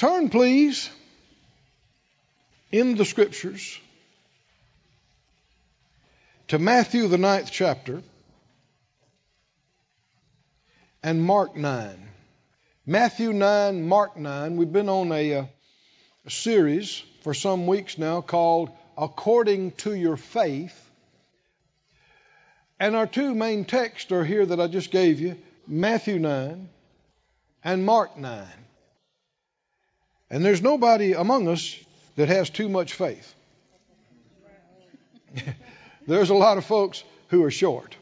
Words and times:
Turn, 0.00 0.30
please, 0.30 0.88
in 2.72 2.94
the 2.94 3.04
scriptures 3.04 3.78
to 6.48 6.58
Matthew, 6.58 7.06
the 7.06 7.18
ninth 7.18 7.50
chapter, 7.52 8.00
and 11.02 11.22
Mark 11.22 11.54
9. 11.54 12.08
Matthew 12.86 13.34
9, 13.34 13.86
Mark 13.86 14.16
9. 14.16 14.56
We've 14.56 14.72
been 14.72 14.88
on 14.88 15.12
a, 15.12 15.34
uh, 15.34 15.44
a 16.24 16.30
series 16.30 17.02
for 17.20 17.34
some 17.34 17.66
weeks 17.66 17.98
now 17.98 18.22
called 18.22 18.70
According 18.96 19.72
to 19.72 19.92
Your 19.94 20.16
Faith. 20.16 20.90
And 22.78 22.96
our 22.96 23.06
two 23.06 23.34
main 23.34 23.66
texts 23.66 24.10
are 24.12 24.24
here 24.24 24.46
that 24.46 24.62
I 24.62 24.66
just 24.66 24.90
gave 24.92 25.20
you 25.20 25.36
Matthew 25.66 26.18
9 26.18 26.70
and 27.62 27.84
Mark 27.84 28.16
9. 28.16 28.48
And 30.30 30.44
there's 30.44 30.62
nobody 30.62 31.12
among 31.12 31.48
us 31.48 31.76
that 32.16 32.28
has 32.28 32.50
too 32.50 32.68
much 32.68 32.92
faith. 32.92 33.34
there's 36.06 36.30
a 36.30 36.34
lot 36.34 36.58
of 36.58 36.64
folks 36.64 37.02
who 37.28 37.42
are 37.44 37.50
short. 37.50 37.96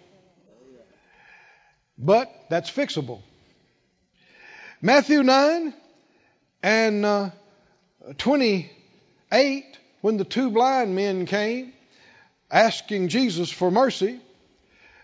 But 1.96 2.32
that's 2.48 2.70
fixable. 2.70 3.22
Matthew 4.80 5.22
9 5.22 5.74
and 6.62 7.04
uh, 7.04 7.30
28, 8.18 9.64
when 10.02 10.16
the 10.16 10.24
two 10.24 10.50
blind 10.50 10.94
men 10.94 11.26
came 11.26 11.72
asking 12.50 13.08
Jesus 13.08 13.50
for 13.50 13.70
mercy, 13.70 14.20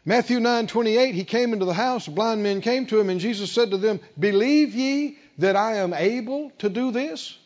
Matthew 0.06 0.38
9:28 0.38 1.14
he 1.14 1.24
came 1.24 1.54
into 1.54 1.64
the 1.64 1.72
house 1.72 2.06
blind 2.06 2.42
men 2.42 2.60
came 2.60 2.84
to 2.86 3.00
him 3.00 3.08
and 3.08 3.20
Jesus 3.20 3.50
said 3.50 3.70
to 3.70 3.78
them 3.78 4.00
believe 4.18 4.74
ye 4.74 5.18
that 5.38 5.56
I 5.56 5.76
am 5.76 5.94
able 5.94 6.50
to 6.58 6.68
do 6.68 6.90
this? 6.90 7.36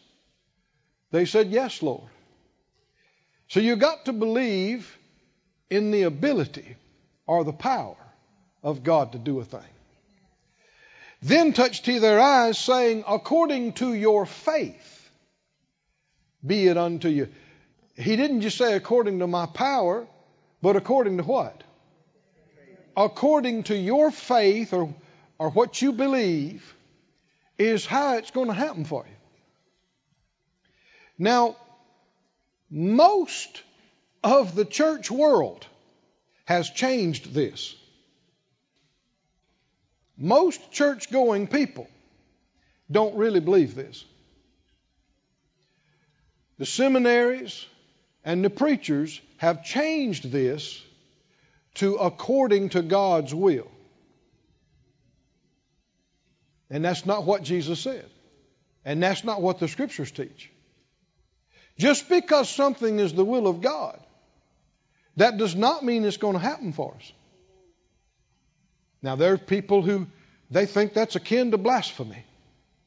They 1.11 1.25
said 1.25 1.49
yes 1.49 1.83
Lord. 1.83 2.09
So 3.49 3.61
you 3.61 3.77
got 3.77 4.05
to 4.07 4.13
believe 4.13 4.97
in 5.71 5.91
the 5.91 6.03
ability 6.03 6.77
or 7.27 7.45
the 7.45 7.53
power 7.53 7.97
of 8.63 8.83
God 8.83 9.13
to 9.13 9.19
do 9.19 9.41
a 9.41 9.45
thing. 9.45 9.61
Then 11.23 11.53
touched 11.53 11.87
he 11.87 11.99
their 11.99 12.21
eyes 12.21 12.59
saying 12.59 13.05
according 13.09 13.73
to 13.75 13.93
your 13.93 14.27
faith 14.27 14.95
be 16.47 16.69
it 16.69 16.77
unto 16.77 17.09
you. 17.09 17.29
He 17.97 18.15
didn't 18.15 18.43
just 18.43 18.59
say 18.59 18.75
according 18.75 19.19
to 19.19 19.27
my 19.27 19.47
power 19.47 20.07
but 20.61 20.77
according 20.77 21.19
to 21.19 21.23
what? 21.23 21.63
According 22.97 23.65
to 23.65 23.77
your 23.77 24.11
faith 24.11 24.73
or, 24.73 24.93
or 25.39 25.51
what 25.51 25.81
you 25.81 25.93
believe 25.93 26.75
is 27.59 27.85
how 27.85 28.17
it's 28.17 28.31
going 28.31 28.49
to 28.49 28.55
happen 28.55 28.85
for 28.85 29.05
you. 29.07 29.17
Now, 31.19 31.57
most 32.71 33.63
of 34.23 34.55
the 34.55 34.65
church 34.65 35.11
world 35.11 35.67
has 36.45 36.71
changed 36.71 37.35
this. 37.35 37.75
Most 40.17 40.73
church 40.73 41.11
going 41.11 41.47
people 41.47 41.89
don't 42.91 43.17
really 43.17 43.41
believe 43.41 43.75
this. 43.75 44.05
The 46.59 46.67
seminaries 46.67 47.67
and 48.25 48.45
the 48.45 48.51
preachers 48.51 49.21
have 49.37 49.65
changed 49.65 50.31
this 50.31 50.83
to 51.75 51.97
according 51.97 52.71
to 52.71 52.83
God's 52.83 53.35
will. 53.35 53.71
And 56.71 56.85
that's 56.85 57.07
not 57.07 57.25
what 57.25 57.43
Jesus 57.43 57.81
said. 57.81 58.09
And 58.85 59.03
that's 59.03 59.25
not 59.25 59.43
what 59.43 59.59
the 59.59 59.69
scriptures 59.69 60.11
teach. 60.11 60.51
Just 61.79 62.09
because 62.09 62.49
something 62.49 62.99
is 62.99 63.13
the 63.13 63.25
will 63.25 63.47
of 63.47 63.61
God, 63.61 63.99
that 65.17 65.37
does 65.37 65.55
not 65.55 65.85
mean 65.85 66.05
it's 66.05 66.17
going 66.17 66.35
to 66.35 66.41
happen 66.41 66.73
for 66.73 66.95
us. 66.95 67.13
Now, 69.03 69.17
there 69.17 69.33
are 69.35 69.39
people 69.39 69.83
who 69.83 70.07
they 70.51 70.67
think 70.67 70.93
that's 70.93 71.17
akin 71.17 71.51
to 71.53 71.59
blasphemy 71.59 72.25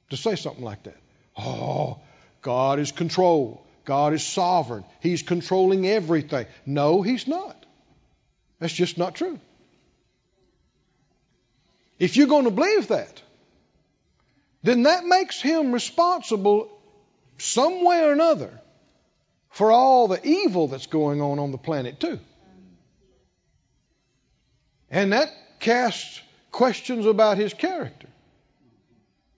to 0.10 0.18
say 0.18 0.36
something 0.36 0.64
like 0.64 0.84
that. 0.84 0.98
Oh, 1.38 2.00
God 2.42 2.80
is 2.80 2.92
control. 2.92 3.66
God 3.86 4.14
is 4.14 4.24
sovereign. 4.24 4.84
He's 5.00 5.24
controlling 5.24 5.88
everything. 5.88 6.46
No, 6.66 7.02
He's 7.02 7.28
not. 7.28 7.66
That's 8.60 8.74
just 8.74 8.98
not 8.98 9.16
true. 9.16 9.40
If 11.98 12.18
you're 12.18 12.28
going 12.28 12.46
to 12.46 12.52
believe 12.52 12.90
that, 12.90 13.22
then 14.64 14.84
that 14.84 15.06
makes 15.06 15.42
him 15.42 15.72
responsible 15.72 16.70
some 17.38 17.84
way 17.84 18.04
or 18.04 18.12
another 18.12 18.60
for 19.50 19.72
all 19.72 20.08
the 20.08 20.26
evil 20.26 20.68
that's 20.68 20.88
going 20.88 21.22
on 21.22 21.40
on 21.40 21.52
the 21.52 21.58
planet, 21.58 22.00
too. 22.00 22.20
And 24.90 25.14
that 25.14 25.30
casts 25.60 26.22
questions 26.52 27.06
about 27.06 27.38
his 27.38 27.54
character. 27.54 28.08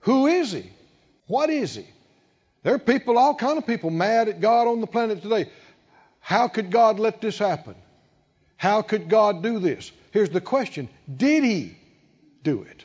Who 0.00 0.26
is 0.26 0.52
he? 0.52 0.70
What 1.26 1.48
is 1.50 1.74
he? 1.74 1.86
There 2.62 2.74
are 2.74 2.78
people, 2.78 3.18
all 3.18 3.34
kind 3.34 3.58
of 3.58 3.66
people, 3.66 3.90
mad 3.90 4.28
at 4.28 4.40
God 4.40 4.66
on 4.66 4.80
the 4.80 4.86
planet 4.86 5.22
today. 5.22 5.50
How 6.20 6.48
could 6.48 6.70
God 6.70 6.98
let 6.98 7.20
this 7.20 7.38
happen? 7.38 7.74
How 8.56 8.82
could 8.82 9.08
God 9.08 9.42
do 9.42 9.58
this? 9.58 9.92
Here's 10.10 10.30
the 10.30 10.40
question 10.40 10.88
Did 11.14 11.44
He 11.44 11.76
do 12.42 12.62
it? 12.62 12.84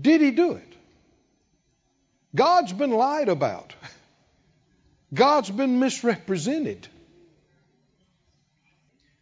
Did 0.00 0.20
He 0.20 0.30
do 0.30 0.52
it? 0.52 0.73
God's 2.34 2.72
been 2.72 2.90
lied 2.90 3.28
about, 3.28 3.74
God's 5.12 5.50
been 5.50 5.78
misrepresented. 5.78 6.88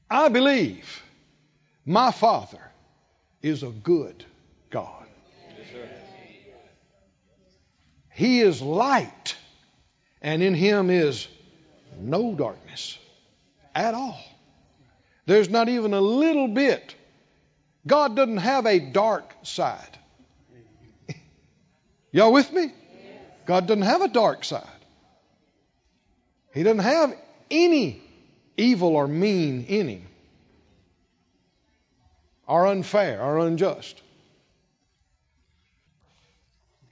I 0.09 0.28
believe 0.28 1.03
my 1.84 2.11
Father 2.11 2.61
is 3.43 3.62
a 3.62 3.69
good 3.69 4.25
God. 4.71 5.06
he 8.11 8.41
is 8.41 8.62
light, 8.62 9.37
and 10.23 10.43
in 10.43 10.55
Him 10.55 10.89
is 10.91 11.29
no 11.99 12.34
darkness 12.34 12.99
at 13.75 13.94
all. 13.94 14.21
There's 15.27 15.50
not 15.50 15.69
even 15.69 15.93
a 15.94 16.00
little 16.00 16.49
bit. 16.49 16.94
God 17.87 18.17
doesn't 18.17 18.39
have 18.39 18.67
a 18.67 18.79
dark 18.79 19.34
side. 19.43 19.99
Y'all 22.12 22.33
with 22.33 22.53
me? 22.53 22.73
God 23.47 23.66
doesn't 23.66 23.82
have 23.82 24.03
a 24.03 24.08
dark 24.08 24.44
side. 24.44 24.66
He 26.54 26.62
doesn't 26.62 26.80
have 26.80 27.16
any 27.50 28.00
evil 28.56 28.97
or 28.97 29.08
mean 29.08 29.64
in 29.64 29.88
him, 29.88 30.06
or 32.47 32.66
unfair 32.66 33.22
or 33.22 33.38
unjust. 33.38 34.00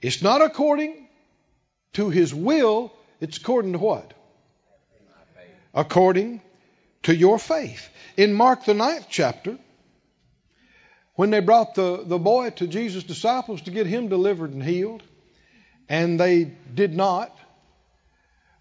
It's 0.01 0.21
not 0.21 0.41
according 0.41 1.07
to 1.93 2.09
his 2.09 2.33
will, 2.33 2.91
it's 3.19 3.37
according 3.37 3.73
to 3.73 3.77
what? 3.77 4.13
According 5.73 6.41
to 7.03 7.15
your 7.15 7.37
faith. 7.37 7.87
In 8.17 8.33
Mark, 8.33 8.65
the 8.65 8.73
ninth 8.73 9.05
chapter, 9.09 9.57
when 11.15 11.29
they 11.29 11.39
brought 11.39 11.75
the, 11.75 12.03
the 12.03 12.17
boy 12.17 12.49
to 12.51 12.67
Jesus' 12.67 13.03
disciples 13.03 13.61
to 13.63 13.71
get 13.71 13.85
him 13.85 14.07
delivered 14.07 14.51
and 14.51 14.63
healed, 14.63 15.03
and 15.91 16.17
they 16.17 16.45
did 16.73 16.95
not, 16.95 17.37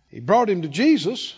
he 0.09 0.19
brought 0.19 0.51
him 0.51 0.63
to 0.63 0.69
Jesus. 0.69 1.33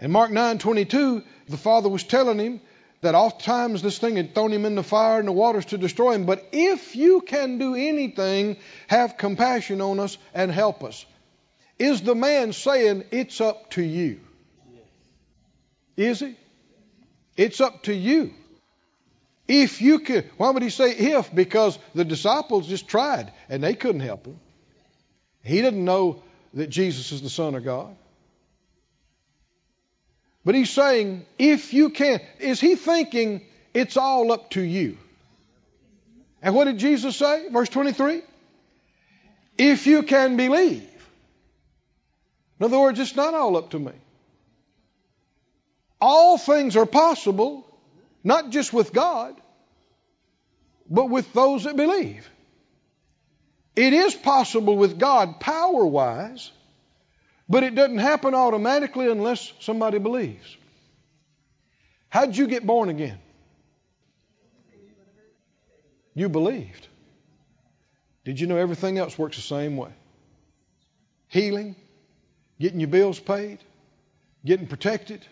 And 0.00 0.12
Mark 0.12 0.32
9:22, 0.32 1.22
the 1.48 1.56
father 1.56 1.88
was 1.88 2.02
telling 2.02 2.40
him 2.40 2.60
that 3.00 3.14
oftentimes 3.14 3.80
this 3.80 3.98
thing 3.98 4.16
had 4.16 4.34
thrown 4.34 4.52
him 4.52 4.64
in 4.64 4.74
the 4.74 4.82
fire 4.82 5.20
and 5.20 5.28
the 5.28 5.32
waters 5.32 5.66
to 5.66 5.78
destroy 5.78 6.14
him. 6.14 6.26
But 6.26 6.48
if 6.50 6.96
you 6.96 7.20
can 7.20 7.58
do 7.58 7.76
anything, 7.76 8.56
have 8.88 9.16
compassion 9.16 9.80
on 9.80 10.00
us 10.00 10.18
and 10.34 10.50
help 10.50 10.82
us. 10.82 11.06
Is 11.78 12.02
the 12.02 12.16
man 12.16 12.52
saying, 12.52 13.04
It's 13.12 13.40
up 13.40 13.70
to 13.70 13.84
you? 13.84 14.18
Is 15.96 16.18
he? 16.18 16.36
It's 17.36 17.60
up 17.60 17.84
to 17.84 17.94
you. 17.94 18.34
If 19.46 19.80
you 19.80 20.00
could, 20.00 20.28
why 20.38 20.50
would 20.50 20.64
he 20.64 20.70
say 20.70 20.90
if? 20.90 21.32
Because 21.32 21.78
the 21.94 22.04
disciples 22.04 22.66
just 22.66 22.88
tried 22.88 23.32
and 23.48 23.62
they 23.62 23.74
couldn't 23.74 24.00
help 24.00 24.26
him. 24.26 24.40
He 25.44 25.60
didn't 25.62 25.84
know 25.84 26.22
that 26.54 26.68
Jesus 26.68 27.12
is 27.12 27.22
the 27.22 27.30
Son 27.30 27.54
of 27.54 27.64
God. 27.64 27.94
But 30.44 30.54
he's 30.54 30.70
saying, 30.70 31.24
if 31.38 31.72
you 31.72 31.90
can, 31.90 32.20
is 32.38 32.60
he 32.60 32.74
thinking 32.74 33.42
it's 33.72 33.96
all 33.96 34.32
up 34.32 34.50
to 34.50 34.60
you? 34.60 34.98
And 36.42 36.54
what 36.54 36.64
did 36.64 36.78
Jesus 36.78 37.16
say? 37.16 37.48
Verse 37.50 37.68
23? 37.68 38.22
If 39.56 39.86
you 39.86 40.02
can 40.02 40.36
believe. 40.36 40.82
In 42.58 42.66
other 42.66 42.78
words, 42.78 42.98
it's 42.98 43.16
not 43.16 43.34
all 43.34 43.56
up 43.56 43.70
to 43.70 43.78
me 43.78 43.92
all 46.04 46.36
things 46.36 46.76
are 46.76 46.84
possible, 46.84 47.66
not 48.22 48.50
just 48.50 48.74
with 48.74 48.92
God, 48.92 49.34
but 50.88 51.08
with 51.08 51.32
those 51.32 51.64
that 51.64 51.76
believe. 51.76 52.28
It 53.76 53.92
is 53.92 54.14
possible 54.14 54.76
with 54.76 54.98
God 54.98 55.40
power 55.40 55.84
wise, 55.84 56.50
but 57.48 57.64
it 57.64 57.74
doesn't 57.74 57.98
happen 57.98 58.34
automatically 58.34 59.10
unless 59.10 59.52
somebody 59.60 59.98
believes. 59.98 60.56
How 62.08 62.26
did 62.26 62.36
you 62.36 62.46
get 62.46 62.64
born 62.64 62.88
again? 62.88 63.18
You 66.14 66.28
believed. 66.28 66.86
Did 68.24 68.38
you 68.38 68.46
know 68.46 68.56
everything 68.56 68.98
else 68.98 69.18
works 69.18 69.36
the 69.36 69.42
same 69.42 69.76
way? 69.76 69.90
Healing, 71.26 71.74
getting 72.60 72.78
your 72.78 72.88
bills 72.88 73.18
paid, 73.18 73.58
getting 74.44 74.68
protected, 74.68 75.26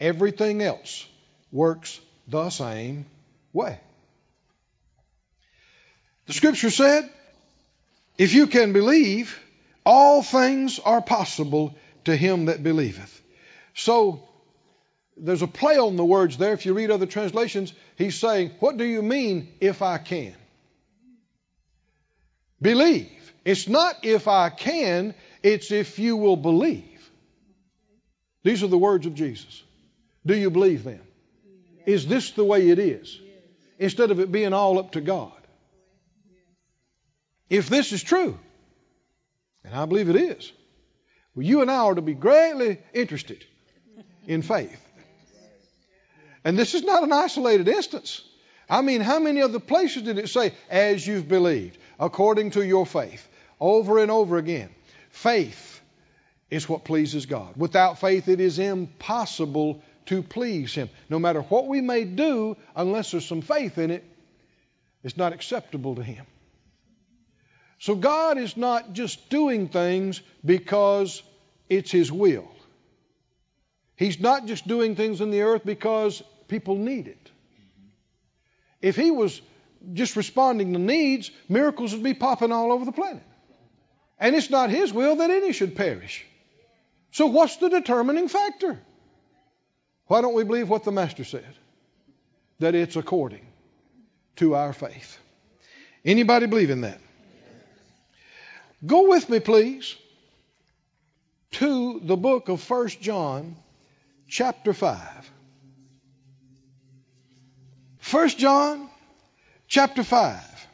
everything 0.00 0.62
else 0.62 1.06
works 1.52 2.00
the 2.26 2.50
same 2.50 3.06
way. 3.52 3.78
The 6.26 6.32
scripture 6.32 6.70
said, 6.70 7.08
if 8.18 8.34
you 8.34 8.46
can 8.46 8.72
believe, 8.72 9.38
all 9.84 10.22
things 10.22 10.78
are 10.78 11.02
possible 11.02 11.74
to 12.04 12.16
him 12.16 12.46
that 12.46 12.62
believeth. 12.62 13.22
So, 13.74 14.28
there's 15.16 15.42
a 15.42 15.46
play 15.46 15.78
on 15.78 15.96
the 15.96 16.04
words 16.04 16.36
there. 16.36 16.52
If 16.52 16.66
you 16.66 16.74
read 16.74 16.90
other 16.90 17.06
translations, 17.06 17.72
he's 17.96 18.18
saying, 18.18 18.52
What 18.60 18.76
do 18.76 18.84
you 18.84 19.02
mean 19.02 19.48
if 19.60 19.82
I 19.82 19.98
can? 19.98 20.34
Believe. 22.60 23.10
It's 23.44 23.68
not 23.68 24.04
if 24.04 24.28
I 24.28 24.50
can, 24.50 25.14
it's 25.42 25.70
if 25.70 25.98
you 25.98 26.16
will 26.16 26.36
believe. 26.36 27.10
These 28.42 28.62
are 28.62 28.68
the 28.68 28.78
words 28.78 29.06
of 29.06 29.14
Jesus. 29.14 29.62
Do 30.24 30.36
you 30.36 30.50
believe 30.50 30.84
them? 30.84 31.00
Is 31.86 32.06
this 32.06 32.32
the 32.32 32.44
way 32.44 32.68
it 32.68 32.78
is? 32.78 33.20
Instead 33.78 34.10
of 34.10 34.20
it 34.20 34.32
being 34.32 34.52
all 34.52 34.78
up 34.78 34.92
to 34.92 35.00
God. 35.00 35.35
If 37.48 37.68
this 37.68 37.92
is 37.92 38.02
true, 38.02 38.38
and 39.64 39.74
I 39.74 39.86
believe 39.86 40.08
it 40.08 40.16
is, 40.16 40.52
well, 41.34 41.46
you 41.46 41.62
and 41.62 41.70
I 41.70 41.78
are 41.78 41.94
to 41.94 42.02
be 42.02 42.14
greatly 42.14 42.78
interested 42.92 43.44
in 44.26 44.42
faith. 44.42 44.82
And 46.44 46.58
this 46.58 46.74
is 46.74 46.82
not 46.82 47.02
an 47.02 47.12
isolated 47.12 47.68
instance. 47.68 48.22
I 48.68 48.82
mean, 48.82 49.00
how 49.00 49.18
many 49.18 49.42
other 49.42 49.60
places 49.60 50.02
did 50.02 50.18
it 50.18 50.28
say, 50.28 50.54
as 50.70 51.06
you've 51.06 51.28
believed, 51.28 51.78
according 52.00 52.52
to 52.52 52.64
your 52.64 52.86
faith? 52.86 53.28
Over 53.60 53.98
and 53.98 54.10
over 54.10 54.38
again. 54.38 54.70
Faith 55.10 55.80
is 56.50 56.68
what 56.68 56.84
pleases 56.84 57.26
God. 57.26 57.56
Without 57.56 58.00
faith, 58.00 58.28
it 58.28 58.40
is 58.40 58.58
impossible 58.58 59.82
to 60.06 60.22
please 60.22 60.74
Him. 60.74 60.88
No 61.08 61.18
matter 61.18 61.42
what 61.42 61.66
we 61.66 61.80
may 61.80 62.04
do, 62.04 62.56
unless 62.74 63.10
there's 63.10 63.26
some 63.26 63.42
faith 63.42 63.78
in 63.78 63.90
it, 63.90 64.04
it's 65.02 65.16
not 65.16 65.32
acceptable 65.32 65.96
to 65.96 66.02
Him. 66.02 66.26
So 67.78 67.94
God 67.94 68.38
is 68.38 68.56
not 68.56 68.92
just 68.92 69.28
doing 69.28 69.68
things 69.68 70.20
because 70.44 71.22
it's 71.68 71.90
His 71.90 72.10
will. 72.10 72.48
He's 73.96 74.20
not 74.20 74.46
just 74.46 74.66
doing 74.66 74.96
things 74.96 75.20
in 75.20 75.30
the 75.30 75.42
earth 75.42 75.62
because 75.64 76.22
people 76.48 76.76
need 76.76 77.08
it. 77.08 77.30
If 78.80 78.96
He 78.96 79.10
was 79.10 79.40
just 79.92 80.16
responding 80.16 80.72
to 80.72 80.78
needs, 80.78 81.30
miracles 81.48 81.92
would 81.92 82.02
be 82.02 82.14
popping 82.14 82.52
all 82.52 82.72
over 82.72 82.84
the 82.84 82.92
planet. 82.92 83.22
And 84.18 84.34
it's 84.34 84.50
not 84.50 84.70
His 84.70 84.92
will 84.92 85.16
that 85.16 85.30
any 85.30 85.52
should 85.52 85.76
perish. 85.76 86.24
So 87.12 87.26
what's 87.26 87.56
the 87.56 87.68
determining 87.68 88.28
factor? 88.28 88.78
Why 90.06 90.20
don't 90.20 90.34
we 90.34 90.44
believe 90.44 90.68
what 90.68 90.84
the 90.84 90.92
Master 90.92 91.24
said? 91.24 91.54
That 92.58 92.74
it's 92.74 92.96
according 92.96 93.46
to 94.36 94.54
our 94.54 94.72
faith. 94.72 95.18
Anybody 96.04 96.46
believe 96.46 96.70
in 96.70 96.82
that? 96.82 97.00
Go 98.84 99.08
with 99.08 99.28
me, 99.30 99.40
please, 99.40 99.96
to 101.52 102.00
the 102.00 102.16
book 102.16 102.48
of 102.48 102.68
1 102.68 102.88
John, 103.00 103.56
chapter 104.28 104.74
5. 104.74 105.30
1 108.10 108.28
John, 108.30 108.88
chapter 109.66 110.04
5, 110.04 110.66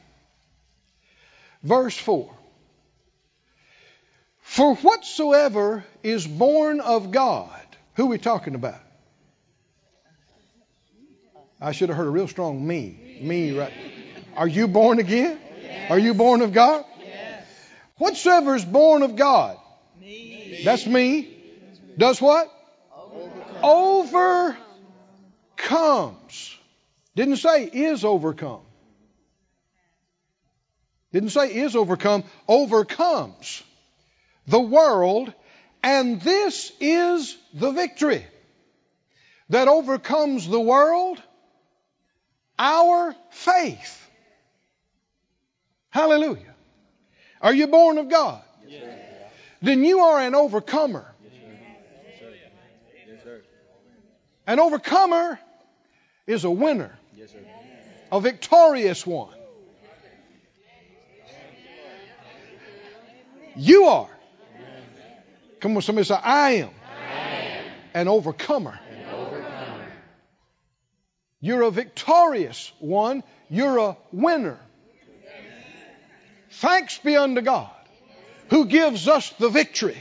verse 1.63 1.97
4. 1.97 2.35
For 4.41 4.75
whatsoever 4.75 5.85
is 6.03 6.27
born 6.27 6.81
of 6.81 7.11
God, 7.11 7.61
who 7.95 8.05
are 8.05 8.09
we 8.09 8.19
talking 8.19 8.55
about? 8.55 8.81
I 11.61 11.71
should 11.71 11.89
have 11.89 11.97
heard 11.97 12.09
a 12.09 12.11
real 12.11 12.27
strong 12.27 12.67
me. 12.67 13.21
Me, 13.23 13.57
right? 13.57 13.73
Are 14.37 14.49
you 14.49 14.67
born 14.67 14.99
again? 14.99 15.39
Are 15.89 15.99
you 15.99 16.13
born 16.13 16.43
of 16.43 16.53
God? 16.53 16.85
Whatsoever 18.03 18.57
is 18.57 18.65
born 18.65 19.05
of 19.05 19.15
God, 19.15 19.57
me. 20.01 20.63
that's 20.65 20.85
me, 20.85 21.37
does 21.97 22.21
what? 22.21 22.53
Overcomes. 23.63 24.59
Didn't 27.15 27.37
say 27.37 27.63
is 27.63 28.05
overcome. 28.05 28.63
Didn't 31.13 31.29
say 31.29 31.55
is 31.55 31.77
overcome, 31.77 32.25
overcomes 32.49 33.63
the 34.49 34.59
world, 34.59 35.33
and 35.85 36.21
this 36.21 36.73
is 36.81 37.39
the 37.55 37.71
victory 37.71 38.27
that 39.51 39.69
overcomes 39.69 40.49
the 40.49 40.59
world, 40.59 41.23
our 42.59 43.15
faith. 43.31 44.11
Hallelujah. 45.91 46.52
Are 47.43 47.53
you 47.53 47.67
born 47.67 47.99
of 47.99 48.09
God? 48.09 48.41
Yes. 48.69 48.85
Then 49.61 49.85
you 49.85 50.01
are 50.01 50.21
an 50.21 50.35
overcomer. 50.35 51.07
Yes, 51.23 51.33
an 54.47 54.61
overcomer 54.61 55.39
is 56.27 56.45
a 56.45 56.51
winner, 56.51 56.97
a 58.11 58.21
victorious 58.21 59.07
one. 59.07 59.35
You 63.55 63.85
are. 63.85 64.09
Come 65.61 65.77
on, 65.77 65.83
somebody 65.83 66.07
say, 66.07 66.15
I 66.15 66.51
am, 66.53 66.71
an 67.95 68.09
overcomer. 68.09 68.79
You're 71.41 71.63
a 71.63 71.71
victorious 71.73 72.73
one. 72.79 73.25
You're 73.51 73.79
a 73.79 73.97
winner. 74.13 74.59
Thanks 76.53 76.99
be 76.99 77.17
unto 77.17 77.41
God 77.41 77.71
who 78.51 78.67
gives 78.67 79.09
us 79.09 79.31
the 79.39 79.49
victory 79.49 79.97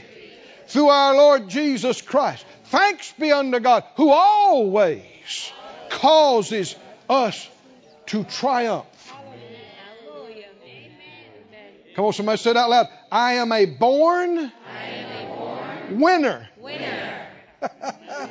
through 0.66 0.88
our 0.88 1.14
Lord 1.14 1.48
Jesus 1.48 2.02
Christ. 2.02 2.44
Thanks 2.64 3.12
be 3.12 3.32
unto 3.32 3.58
God 3.60 3.84
who 3.96 4.10
always 4.10 5.52
causes 5.88 6.76
us 7.08 7.48
to 8.06 8.24
triumph. 8.24 8.86
Come 11.94 12.06
on, 12.06 12.12
somebody 12.12 12.38
say 12.38 12.50
it 12.50 12.56
out 12.56 12.70
loud. 12.70 12.88
I 13.10 13.34
am 13.34 13.52
a 13.52 13.66
born, 13.66 14.38
am 14.38 14.50
a 14.50 15.26
born 15.26 16.00
winner. 16.00 16.48
winner. 16.58 17.26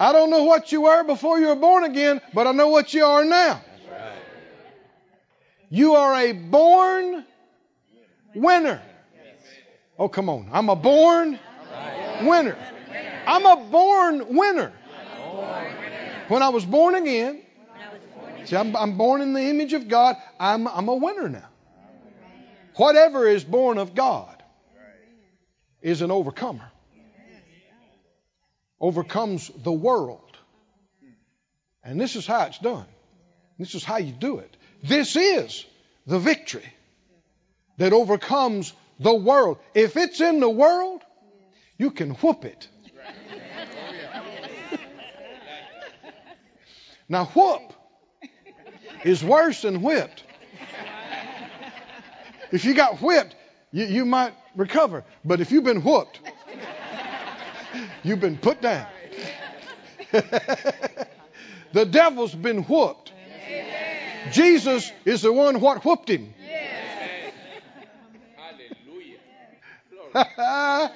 I 0.00 0.12
don't 0.12 0.30
know 0.30 0.44
what 0.44 0.70
you 0.70 0.82
were 0.82 1.04
before 1.04 1.38
you 1.38 1.46
were 1.48 1.56
born 1.56 1.84
again, 1.84 2.20
but 2.34 2.46
I 2.46 2.52
know 2.52 2.68
what 2.68 2.92
you 2.92 3.04
are 3.04 3.24
now. 3.24 3.62
You 5.70 5.94
are 5.94 6.14
a 6.14 6.32
born 6.32 7.24
winner. 8.34 8.82
Oh, 9.98 10.08
come 10.08 10.28
on. 10.28 10.48
I'm 10.52 10.68
a 10.68 10.76
born 10.76 11.38
winner. 12.22 12.56
I'm 13.26 13.46
a 13.46 13.56
born 13.70 14.36
winner. 14.36 14.72
When 16.28 16.42
I 16.42 16.48
was 16.48 16.64
born 16.64 16.94
again, 16.94 17.42
see, 18.44 18.56
I'm, 18.56 18.74
I'm 18.76 18.96
born 18.96 19.20
in 19.20 19.32
the 19.34 19.42
image 19.42 19.72
of 19.72 19.88
God. 19.88 20.16
I'm, 20.40 20.66
I'm 20.66 20.88
a 20.88 20.94
winner 20.94 21.28
now. 21.28 21.48
Whatever 22.76 23.28
is 23.28 23.44
born 23.44 23.78
of 23.78 23.94
God 23.94 24.42
is 25.80 26.02
an 26.02 26.10
overcomer. 26.10 26.70
Overcomes 28.80 29.50
the 29.62 29.72
world. 29.72 30.20
And 31.84 32.00
this 32.00 32.16
is 32.16 32.26
how 32.26 32.44
it's 32.44 32.58
done. 32.58 32.86
This 33.58 33.74
is 33.74 33.84
how 33.84 33.98
you 33.98 34.12
do 34.12 34.38
it. 34.38 34.56
This 34.84 35.16
is 35.16 35.64
the 36.06 36.18
victory 36.18 36.70
that 37.78 37.94
overcomes 37.94 38.74
the 39.00 39.14
world. 39.14 39.56
If 39.74 39.96
it's 39.96 40.20
in 40.20 40.40
the 40.40 40.50
world, 40.50 41.00
you 41.78 41.90
can 41.90 42.10
whoop 42.10 42.44
it. 42.44 42.68
now, 47.08 47.24
whoop 47.24 47.72
is 49.04 49.24
worse 49.24 49.62
than 49.62 49.80
whipped. 49.80 50.22
If 52.52 52.66
you 52.66 52.74
got 52.74 53.00
whipped, 53.00 53.34
you, 53.72 53.86
you 53.86 54.04
might 54.04 54.34
recover. 54.54 55.02
But 55.24 55.40
if 55.40 55.50
you've 55.50 55.64
been 55.64 55.82
whooped, 55.82 56.20
you've 58.02 58.20
been 58.20 58.36
put 58.36 58.60
down. 58.60 58.86
the 60.12 61.86
devil's 61.90 62.34
been 62.34 62.64
whooped. 62.64 63.13
Jesus 64.32 64.90
is 65.04 65.22
the 65.22 65.32
one 65.32 65.60
what 65.60 65.84
whooped 65.84 66.08
him. 66.08 66.34
yeah, 70.14 70.88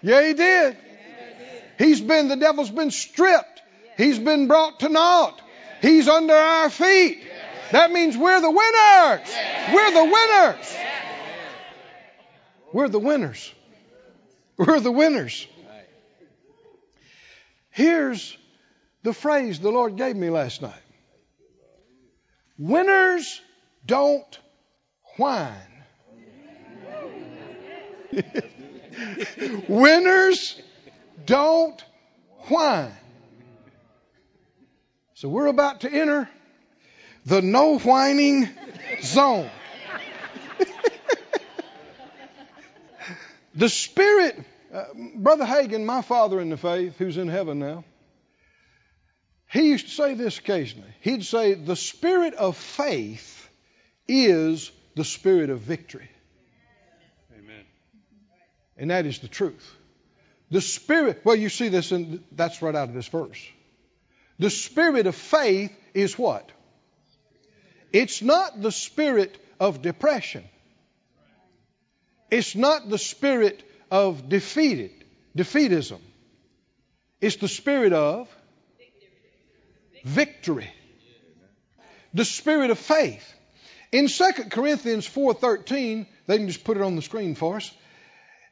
he 0.00 0.34
did. 0.34 0.76
He's 1.78 2.00
been, 2.00 2.28
the 2.28 2.36
devil's 2.36 2.70
been 2.70 2.92
stripped. 2.92 3.62
He's 3.96 4.18
been 4.18 4.46
brought 4.46 4.80
to 4.80 4.88
naught. 4.88 5.40
He's 5.82 6.08
under 6.08 6.34
our 6.34 6.70
feet. 6.70 7.22
That 7.72 7.90
means 7.90 8.16
we're 8.16 8.40
the 8.40 8.50
winners. 8.50 9.28
We're 9.72 9.92
the 9.92 10.04
winners. 10.04 10.76
We're 12.72 12.88
the 12.88 12.98
winners. 12.98 13.52
We're 14.56 14.80
the 14.80 14.92
winners. 14.92 15.46
Here's 17.70 18.36
the 19.02 19.12
phrase 19.12 19.58
the 19.58 19.70
Lord 19.70 19.96
gave 19.96 20.14
me 20.14 20.30
last 20.30 20.62
night 20.62 20.83
Winners 22.58 23.40
don't 23.84 24.38
whine. 25.16 25.52
Winners 29.68 30.60
don't 31.26 31.84
whine. 32.48 32.92
So 35.14 35.28
we're 35.28 35.46
about 35.46 35.80
to 35.80 35.92
enter 35.92 36.28
the 37.26 37.42
no 37.42 37.78
whining 37.78 38.48
zone. 39.02 39.50
the 43.54 43.68
Spirit, 43.68 44.44
uh, 44.72 44.84
Brother 45.16 45.44
Hagin, 45.44 45.84
my 45.84 46.02
father 46.02 46.40
in 46.40 46.50
the 46.50 46.56
faith, 46.56 46.98
who's 46.98 47.16
in 47.16 47.28
heaven 47.28 47.58
now, 47.58 47.84
he 49.54 49.68
used 49.68 49.86
to 49.86 49.92
say 49.92 50.14
this 50.14 50.38
occasionally. 50.38 50.90
He'd 51.00 51.24
say, 51.24 51.54
The 51.54 51.76
Spirit 51.76 52.34
of 52.34 52.56
faith 52.56 53.48
is 54.08 54.72
the 54.96 55.04
Spirit 55.04 55.48
of 55.48 55.60
victory. 55.60 56.10
Amen. 57.38 57.64
And 58.76 58.90
that 58.90 59.06
is 59.06 59.20
the 59.20 59.28
truth. 59.28 59.64
The 60.50 60.60
Spirit, 60.60 61.20
well, 61.22 61.36
you 61.36 61.48
see 61.48 61.68
this, 61.68 61.92
and 61.92 62.24
that's 62.32 62.62
right 62.62 62.74
out 62.74 62.88
of 62.88 62.94
this 62.94 63.06
verse. 63.06 63.40
The 64.40 64.50
Spirit 64.50 65.06
of 65.06 65.14
faith 65.14 65.72
is 65.94 66.18
what? 66.18 66.50
It's 67.92 68.22
not 68.22 68.60
the 68.60 68.72
spirit 68.72 69.38
of 69.60 69.80
depression. 69.80 70.42
It's 72.28 72.56
not 72.56 72.90
the 72.90 72.98
spirit 72.98 73.62
of 73.88 74.28
defeated, 74.28 74.90
defeatism. 75.38 76.00
It's 77.20 77.36
the 77.36 77.46
spirit 77.46 77.92
of 77.92 78.28
victory. 80.04 80.70
The 82.12 82.24
spirit 82.24 82.70
of 82.70 82.78
faith. 82.78 83.28
In 83.90 84.08
2 84.08 84.50
Corinthians 84.50 85.06
4:13, 85.06 86.06
they 86.26 86.38
can 86.38 86.46
just 86.46 86.64
put 86.64 86.76
it 86.76 86.82
on 86.82 86.96
the 86.96 87.02
screen 87.02 87.34
for 87.34 87.56
us. 87.56 87.70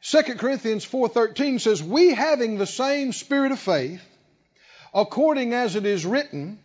2 0.01 0.37
Corinthians 0.37 0.83
4:13 0.83 1.59
says, 1.59 1.81
"We 1.81 2.13
having 2.13 2.57
the 2.57 2.67
same 2.67 3.13
spirit 3.13 3.53
of 3.53 3.59
faith, 3.59 4.01
according 4.93 5.53
as 5.53 5.75
it 5.75 5.85
is 5.85 6.05
written, 6.05 6.59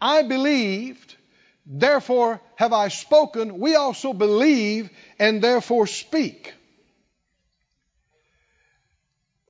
I 0.00 0.22
believed, 0.22 1.16
Therefore 1.64 2.40
have 2.56 2.72
I 2.72 2.88
spoken. 2.88 3.60
We 3.60 3.76
also 3.76 4.12
believe 4.12 4.90
and 5.18 5.42
therefore 5.42 5.86
speak. 5.86 6.52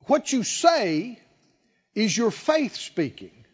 What 0.05 0.31
you 0.31 0.43
say 0.43 1.19
is 1.95 2.15
your 2.15 2.31
faith 2.31 2.75
speaking, 2.75 3.45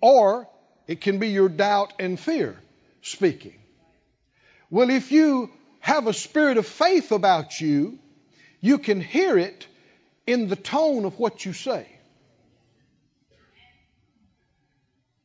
or 0.00 0.48
it 0.86 1.00
can 1.00 1.18
be 1.18 1.28
your 1.28 1.48
doubt 1.48 1.92
and 1.98 2.18
fear 2.18 2.56
speaking. 3.02 3.54
Well, 4.70 4.90
if 4.90 5.12
you 5.12 5.50
have 5.80 6.06
a 6.06 6.12
spirit 6.12 6.58
of 6.58 6.66
faith 6.66 7.12
about 7.12 7.60
you, 7.60 7.98
you 8.60 8.78
can 8.78 9.00
hear 9.00 9.38
it 9.38 9.66
in 10.26 10.48
the 10.48 10.56
tone 10.56 11.04
of 11.04 11.18
what 11.18 11.44
you 11.44 11.52
say. 11.52 11.86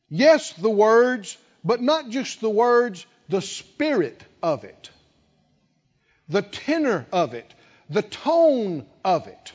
Yes, 0.08 0.52
the 0.52 0.70
words 0.70 1.36
but 1.64 1.80
not 1.80 2.08
just 2.08 2.40
the 2.40 2.50
words, 2.50 3.06
the 3.28 3.40
spirit 3.40 4.22
of 4.42 4.64
it, 4.64 4.90
the 6.28 6.42
tenor 6.42 7.06
of 7.12 7.34
it, 7.34 7.54
the 7.88 8.02
tone 8.02 8.86
of 9.04 9.26
it. 9.26 9.52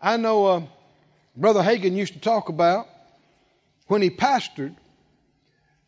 I 0.00 0.16
know 0.18 0.46
uh, 0.46 0.62
Brother 1.36 1.62
Hagin 1.62 1.96
used 1.96 2.14
to 2.14 2.20
talk 2.20 2.48
about 2.48 2.86
when 3.86 4.02
he 4.02 4.10
pastored 4.10 4.74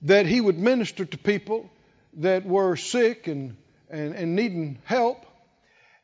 that 0.02 0.26
he 0.26 0.40
would 0.40 0.58
minister 0.58 1.04
to 1.04 1.18
people 1.18 1.68
that 2.14 2.44
were 2.46 2.76
sick 2.76 3.26
and, 3.26 3.56
and, 3.90 4.14
and 4.14 4.36
needing 4.36 4.78
help, 4.84 5.24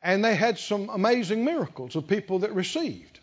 and 0.03 0.23
they 0.23 0.35
had 0.35 0.59
some 0.59 0.89
amazing 0.89 1.45
miracles 1.45 1.95
of 1.95 2.07
people 2.07 2.39
that 2.39 2.53
received. 2.53 3.19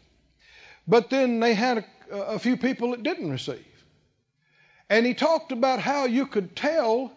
But 0.89 1.11
then 1.11 1.41
they 1.41 1.55
had 1.55 1.85
a, 2.11 2.17
a 2.17 2.39
few 2.39 2.57
people 2.57 2.91
that 2.91 3.03
didn't 3.03 3.31
receive. 3.31 3.65
And 4.91 5.07
he 5.07 5.15
talked 5.15 5.53
about 5.53 5.79
how 5.79 6.07
you 6.07 6.27
could 6.27 6.57
tell 6.57 7.13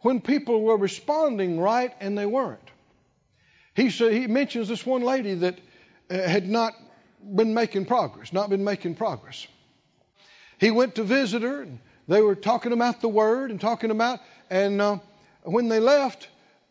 when 0.00 0.20
people 0.20 0.62
were 0.62 0.76
responding 0.76 1.60
right 1.60 1.92
and 2.00 2.16
they 2.16 2.26
weren't. 2.26 2.70
He 3.74 3.90
said 3.90 4.12
he 4.12 4.26
mentions 4.26 4.68
this 4.68 4.84
one 4.86 5.02
lady 5.02 5.34
that 5.34 5.58
uh, 6.10 6.14
had 6.14 6.48
not 6.48 6.74
been 7.22 7.52
making 7.52 7.86
progress, 7.86 8.32
not 8.32 8.48
been 8.48 8.64
making 8.64 8.94
progress. 8.94 9.46
He 10.60 10.70
went 10.70 10.94
to 10.96 11.02
visit 11.02 11.42
her, 11.42 11.62
and 11.62 11.78
they 12.06 12.20
were 12.20 12.34
talking 12.34 12.72
about 12.72 13.00
the 13.00 13.08
word 13.08 13.50
and 13.50 13.60
talking 13.60 13.90
about, 13.90 14.20
and 14.50 14.80
uh, 14.80 14.98
when 15.42 15.68
they 15.68 15.80
left, 15.80 16.28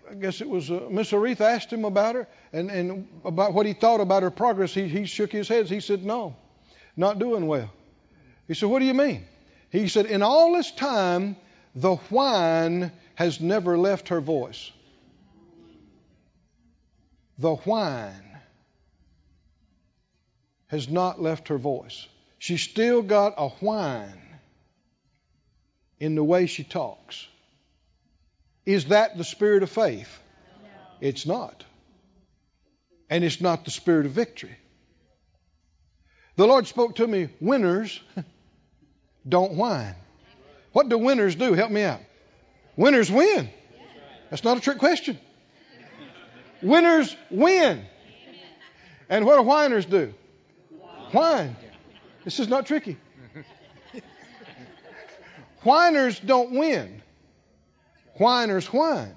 I 0.10 0.14
guess 0.14 0.42
it 0.42 0.50
was 0.50 0.70
uh, 0.70 0.88
Miss 0.90 1.12
Oretha 1.12 1.42
asked 1.42 1.74
him 1.74 1.86
about 1.86 2.16
her 2.16 2.28
and, 2.54 2.70
and 2.70 3.08
about 3.26 3.54
what 3.54 3.66
he 3.66 3.74
thought 3.74 4.00
about 4.00 4.24
her 4.24 4.32
progress. 4.32 4.74
He, 4.74 4.88
he 4.88 5.06
shook 5.06 5.32
his 5.32 5.48
head. 5.48 5.68
He 5.68 5.80
said, 5.80 6.06
"No, 6.06 6.36
not 6.96 7.20
doing 7.20 7.48
well." 7.48 7.72
He 8.48 8.54
said, 8.54 8.70
"What 8.70 8.80
do 8.80 8.86
you 8.86 8.94
mean?" 8.94 9.26
He 9.70 9.88
said, 9.88 10.08
In 10.08 10.22
all 10.22 10.54
this 10.54 10.72
time, 10.72 11.36
the 11.76 11.96
whine 11.96 12.92
has 13.16 13.40
never 13.40 13.78
left 13.78 14.10
her 14.10 14.22
voice. 14.22 14.72
The 17.38 17.56
whine 17.56 18.40
has 20.68 20.90
not 20.90 21.22
left 21.22 21.48
her 21.48 21.58
voice. 21.58 22.08
She's 22.40 22.62
still 22.62 23.02
got 23.02 23.34
a 23.38 23.50
whine 23.50 24.22
in 26.00 26.16
the 26.16 26.24
way 26.24 26.46
she 26.46 26.64
talks. 26.64 27.28
Is 28.66 28.86
that 28.86 29.18
the 29.18 29.26
spirit 29.26 29.62
of 29.62 29.70
faith? 29.70 30.20
No. 30.64 30.70
It's 31.02 31.26
not. 31.26 31.66
And 33.10 33.24
it's 33.24 33.42
not 33.42 33.66
the 33.66 33.72
spirit 33.72 34.06
of 34.06 34.14
victory. 34.14 34.56
The 36.38 36.48
Lord 36.48 36.68
spoke 36.68 36.96
to 36.96 37.08
me, 37.08 37.28
winners 37.42 38.00
don't 39.28 39.54
whine. 39.54 39.96
What 40.72 40.88
do 40.88 40.98
winners 40.98 41.36
do? 41.36 41.54
Help 41.54 41.72
me 41.72 41.84
out. 41.84 42.00
Winners 42.78 43.12
win. 43.12 43.50
That's 44.30 44.46
not 44.46 44.58
a 44.58 44.62
trick 44.62 44.78
question. 44.78 45.20
Winners 46.62 47.14
win. 47.30 47.86
And 49.10 49.26
what 49.26 49.38
do 49.38 49.44
whiners 49.44 49.86
do? 49.86 50.14
Whine. 51.12 51.58
This 52.30 52.40
is 52.40 52.48
not 52.48 52.68
tricky. 52.68 52.96
Whiners 55.64 56.20
don't 56.20 56.52
win. 56.52 57.02
Whiners 58.20 58.68
whine. 58.68 59.16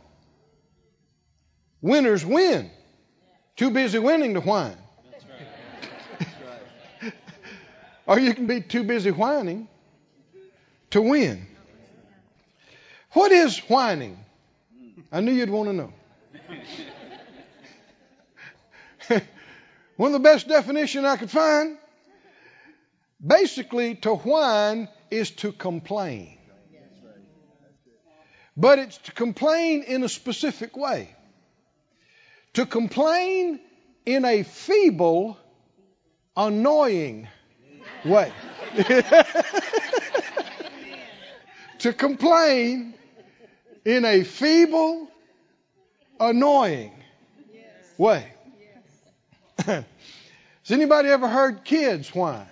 Winners 1.83 2.25
win. 2.25 2.71
Too 3.55 3.71
busy 3.71 3.99
winning 3.99 4.33
to 4.33 4.41
whine. 4.41 4.79
or 8.07 8.19
you 8.19 8.33
can 8.33 8.47
be 8.47 8.63
too 8.63 8.83
busy 8.83 9.11
whining 9.11 9.69
to 10.89 11.03
win. 11.03 11.47
What 13.11 13.31
is 13.31 13.59
whining? 13.59 14.25
I 15.13 15.21
knew 15.21 15.33
you'd 15.33 15.51
want 15.51 15.69
to 15.69 15.75
know. 15.75 15.93
One 19.99 20.15
of 20.15 20.15
the 20.15 20.19
best 20.31 20.49
definitions 20.49 21.05
I 21.05 21.19
could 21.19 21.31
find 21.31 21.77
basically, 23.25 23.95
to 23.97 24.15
whine 24.15 24.89
is 25.11 25.31
to 25.31 25.53
complain. 25.53 26.39
But 28.57 28.79
it's 28.79 28.99
to 28.99 29.13
complain 29.13 29.83
in 29.83 30.03
a 30.03 30.09
specific 30.09 30.77
way. 30.77 31.15
To 32.55 32.67
complain 32.67 33.61
in 34.05 34.25
a 34.25 34.43
feeble, 34.43 35.39
annoying 36.37 37.29
way. 38.05 38.33
to 41.79 41.93
complain 41.93 42.95
in 43.85 44.05
a 44.05 44.23
feeble, 44.23 45.09
annoying 46.21 46.93
way. 47.97 48.27
Has 49.65 49.85
anybody 50.71 51.09
ever 51.09 51.29
heard 51.29 51.65
kids 51.65 52.15
whine? 52.15 52.47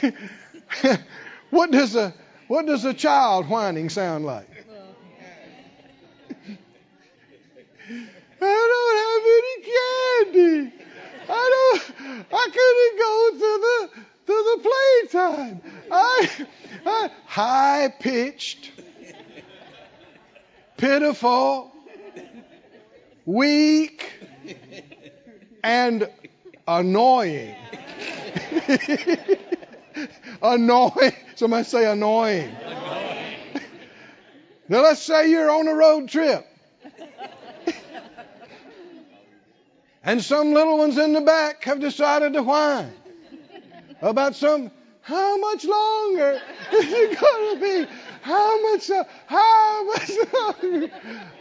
what 1.50 1.70
does 1.70 1.94
a 1.96 2.12
what 2.48 2.66
does 2.66 2.84
a 2.84 2.94
child 2.94 3.48
whining 3.48 3.88
sound 3.90 4.24
like? 4.24 4.48
I 8.40 8.54
don't 8.70 8.96
have 9.04 9.22
any 9.38 9.56
candy. 10.34 10.72
I 11.28 11.42
don't. 11.54 11.82
I 12.32 12.48
couldn't 12.54 12.98
go 12.98 13.30
to 13.38 13.52
the 13.64 13.76
to 14.26 14.34
the 14.44 14.56
playtime. 14.68 15.60
I, 15.90 16.46
I 16.86 17.10
high 17.26 17.88
pitched, 17.98 18.72
pitiful, 20.76 21.72
weak, 23.26 24.12
and 25.64 26.08
annoying. 26.66 27.54
annoying. 30.42 31.12
Somebody 31.36 31.64
say 31.64 31.90
annoying. 31.90 32.54
Now 34.70 34.82
let's 34.82 35.00
say 35.00 35.30
you're 35.30 35.50
on 35.50 35.66
a 35.66 35.72
road 35.72 36.10
trip. 36.10 36.46
and 40.04 40.22
some 40.22 40.52
little 40.52 40.76
ones 40.76 40.98
in 40.98 41.14
the 41.14 41.22
back 41.22 41.64
have 41.64 41.80
decided 41.80 42.34
to 42.34 42.42
whine 42.42 42.92
about 44.02 44.36
some 44.36 44.70
how 45.08 45.38
much 45.38 45.64
longer 45.64 46.38
is 46.70 46.84
it 46.86 47.18
going 47.18 47.54
to 47.54 47.60
be? 47.62 47.90
How 48.20 48.60
much? 48.60 48.90
How 49.26 49.84
much 49.84 50.10
longer? 50.34 50.90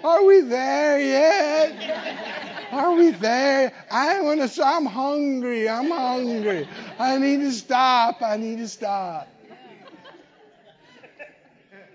Are 0.05 0.23
we 0.23 0.39
there 0.39 0.99
yet? 1.01 2.46
Are 2.71 2.93
we 2.93 3.11
there? 3.11 3.71
I 3.89 4.21
want 4.21 4.41
to. 4.41 4.47
Say 4.47 4.63
I'm 4.63 4.85
hungry. 4.85 5.69
I'm 5.69 5.89
hungry. 5.89 6.67
I 6.99 7.17
need 7.17 7.41
to 7.41 7.51
stop. 7.51 8.21
I 8.21 8.37
need 8.37 8.57
to 8.57 8.67
stop. 8.67 9.27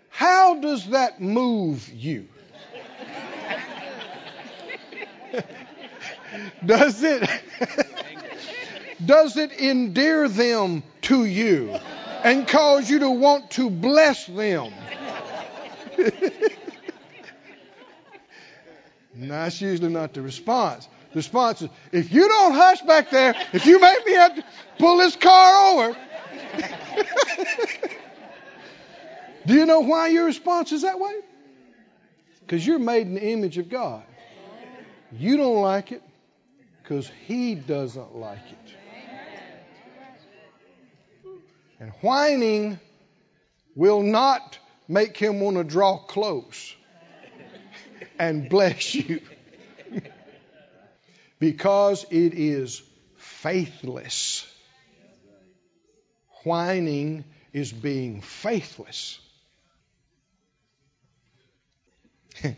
How 0.09 0.61
does 0.61 0.89
that 0.91 1.21
move 1.21 1.89
you? 1.89 2.29
does 6.67 7.03
it 7.03 7.29
does 9.05 9.37
it 9.37 9.53
endear 9.61 10.29
them 10.29 10.83
to 11.03 11.25
you 11.25 11.77
and 12.25 12.47
cause 12.47 12.89
you 12.89 13.01
to 13.01 13.11
want 13.11 13.51
to 13.53 13.69
bless 13.69 14.27
them? 14.27 14.73
no, 19.23 19.35
that's 19.35 19.61
usually 19.61 19.93
not 19.93 20.15
the 20.15 20.23
response. 20.23 20.89
The 21.13 21.17
response 21.17 21.63
is, 21.63 21.69
if 21.93 22.13
you 22.13 22.27
don't 22.27 22.55
hush 22.55 22.81
back 22.83 23.11
there, 23.11 23.35
if 23.53 23.67
you 23.67 23.79
make 23.81 24.05
me 24.07 24.13
have 24.15 24.35
to 24.37 24.45
pull 24.79 24.99
this 24.99 25.15
car 25.17 25.73
over. 25.73 25.97
Do 29.47 29.55
you 29.55 29.67
know 29.67 29.81
why 29.81 30.09
your 30.09 30.25
response 30.25 30.73
is 30.73 30.83
that 30.83 30.99
way? 30.99 31.15
Because 32.41 32.67
you're 32.67 32.79
made 32.79 33.07
in 33.07 33.15
the 33.15 33.25
image 33.25 33.59
of 33.59 33.69
God. 33.69 34.03
You 35.13 35.37
don't 35.37 35.61
like 35.63 35.93
it 35.93 36.03
because 36.83 37.11
He 37.27 37.55
doesn't 37.55 38.17
like 38.17 38.39
it. 38.51 38.75
And 41.79 41.91
whining 42.01 42.81
will 43.75 44.03
not 44.03 44.59
make 44.89 45.17
Him 45.17 45.41
want 45.41 45.57
to 45.57 45.65
draw 45.65 45.99
close 45.99 46.75
and 48.19 48.49
bless 48.49 48.95
you 48.95 49.21
because 51.39 52.05
it 52.11 52.35
is 52.35 52.83
faithless. 53.17 54.47
Whining 56.45 57.25
is 57.53 57.73
being 57.73 58.21
faithless. 58.21 59.19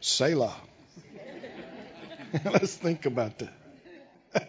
Selah. 0.00 0.56
Let's 2.44 2.74
think 2.76 3.06
about 3.06 3.38
that. 3.38 3.52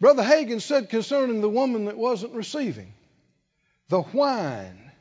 Brother 0.00 0.22
Hagin 0.22 0.60
said 0.60 0.90
concerning 0.90 1.40
the 1.40 1.48
woman 1.48 1.86
that 1.86 1.96
wasn't 1.96 2.34
receiving, 2.34 2.92
the 3.88 4.02
whine 4.02 4.92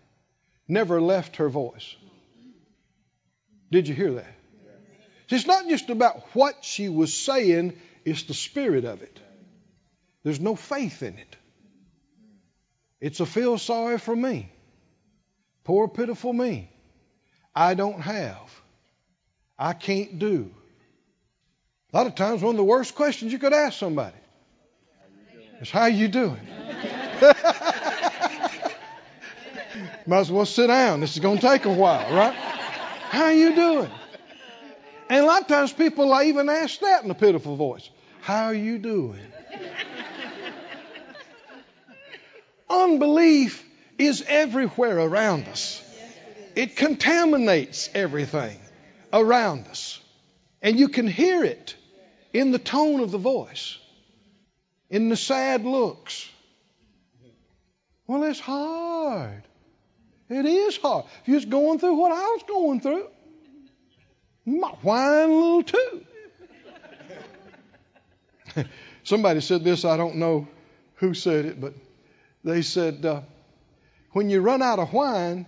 never 0.67 0.99
left 0.99 1.35
her 1.35 1.49
voice. 1.49 1.95
Did 3.71 3.87
you 3.87 3.95
hear 3.95 4.13
that? 4.13 4.33
It's 5.29 5.45
not 5.45 5.67
just 5.67 5.89
about 5.89 6.23
what 6.33 6.63
she 6.63 6.87
was 6.87 7.13
saying, 7.13 7.73
it's 8.05 8.23
the 8.23 8.33
spirit 8.33 8.85
of 8.85 9.01
it. 9.01 9.19
There's 10.23 10.39
no 10.39 10.55
faith 10.55 11.03
in 11.03 11.17
it. 11.17 11.35
It's 13.01 13.19
a 13.19 13.25
feel 13.25 13.57
sorry 13.57 13.97
for 13.97 14.15
me. 14.15 14.51
Poor, 15.63 15.87
pitiful 15.87 16.31
me. 16.31 16.71
I 17.53 17.73
don't 17.73 17.99
have. 17.99 18.61
I 19.59 19.73
can't 19.73 20.17
do. 20.17 20.53
A 21.91 21.97
lot 21.97 22.07
of 22.07 22.15
times, 22.15 22.41
one 22.41 22.51
of 22.51 22.57
the 22.57 22.63
worst 22.63 22.95
questions 22.95 23.31
you 23.31 23.39
could 23.39 23.53
ask 23.53 23.77
somebody 23.77 24.15
is, 25.61 25.69
How 25.69 25.85
you 25.87 26.07
doing? 26.07 26.39
Might 30.05 30.19
as 30.19 30.31
well 30.31 30.45
sit 30.45 30.67
down. 30.67 31.01
This 31.01 31.13
is 31.13 31.19
going 31.19 31.37
to 31.37 31.41
take 31.41 31.65
a 31.65 31.73
while, 31.73 32.15
right? 32.15 32.35
How 33.09 33.29
you 33.29 33.55
doing? 33.55 33.89
And 35.09 35.23
a 35.23 35.25
lot 35.25 35.41
of 35.41 35.47
times 35.47 35.71
people 35.71 36.21
even 36.21 36.49
ask 36.49 36.79
that 36.81 37.03
in 37.03 37.11
a 37.11 37.15
pitiful 37.15 37.55
voice. 37.55 37.89
How 38.21 38.45
are 38.45 38.53
you 38.53 38.77
doing? 38.77 39.21
Unbelief 42.69 43.63
is 43.97 44.23
everywhere 44.27 44.99
around 44.99 45.47
us. 45.47 45.81
It 46.55 46.75
contaminates 46.75 47.89
everything 47.93 48.59
around 49.13 49.67
us. 49.67 50.01
And 50.61 50.77
you 50.77 50.89
can 50.89 51.07
hear 51.07 51.43
it 51.43 51.75
in 52.33 52.51
the 52.51 52.59
tone 52.59 52.99
of 52.99 53.11
the 53.11 53.17
voice, 53.17 53.77
in 54.89 55.09
the 55.09 55.15
sad 55.15 55.63
looks. 55.63 56.29
Well, 58.07 58.23
it's 58.23 58.39
hard. 58.39 59.43
It 60.29 60.45
is 60.45 60.77
hard. 60.77 61.05
If 61.21 61.27
you're 61.27 61.39
just 61.39 61.49
going 61.49 61.79
through 61.79 61.95
what 61.95 62.11
I 62.11 62.21
was 62.21 62.43
going 62.47 62.81
through, 62.81 63.07
you 64.45 64.59
might 64.59 64.75
whine 64.83 65.29
a 65.29 65.33
little 65.33 65.63
too. 65.63 66.05
Somebody 69.03 69.41
said 69.41 69.63
this, 69.63 69.85
I 69.85 69.95
don't 69.95 70.17
know 70.17 70.47
who 70.95 71.13
said 71.13 71.45
it, 71.45 71.61
but 71.61 71.73
they 72.43 72.61
said, 72.61 73.05
uh, 73.05 73.21
when 74.11 74.29
you 74.29 74.41
run 74.41 74.61
out 74.61 74.79
of 74.79 74.91
whine, 74.91 75.45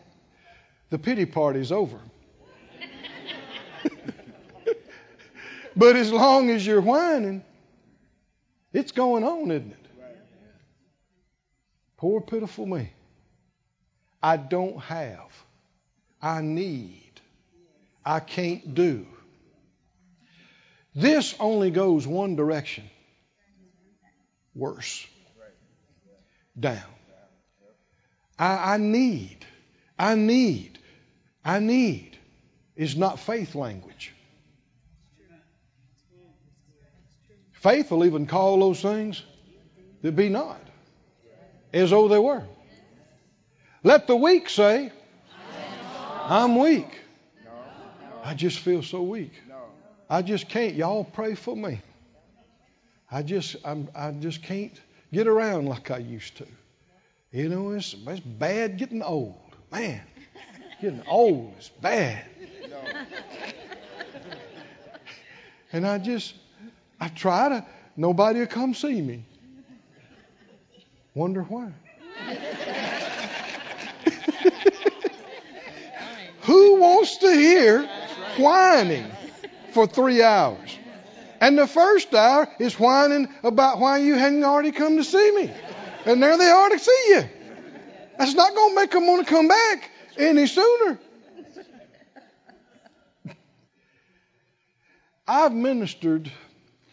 the 0.89 0.99
pity 0.99 1.25
party's 1.25 1.71
over. 1.71 1.99
but 5.75 5.95
as 5.95 6.11
long 6.11 6.49
as 6.49 6.65
you're 6.65 6.81
whining, 6.81 7.43
it's 8.71 8.91
going 8.91 9.23
on, 9.23 9.51
isn't 9.51 9.71
it? 9.71 9.77
Poor, 11.97 12.21
pitiful 12.21 12.65
me. 12.65 12.91
I 14.21 14.37
don't 14.37 14.79
have. 14.81 15.31
I 16.21 16.41
need. 16.41 17.21
I 18.05 18.19
can't 18.19 18.73
do. 18.73 19.05
This 20.95 21.35
only 21.39 21.71
goes 21.71 22.05
one 22.05 22.35
direction 22.35 22.83
worse. 24.55 25.07
Down. 26.59 26.81
I, 28.37 28.73
I 28.73 28.77
need. 28.77 29.45
I 29.97 30.15
need. 30.15 30.79
I 31.43 31.59
need 31.59 32.17
is 32.75 32.95
not 32.95 33.19
faith 33.19 33.55
language. 33.55 34.13
Faith 37.53 37.91
will 37.91 38.05
even 38.05 38.25
call 38.25 38.59
those 38.59 38.81
things 38.81 39.21
that 40.01 40.15
be 40.15 40.29
not 40.29 40.61
as 41.73 41.89
though 41.89 42.07
they 42.07 42.19
were. 42.19 42.43
Let 43.83 44.07
the 44.07 44.15
weak 44.15 44.49
say, 44.49 44.91
I'm 46.25 46.57
weak. 46.57 46.99
I 48.23 48.33
just 48.33 48.59
feel 48.59 48.83
so 48.83 49.01
weak. 49.01 49.31
I 50.09 50.21
just 50.21 50.49
can't. 50.49 50.75
Y'all 50.75 51.03
pray 51.03 51.35
for 51.35 51.55
me. 51.55 51.81
I 53.11 53.23
just 53.23 53.55
I'm, 53.63 53.87
I 53.95 54.11
just 54.11 54.43
can't 54.43 54.79
get 55.11 55.27
around 55.27 55.67
like 55.67 55.91
I 55.91 55.97
used 55.97 56.37
to. 56.37 56.47
You 57.31 57.49
know, 57.49 57.71
it's, 57.71 57.95
it's 58.07 58.19
bad 58.19 58.77
getting 58.77 59.01
old. 59.01 59.35
Man, 59.71 60.01
getting 60.81 61.03
old 61.07 61.53
is 61.59 61.69
bad. 61.81 62.25
And 65.71 65.85
I 65.85 65.99
just, 65.99 66.33
I 66.99 67.07
try 67.09 67.49
to, 67.49 67.65
nobody 67.95 68.39
will 68.39 68.47
come 68.47 68.73
see 68.73 69.01
me. 69.01 69.23
Wonder 71.13 71.43
why. 71.43 71.71
Who 76.41 76.68
wants 76.79 77.17
to 77.17 77.31
hear 77.31 77.87
whining 78.37 79.05
for 79.73 79.87
three 79.87 80.21
hours? 80.21 80.77
And 81.41 81.57
the 81.57 81.67
first 81.67 82.13
hour 82.13 82.47
is 82.59 82.79
whining 82.79 83.29
about 83.43 83.79
why 83.79 83.99
you 83.99 84.15
hadn't 84.15 84.43
already 84.43 84.71
come 84.71 84.97
to 84.97 85.03
see 85.03 85.31
me. 85.31 85.51
And 86.05 86.21
there 86.21 86.37
they 86.37 86.49
are 86.49 86.69
to 86.69 86.79
see 86.79 87.05
you. 87.09 87.23
That's 88.17 88.33
not 88.33 88.53
going 88.53 88.71
to 88.71 88.75
make 88.75 88.91
them 88.91 89.07
want 89.07 89.25
to 89.25 89.33
come 89.33 89.47
back 89.47 89.91
any 90.17 90.47
sooner. 90.47 90.99
I've 95.27 95.53
ministered 95.53 96.31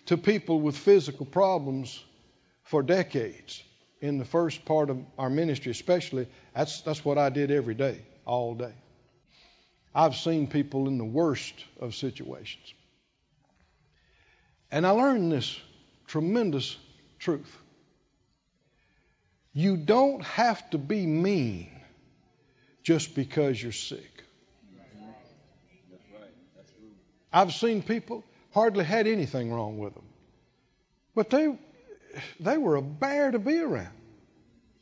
to 0.06 0.16
people 0.16 0.60
with 0.60 0.76
physical 0.76 1.26
problems 1.26 2.04
for 2.62 2.82
decades. 2.82 3.62
in 4.00 4.18
the 4.18 4.24
first 4.24 4.64
part 4.64 4.90
of 4.90 4.98
our 5.18 5.30
ministry, 5.30 5.72
especially, 5.72 6.28
that's, 6.54 6.82
that's 6.82 7.04
what 7.04 7.18
I 7.18 7.30
did 7.30 7.50
every 7.50 7.74
day, 7.74 8.00
all 8.24 8.54
day. 8.54 8.74
I've 9.96 10.14
seen 10.14 10.46
people 10.46 10.88
in 10.88 10.98
the 10.98 11.06
worst 11.06 11.54
of 11.80 11.94
situations. 11.94 12.74
And 14.70 14.86
I 14.86 14.90
learned 14.90 15.32
this 15.32 15.58
tremendous 16.06 16.76
truth. 17.18 17.50
You 19.54 19.78
don't 19.78 20.22
have 20.22 20.68
to 20.70 20.78
be 20.78 21.06
mean 21.06 21.70
just 22.82 23.14
because 23.14 23.60
you're 23.60 23.72
sick. 23.72 24.22
I've 27.32 27.54
seen 27.54 27.82
people 27.82 28.22
hardly 28.52 28.84
had 28.84 29.06
anything 29.06 29.50
wrong 29.50 29.78
with 29.78 29.94
them. 29.94 30.04
But 31.14 31.30
they 31.30 31.58
they 32.38 32.58
were 32.58 32.76
a 32.76 32.82
bear 32.82 33.30
to 33.30 33.38
be 33.38 33.58
around. 33.60 33.96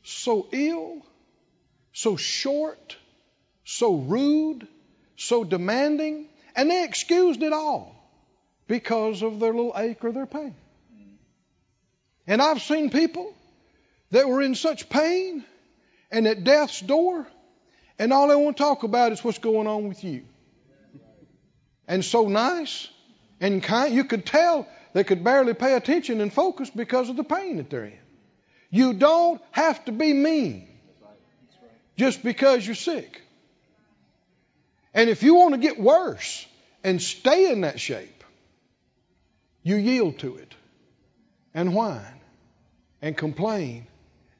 So 0.03 0.47
ill, 0.51 1.05
so 1.93 2.17
short, 2.17 2.97
so 3.63 3.95
rude, 3.95 4.67
so 5.17 5.43
demanding, 5.43 6.27
and 6.55 6.69
they 6.69 6.83
excused 6.83 7.41
it 7.41 7.53
all 7.53 7.95
because 8.67 9.21
of 9.21 9.39
their 9.39 9.53
little 9.53 9.73
ache 9.75 10.03
or 10.03 10.11
their 10.11 10.25
pain. 10.25 10.55
And 12.27 12.41
I've 12.41 12.61
seen 12.61 12.89
people 12.89 13.33
that 14.11 14.27
were 14.27 14.41
in 14.41 14.55
such 14.55 14.89
pain 14.89 15.43
and 16.11 16.27
at 16.27 16.43
death's 16.43 16.81
door, 16.81 17.27
and 17.99 18.11
all 18.11 18.27
they 18.27 18.35
want 18.35 18.57
to 18.57 18.63
talk 18.63 18.83
about 18.83 19.11
is 19.11 19.23
what's 19.23 19.39
going 19.39 19.67
on 19.67 19.87
with 19.87 20.03
you. 20.03 20.23
And 21.87 22.03
so 22.03 22.27
nice 22.27 22.89
and 23.39 23.61
kind, 23.61 23.93
you 23.93 24.05
could 24.05 24.25
tell 24.25 24.67
they 24.93 25.03
could 25.03 25.23
barely 25.23 25.53
pay 25.53 25.75
attention 25.75 26.21
and 26.21 26.33
focus 26.33 26.69
because 26.69 27.09
of 27.09 27.15
the 27.15 27.23
pain 27.23 27.57
that 27.57 27.69
they're 27.69 27.85
in. 27.85 27.99
You 28.71 28.93
don't 28.93 29.41
have 29.51 29.83
to 29.85 29.91
be 29.91 30.13
mean 30.13 30.67
just 31.97 32.23
because 32.23 32.65
you're 32.65 32.75
sick. 32.75 33.21
And 34.95 35.09
if 35.09 35.23
you 35.23 35.35
want 35.35 35.53
to 35.53 35.59
get 35.59 35.77
worse 35.77 36.47
and 36.81 37.01
stay 37.01 37.51
in 37.51 37.61
that 37.61 37.81
shape, 37.81 38.23
you 39.61 39.75
yield 39.75 40.19
to 40.19 40.37
it 40.37 40.55
and 41.53 41.75
whine 41.75 42.21
and 43.01 43.15
complain, 43.15 43.87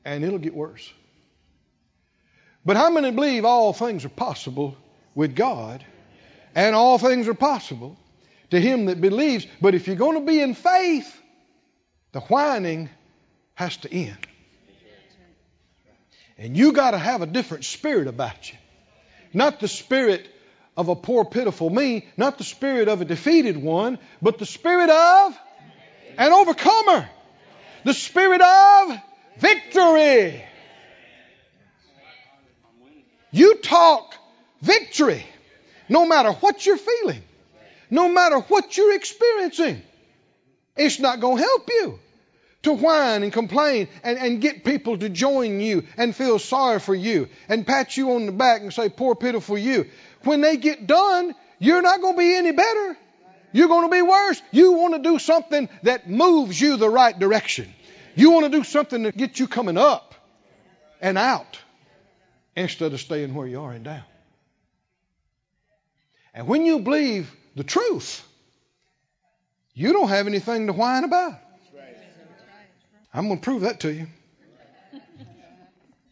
and 0.06 0.24
it'll 0.24 0.40
get 0.40 0.56
worse. 0.56 0.92
But 2.66 2.78
how 2.78 2.90
many 2.90 3.12
believe 3.12 3.44
all 3.44 3.74
things 3.74 4.06
are 4.06 4.10
possible 4.10 4.78
with 5.14 5.36
God, 5.36 5.84
and 6.56 6.74
all 6.74 6.98
things 6.98 7.28
are 7.28 7.34
possible 7.34 7.98
to 8.52 8.60
him 8.60 8.86
that 8.86 9.02
believes? 9.02 9.46
But 9.62 9.76
if 9.76 9.88
you're 9.88 9.98
going 9.98 10.18
to 10.18 10.26
be 10.26 10.42
in 10.42 10.54
faith, 10.54 11.22
the 12.14 12.22
whining 12.22 12.90
has 13.56 13.76
to 13.78 13.94
end. 13.94 14.26
And 16.38 16.56
you 16.56 16.72
got 16.72 16.92
to 16.92 16.98
have 16.98 17.22
a 17.22 17.28
different 17.28 17.66
spirit 17.66 18.08
about 18.08 18.50
you. 18.52 18.58
Not 19.34 19.60
the 19.60 19.68
spirit 19.68 20.30
of 20.78 20.90
a 20.90 20.96
poor, 20.96 21.26
pitiful 21.26 21.70
me, 21.70 22.08
not 22.18 22.38
the 22.38 22.44
spirit 22.44 22.88
of 22.88 23.02
a 23.02 23.06
defeated 23.06 23.58
one, 23.58 23.98
but 24.22 24.38
the 24.38 24.46
spirit 24.46 24.90
of 24.90 25.38
an 26.18 26.32
overcomer. 26.32 27.10
The 27.84 27.94
spirit 27.94 28.42
of 28.42 28.98
victory. 29.38 30.44
You 33.32 33.56
talk 33.58 34.16
victory 34.62 35.26
no 35.88 36.06
matter 36.06 36.32
what 36.32 36.66
you're 36.66 36.78
feeling, 36.78 37.22
no 37.90 38.10
matter 38.10 38.40
what 38.40 38.76
you're 38.76 38.96
experiencing. 38.96 39.82
It's 40.76 41.00
not 41.00 41.20
going 41.20 41.38
to 41.38 41.44
help 41.44 41.70
you 41.70 42.00
to 42.64 42.74
whine 42.74 43.24
and 43.24 43.32
complain 43.32 43.88
and, 44.04 44.18
and 44.18 44.42
get 44.42 44.64
people 44.64 44.98
to 44.98 45.08
join 45.08 45.60
you 45.60 45.84
and 45.98 46.16
feel 46.16 46.40
sorry 46.40 46.80
for 46.80 46.96
you 46.96 47.30
and 47.48 47.66
pat 47.66 47.96
you 47.96 48.14
on 48.14 48.26
the 48.26 48.32
back 48.32 48.62
and 48.62 48.74
say, 48.74 48.90
poor, 48.90 49.16
pitiful 49.16 49.58
you. 49.58 49.86
When 50.26 50.42
they 50.42 50.58
get 50.58 50.88
done, 50.88 51.34
you're 51.60 51.82
not 51.82 52.02
going 52.02 52.16
to 52.16 52.18
be 52.18 52.36
any 52.36 52.52
better. 52.52 52.98
You're 53.54 53.70
going 53.70 53.90
to 53.90 53.96
be 53.96 54.02
worse. 54.02 54.42
You 54.52 54.74
want 54.74 54.96
to 54.96 55.02
do 55.02 55.18
something 55.20 55.70
that 55.84 56.10
moves 56.10 56.60
you 56.60 56.76
the 56.78 56.90
right 56.90 57.18
direction. 57.18 57.74
You 58.16 58.32
want 58.32 58.52
to 58.52 58.58
do 58.58 58.64
something 58.64 59.04
that 59.04 59.16
gets 59.16 59.40
you 59.40 59.48
coming 59.48 59.78
up 59.78 60.14
and 61.00 61.18
out 61.18 61.60
instead 62.56 62.92
of 62.94 63.00
staying 63.00 63.34
where 63.34 63.48
you 63.48 63.62
are 63.62 63.72
and 63.72 63.86
down. 63.86 64.04
And 66.34 66.48
when 66.48 66.66
you 66.66 66.80
believe 66.80 67.32
the 67.56 67.64
truth, 67.64 68.22
you 69.74 69.94
don't 69.94 70.10
have 70.10 70.28
anything 70.28 70.68
to 70.68 70.74
whine 70.74 71.04
about. 71.04 71.40
I'm 73.14 73.28
going 73.28 73.40
to 73.40 73.44
prove 73.44 73.62
that 73.62 73.80
to 73.82 73.94
you. 73.94 74.08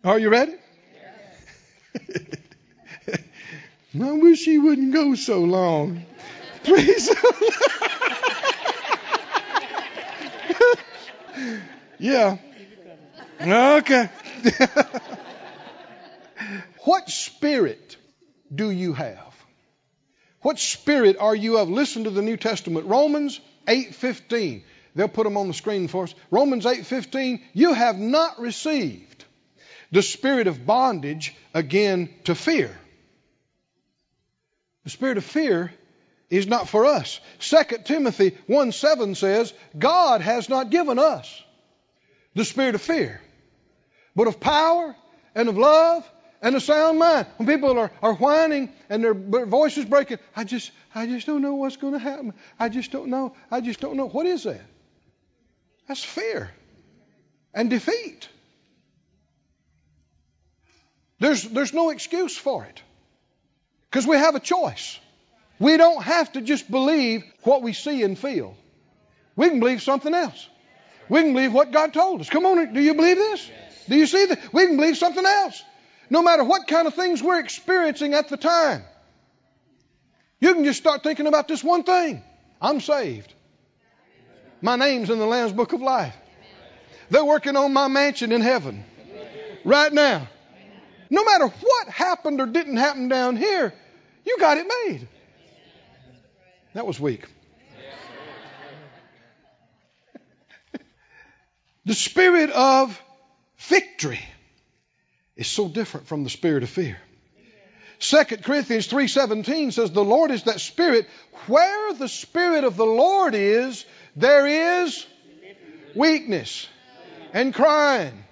Are 0.05 0.19
you 0.19 0.29
ready? 0.29 0.55
I 4.01 4.11
wish 4.13 4.45
he 4.45 4.57
wouldn't 4.57 4.91
go 4.91 5.13
so 5.13 5.41
long. 5.41 6.03
Please. 6.63 7.09
yeah. 11.99 12.37
Okay. 13.39 14.09
what 16.85 17.09
spirit 17.09 17.97
do 18.53 18.71
you 18.71 18.93
have? 18.93 19.33
What 20.41 20.57
spirit 20.57 21.17
are 21.19 21.35
you 21.35 21.57
of? 21.57 21.69
Listen 21.69 22.05
to 22.05 22.09
the 22.09 22.21
New 22.21 22.37
Testament. 22.37 22.87
Romans 22.87 23.39
8:15. 23.67 24.63
They'll 24.95 25.07
put 25.07 25.23
them 25.23 25.37
on 25.37 25.47
the 25.47 25.53
screen 25.53 25.87
for 25.87 26.03
us. 26.03 26.15
Romans 26.31 26.65
8:15, 26.65 27.41
you 27.53 27.73
have 27.73 27.97
not 27.99 28.39
received 28.39 29.25
the 29.91 30.01
spirit 30.01 30.47
of 30.47 30.65
bondage 30.65 31.35
again 31.53 32.09
to 32.23 32.33
fear. 32.33 32.75
The 34.83 34.89
spirit 34.89 35.17
of 35.17 35.23
fear 35.23 35.71
is 36.29 36.47
not 36.47 36.67
for 36.67 36.85
us. 36.85 37.19
2 37.39 37.57
Timothy 37.85 38.37
1 38.47 38.71
7 38.71 39.15
says, 39.15 39.53
God 39.77 40.21
has 40.21 40.49
not 40.49 40.69
given 40.69 40.99
us 40.99 41.43
the 42.33 42.45
spirit 42.45 42.75
of 42.75 42.81
fear, 42.81 43.21
but 44.15 44.27
of 44.27 44.39
power 44.39 44.95
and 45.35 45.47
of 45.47 45.57
love 45.57 46.09
and 46.41 46.55
a 46.55 46.59
sound 46.59 46.99
mind. 46.99 47.27
When 47.37 47.47
people 47.47 47.77
are, 47.77 47.91
are 48.01 48.13
whining 48.13 48.73
and 48.89 49.03
their 49.03 49.13
voices 49.13 49.85
breaking, 49.85 50.19
I 50.35 50.43
just 50.43 50.71
I 50.93 51.07
just 51.07 51.27
don't 51.27 51.41
know 51.41 51.55
what's 51.55 51.77
going 51.77 51.93
to 51.93 51.99
happen. 51.99 52.33
I 52.59 52.69
just 52.69 52.91
don't 52.91 53.07
know. 53.07 53.35
I 53.49 53.61
just 53.61 53.79
don't 53.79 53.95
know. 53.95 54.07
What 54.07 54.25
is 54.25 54.43
that? 54.43 54.61
That's 55.87 56.03
fear 56.03 56.51
and 57.53 57.69
defeat. 57.69 58.27
There's, 61.19 61.43
there's 61.43 61.73
no 61.73 61.89
excuse 61.89 62.35
for 62.35 62.65
it 62.65 62.81
because 63.93 64.07
we 64.07 64.17
have 64.17 64.33
a 64.33 64.39
choice. 64.39 64.99
We 65.59 65.77
don't 65.77 66.01
have 66.01 66.31
to 66.31 66.41
just 66.41 66.69
believe 66.69 67.23
what 67.43 67.61
we 67.61 67.73
see 67.73 68.01
and 68.01 68.17
feel. 68.17 68.57
We 69.35 69.49
can 69.49 69.59
believe 69.59 69.83
something 69.83 70.15
else. 70.15 70.49
We 71.09 71.21
can 71.21 71.33
believe 71.33 71.53
what 71.53 71.71
God 71.71 71.93
told 71.93 72.19
us. 72.19 72.27
Come 72.27 72.43
on, 72.47 72.73
do 72.73 72.81
you 72.81 72.95
believe 72.95 73.17
this? 73.17 73.51
Do 73.87 73.95
you 73.95 74.07
see 74.07 74.25
that? 74.25 74.51
We 74.51 74.65
can 74.65 74.77
believe 74.77 74.97
something 74.97 75.23
else. 75.23 75.61
No 76.09 76.23
matter 76.23 76.43
what 76.43 76.65
kind 76.65 76.87
of 76.87 76.95
things 76.95 77.21
we're 77.21 77.39
experiencing 77.39 78.15
at 78.15 78.29
the 78.29 78.37
time. 78.37 78.81
You 80.39 80.55
can 80.55 80.63
just 80.63 80.79
start 80.79 81.03
thinking 81.03 81.27
about 81.27 81.47
this 81.47 81.63
one 81.63 81.83
thing 81.83 82.23
I'm 82.59 82.81
saved. 82.81 83.31
My 84.59 84.75
name's 84.75 85.11
in 85.11 85.19
the 85.19 85.27
Lamb's 85.27 85.53
Book 85.53 85.71
of 85.71 85.83
Life. 85.83 86.15
They're 87.11 87.23
working 87.23 87.55
on 87.55 87.73
my 87.73 87.89
mansion 87.89 88.31
in 88.31 88.41
heaven 88.41 88.85
right 89.63 89.93
now. 89.93 90.29
No 91.11 91.23
matter 91.23 91.47
what 91.47 91.89
happened 91.89 92.41
or 92.41 92.47
didn't 92.47 92.77
happen 92.77 93.07
down 93.07 93.37
here, 93.37 93.71
you 94.25 94.37
got 94.39 94.57
it 94.57 94.67
made. 94.85 95.07
That 96.73 96.85
was 96.85 96.99
weak. 96.99 97.25
the 101.85 101.93
spirit 101.93 102.49
of 102.49 102.99
victory 103.57 104.19
is 105.35 105.47
so 105.47 105.67
different 105.67 106.07
from 106.07 106.23
the 106.23 106.29
spirit 106.29 106.63
of 106.63 106.69
fear. 106.69 106.97
2 107.99 108.23
Corinthians 108.43 108.87
3:17 108.87 109.71
says 109.71 109.91
the 109.91 110.03
Lord 110.03 110.31
is 110.31 110.43
that 110.43 110.59
spirit 110.59 111.07
where 111.47 111.93
the 111.93 112.09
spirit 112.09 112.65
of 112.65 112.75
the 112.75 112.85
Lord 112.85 113.33
is 113.33 113.85
there 114.15 114.81
is 114.81 115.05
weakness 115.95 116.67
and 117.31 117.53
crying 117.53 118.23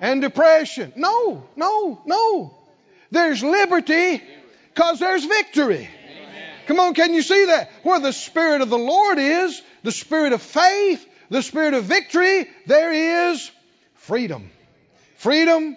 and 0.00 0.22
depression. 0.22 0.92
No, 0.96 1.46
no, 1.56 2.00
no. 2.06 2.58
There's 3.10 3.42
liberty 3.42 4.22
because 4.78 5.00
there's 5.00 5.24
victory. 5.24 5.90
Come 6.68 6.78
on, 6.78 6.94
can 6.94 7.12
you 7.12 7.22
see 7.22 7.46
that? 7.46 7.68
Where 7.82 7.98
the 7.98 8.12
Spirit 8.12 8.60
of 8.60 8.70
the 8.70 8.78
Lord 8.78 9.18
is, 9.18 9.60
the 9.82 9.90
Spirit 9.90 10.32
of 10.32 10.40
faith, 10.40 11.04
the 11.30 11.42
Spirit 11.42 11.74
of 11.74 11.82
victory, 11.82 12.48
there 12.66 13.32
is 13.32 13.50
freedom. 13.94 14.48
Freedom, 15.16 15.76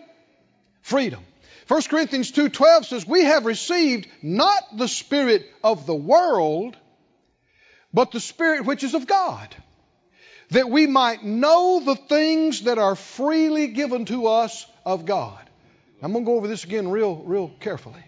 freedom. 0.84 1.24
1 1.68 1.82
Corinthians 1.90 2.30
2:12 2.32 2.86
says, 2.86 3.08
"We 3.08 3.24
have 3.24 3.46
received 3.48 4.08
not 4.22 4.78
the 4.78 4.88
spirit 4.88 5.50
of 5.64 5.88
the 5.88 5.96
world, 5.96 6.78
but 7.92 8.12
the 8.12 8.20
spirit 8.20 8.66
which 8.66 8.84
is 8.84 8.94
of 8.94 9.08
God, 9.08 9.56
that 10.52 10.70
we 10.70 10.86
might 10.86 11.26
know 11.26 11.80
the 11.80 11.96
things 11.96 12.64
that 12.64 12.78
are 12.78 12.96
freely 12.96 13.68
given 13.68 14.06
to 14.06 14.28
us 14.28 14.68
of 14.86 15.06
God. 15.06 15.50
I'm 16.04 16.12
going 16.12 16.24
to 16.24 16.30
go 16.32 16.38
over 16.38 16.48
this 16.48 16.66
again 16.66 16.90
real, 16.90 17.16
real 17.16 17.50
carefully. 17.60 18.04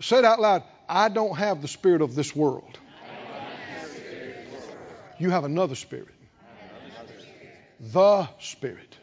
Say 0.00 0.18
it 0.18 0.24
out 0.24 0.40
loud. 0.40 0.62
I 0.88 1.08
don't 1.08 1.36
have 1.36 1.62
the 1.62 1.68
spirit 1.68 2.02
of 2.02 2.14
this 2.14 2.34
world. 2.34 2.78
You 5.18 5.30
have 5.30 5.44
another 5.44 5.74
spirit. 5.74 6.14
The 7.80 8.28
Spirit. 8.38 8.96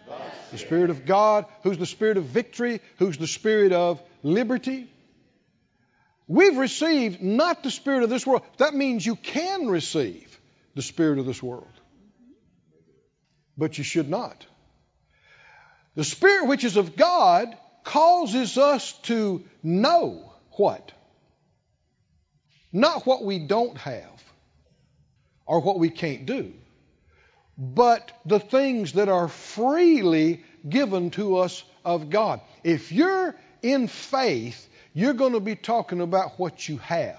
The 0.51 0.57
Spirit 0.57 0.91
of 0.91 1.05
God, 1.05 1.45
who's 1.63 1.77
the 1.77 1.85
Spirit 1.85 2.17
of 2.17 2.25
victory, 2.25 2.79
who's 2.99 3.17
the 3.17 3.27
Spirit 3.27 3.71
of 3.73 4.01
liberty. 4.21 4.87
We've 6.27 6.57
received 6.57 7.21
not 7.21 7.63
the 7.63 7.71
Spirit 7.71 8.03
of 8.03 8.09
this 8.09 8.25
world. 8.25 8.43
That 8.57 8.73
means 8.73 9.05
you 9.05 9.15
can 9.15 9.67
receive 9.67 10.39
the 10.75 10.81
Spirit 10.81 11.19
of 11.19 11.25
this 11.25 11.41
world. 11.41 11.65
But 13.57 13.77
you 13.77 13.83
should 13.83 14.09
not. 14.09 14.45
The 15.95 16.03
Spirit 16.03 16.47
which 16.47 16.63
is 16.63 16.77
of 16.77 16.95
God 16.95 17.55
causes 17.83 18.57
us 18.57 18.93
to 19.03 19.43
know 19.63 20.26
what? 20.57 20.91
Not 22.73 23.05
what 23.05 23.23
we 23.23 23.39
don't 23.39 23.77
have 23.77 24.23
or 25.45 25.61
what 25.61 25.79
we 25.79 25.89
can't 25.89 26.25
do, 26.25 26.53
but 27.57 28.11
the 28.25 28.39
things 28.39 28.93
that 28.93 29.09
are 29.09 29.27
freely 29.27 30.43
given 30.67 31.09
to 31.11 31.37
us 31.37 31.63
of 31.85 32.09
God. 32.09 32.41
If 32.63 32.91
you're 32.91 33.33
in 33.61 33.87
faith, 33.87 34.67
you're 34.93 35.13
going 35.13 35.33
to 35.33 35.39
be 35.39 35.55
talking 35.55 36.01
about 36.01 36.37
what 36.37 36.67
you 36.67 36.77
have, 36.77 37.15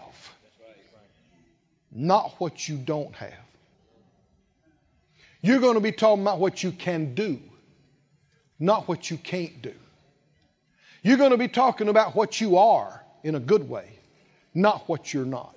not 1.91 2.35
what 2.39 2.69
you 2.69 2.77
don't 2.77 3.15
have. 3.15 3.33
You're 5.41 5.61
going 5.61 5.75
to 5.75 5.81
be 5.81 5.93
talking 5.93 6.23
about 6.23 6.39
what 6.39 6.63
you 6.63 6.73
can 6.73 7.15
do, 7.15 7.41
not 8.59 8.87
what 8.89 9.11
you 9.11 9.17
can't 9.17 9.63
do. 9.63 9.75
You're 11.03 11.17
going 11.17 11.31
to 11.31 11.39
be 11.39 11.49
talking 11.49 11.89
about 11.89 12.15
what 12.15 12.41
you 12.41 12.59
are 12.59 13.03
in 13.23 13.35
a 13.35 13.41
good 13.41 13.69
way, 13.69 13.99
not 14.55 14.89
what 14.89 15.13
you're 15.13 15.25
not. 15.25 15.55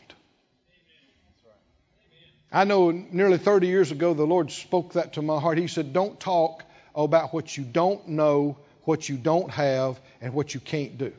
I 2.52 2.66
know 2.66 2.92
nearly 2.92 3.38
30 3.38 3.68
years 3.68 3.92
ago 3.92 4.14
the 4.14 4.26
Lord 4.26 4.52
spoke 4.52 4.94
that 4.94 5.14
to 5.14 5.22
my 5.22 5.40
heart. 5.40 5.58
He 5.58 5.68
said, 5.68 5.94
Don't 5.94 6.20
talk 6.20 6.66
about 6.94 7.34
what 7.34 7.56
you 7.58 7.64
don't 7.64 8.06
know, 8.10 8.58
what 8.84 9.08
you 9.08 9.16
don't 9.16 9.50
have, 9.50 10.00
and 10.20 10.34
what 10.34 10.54
you 10.54 10.60
can't 10.60 10.98
do. 10.98 11.14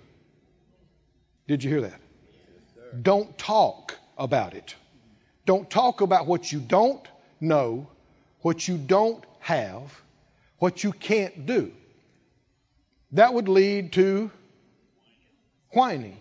Did 1.49 1.65
you 1.65 1.71
hear 1.71 1.81
that? 1.83 2.01
Yes, 2.33 3.03
don't 3.03 3.37
talk 3.39 3.97
about 4.19 4.55
it. 4.55 4.75
Don't 5.47 5.69
talk 5.71 6.03
about 6.03 6.27
what 6.27 6.53
you 6.53 6.61
don't 6.61 7.07
know, 7.41 7.89
what 8.43 8.69
you 8.69 8.77
don't 8.77 9.25
have, 9.41 10.01
what 10.59 10.85
you 10.85 10.93
can't 10.93 11.47
do. 11.47 11.73
That 13.13 13.35
would 13.35 13.49
lead 13.49 13.93
to 13.95 14.31
whining, 15.71 16.17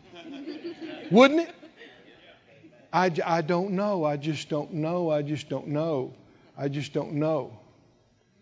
wouldn't 1.11 1.41
it? 1.41 1.55
I, 2.93 3.11
I 3.25 3.41
don't 3.41 3.71
know. 3.71 4.03
I 4.03 4.17
just 4.17 4.49
don't 4.49 4.73
know. 4.73 5.09
I 5.09 5.21
just 5.21 5.49
don't 5.49 5.67
know. 5.67 6.13
I 6.57 6.67
just 6.67 6.93
don't 6.93 7.13
know. 7.13 7.57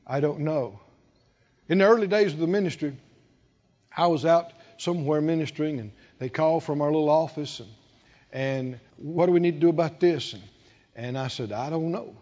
I 0.08 0.20
don't 0.20 0.40
know. 0.40 0.80
In 1.68 1.78
the 1.78 1.86
early 1.86 2.08
days 2.08 2.34
of 2.34 2.40
the 2.40 2.48
ministry, 2.48 2.96
I 3.96 4.08
was 4.08 4.26
out 4.26 4.52
somewhere 4.78 5.22
ministering, 5.22 5.80
and 5.80 5.92
they 6.18 6.30
called 6.30 6.64
from 6.64 6.82
our 6.82 6.92
little 6.92 7.10
office, 7.10 7.60
and, 7.60 7.70
and 8.32 8.80
what 8.98 9.28
do 9.28 9.34
we 9.34 9.40
need 9.40 9.54
to 9.54 9.60
do 9.60 9.70
about 9.70 10.00
this? 10.00 10.34
And, 10.34 10.44
and 10.96 11.18
I 11.18 11.28
said, 11.28 11.52
I 11.52 11.70
don't 11.70 11.92
know. 11.92 12.16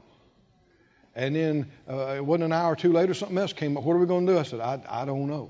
And 1.15 1.35
then 1.35 1.71
uh, 1.89 2.15
it 2.15 2.25
wasn't 2.25 2.45
an 2.45 2.53
hour 2.53 2.73
or 2.73 2.75
two 2.75 2.91
later, 2.91 3.13
something 3.13 3.37
else 3.37 3.53
came 3.53 3.77
up. 3.77 3.83
What 3.83 3.95
are 3.95 3.99
we 3.99 4.05
going 4.05 4.27
to 4.27 4.33
do? 4.33 4.39
I 4.39 4.43
said, 4.43 4.59
I, 4.59 4.81
I 4.87 5.05
don't 5.05 5.27
know. 5.27 5.49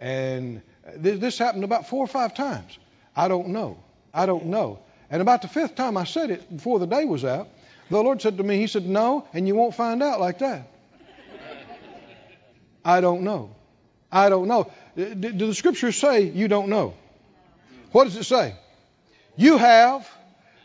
And 0.00 0.62
this, 0.96 1.20
this 1.20 1.38
happened 1.38 1.64
about 1.64 1.88
four 1.88 2.02
or 2.02 2.08
five 2.08 2.34
times. 2.34 2.78
I 3.14 3.28
don't 3.28 3.48
know. 3.48 3.83
I 4.14 4.26
don't 4.26 4.46
know. 4.46 4.78
And 5.10 5.20
about 5.20 5.42
the 5.42 5.48
fifth 5.48 5.74
time 5.74 5.96
I 5.96 6.04
said 6.04 6.30
it 6.30 6.56
before 6.56 6.78
the 6.78 6.86
day 6.86 7.04
was 7.04 7.24
out, 7.24 7.48
the 7.90 8.00
Lord 8.00 8.22
said 8.22 8.38
to 8.38 8.44
me, 8.44 8.58
He 8.58 8.68
said, 8.68 8.86
No, 8.86 9.26
and 9.34 9.46
you 9.46 9.54
won't 9.54 9.74
find 9.74 10.02
out 10.02 10.20
like 10.20 10.38
that. 10.38 10.70
I 12.84 13.00
don't 13.00 13.22
know. 13.22 13.54
I 14.12 14.28
don't 14.28 14.46
know. 14.46 14.70
Uh, 14.96 15.14
do 15.14 15.32
the 15.32 15.54
scriptures 15.54 15.96
say 15.96 16.22
you 16.22 16.48
don't 16.48 16.68
know? 16.68 16.94
What 17.92 18.04
does 18.04 18.16
it 18.16 18.24
say? 18.24 18.54
You 19.36 19.58
have 19.58 20.08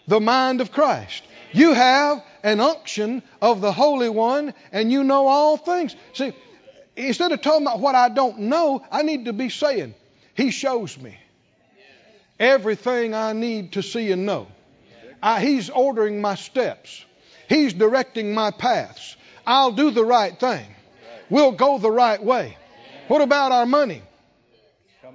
the 0.07 0.19
mind 0.19 0.61
of 0.61 0.71
Christ. 0.71 1.23
You 1.51 1.73
have 1.73 2.23
an 2.43 2.59
unction 2.59 3.23
of 3.41 3.61
the 3.61 3.71
Holy 3.71 4.09
One, 4.09 4.53
and 4.71 4.91
you 4.91 5.03
know 5.03 5.27
all 5.27 5.57
things. 5.57 5.95
See, 6.13 6.33
instead 6.95 7.31
of 7.31 7.41
talking 7.41 7.65
about 7.65 7.79
what 7.79 7.95
I 7.95 8.09
don't 8.09 8.39
know, 8.41 8.85
I 8.91 9.01
need 9.01 9.25
to 9.25 9.33
be 9.33 9.49
saying, 9.49 9.95
He 10.35 10.51
shows 10.51 10.97
me 10.97 11.17
everything 12.39 13.13
I 13.13 13.33
need 13.33 13.73
to 13.73 13.83
see 13.83 14.11
and 14.11 14.25
know. 14.25 14.47
I, 15.21 15.41
he's 15.41 15.69
ordering 15.69 16.21
my 16.21 16.35
steps. 16.35 17.05
He's 17.47 17.73
directing 17.73 18.33
my 18.33 18.51
paths. 18.51 19.17
I'll 19.45 19.71
do 19.71 19.91
the 19.91 20.05
right 20.05 20.39
thing. 20.39 20.65
We'll 21.29 21.51
go 21.51 21.77
the 21.77 21.91
right 21.91 22.23
way. 22.23 22.57
What 23.07 23.21
about 23.21 23.51
our 23.51 23.65
money? 23.65 24.03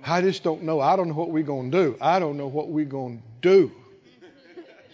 I 0.06 0.20
just 0.20 0.42
don't 0.42 0.64
know. 0.64 0.80
I 0.80 0.96
don't 0.96 1.08
know 1.08 1.14
what 1.14 1.30
we're 1.30 1.44
going 1.44 1.70
to 1.70 1.84
do. 1.84 1.96
I 2.00 2.18
don't 2.18 2.36
know 2.36 2.48
what 2.48 2.68
we're 2.68 2.84
going 2.84 3.18
to 3.18 3.22
do. 3.40 3.72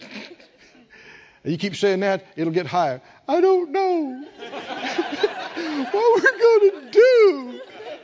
you 1.43 1.57
keep 1.57 1.75
saying 1.75 1.99
that, 2.01 2.25
it'll 2.35 2.53
get 2.53 2.65
higher. 2.65 3.01
I 3.27 3.41
don't 3.41 3.71
know 3.71 4.25
what 5.91 6.23
we're 6.23 6.37
going 6.39 6.71
to 6.71 6.91
do. 6.91 7.61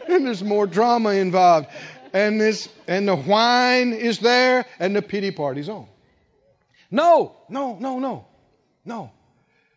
And 0.09 0.25
there's 0.25 0.43
more 0.43 0.67
drama 0.67 1.11
involved 1.11 1.67
and 2.17 2.41
this 2.41 2.67
and 2.87 3.07
the 3.07 3.15
whine 3.15 3.93
is 3.93 4.17
there 4.17 4.65
and 4.79 4.95
the 4.95 5.03
pity 5.03 5.29
party's 5.29 5.69
on. 5.69 5.87
No, 6.89 7.35
no, 7.47 7.77
no, 7.79 7.99
no, 7.99 8.25
no. 8.83 9.11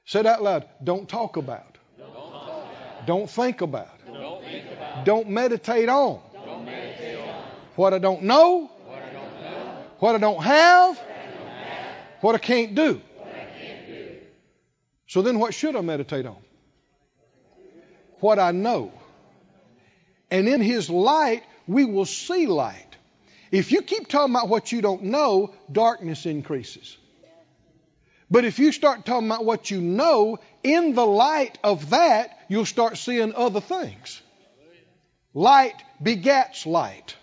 Say 0.06 0.22
that 0.22 0.42
loud. 0.42 0.66
Don't 0.82 1.06
talk 1.06 1.36
about. 1.36 1.76
Don't, 3.06 3.28
think 3.28 3.60
about. 3.60 3.88
Don't, 5.04 5.28
meditate 5.28 5.88
on. 5.88 6.20
What 7.76 7.92
I 7.94 7.98
don't 7.98 8.22
know. 8.22 8.70
What 9.98 10.14
I 10.14 10.18
don't, 10.18 10.42
have. 10.42 10.98
What 12.20 12.34
I 12.34 12.38
can't 12.38 12.74
do. 12.74 13.02
So 15.08 15.20
then 15.20 15.38
what 15.38 15.52
should 15.52 15.76
I 15.76 15.82
meditate 15.82 16.24
on? 16.24 16.36
What 18.20 18.38
I 18.38 18.52
know. 18.52 18.92
And 20.30 20.48
in 20.48 20.60
his 20.60 20.88
light, 20.88 21.42
we 21.70 21.84
will 21.84 22.04
see 22.04 22.46
light. 22.46 22.96
If 23.52 23.70
you 23.70 23.82
keep 23.82 24.08
talking 24.08 24.34
about 24.34 24.48
what 24.48 24.72
you 24.72 24.82
don't 24.82 25.04
know, 25.04 25.54
darkness 25.70 26.26
increases. 26.26 26.96
But 28.28 28.44
if 28.44 28.58
you 28.58 28.72
start 28.72 29.06
talking 29.06 29.28
about 29.28 29.44
what 29.44 29.70
you 29.70 29.80
know, 29.80 30.38
in 30.64 30.94
the 30.94 31.06
light 31.06 31.58
of 31.62 31.90
that, 31.90 32.38
you'll 32.48 32.66
start 32.66 32.96
seeing 32.96 33.34
other 33.34 33.60
things. 33.60 34.20
Light 35.32 35.76
begets 36.02 36.66
light. 36.66 37.14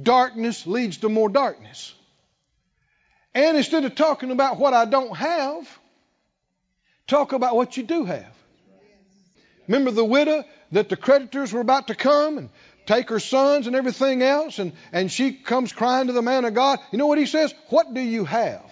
Darkness 0.00 0.64
leads 0.66 0.98
to 0.98 1.08
more 1.08 1.28
darkness. 1.28 1.92
And 3.34 3.56
instead 3.56 3.84
of 3.84 3.96
talking 3.96 4.30
about 4.30 4.58
what 4.58 4.74
I 4.74 4.84
don't 4.84 5.16
have, 5.16 5.68
talk 7.08 7.32
about 7.32 7.56
what 7.56 7.76
you 7.76 7.82
do 7.82 8.04
have. 8.04 8.34
Remember 9.66 9.90
the 9.90 10.04
widow 10.04 10.44
that 10.70 10.88
the 10.88 10.96
creditors 10.96 11.52
were 11.52 11.60
about 11.60 11.88
to 11.88 11.94
come 11.94 12.38
and 12.38 12.48
take 12.86 13.08
her 13.10 13.20
sons 13.20 13.66
and 13.66 13.76
everything 13.76 14.22
else, 14.22 14.58
and, 14.58 14.72
and 14.92 15.10
she 15.10 15.32
comes 15.32 15.72
crying 15.72 16.08
to 16.08 16.12
the 16.12 16.22
man 16.22 16.44
of 16.44 16.54
God. 16.54 16.78
You 16.90 16.98
know 16.98 17.06
what 17.06 17.18
he 17.18 17.26
says? 17.26 17.54
What 17.68 17.94
do 17.94 18.00
you 18.00 18.24
have? 18.24 18.62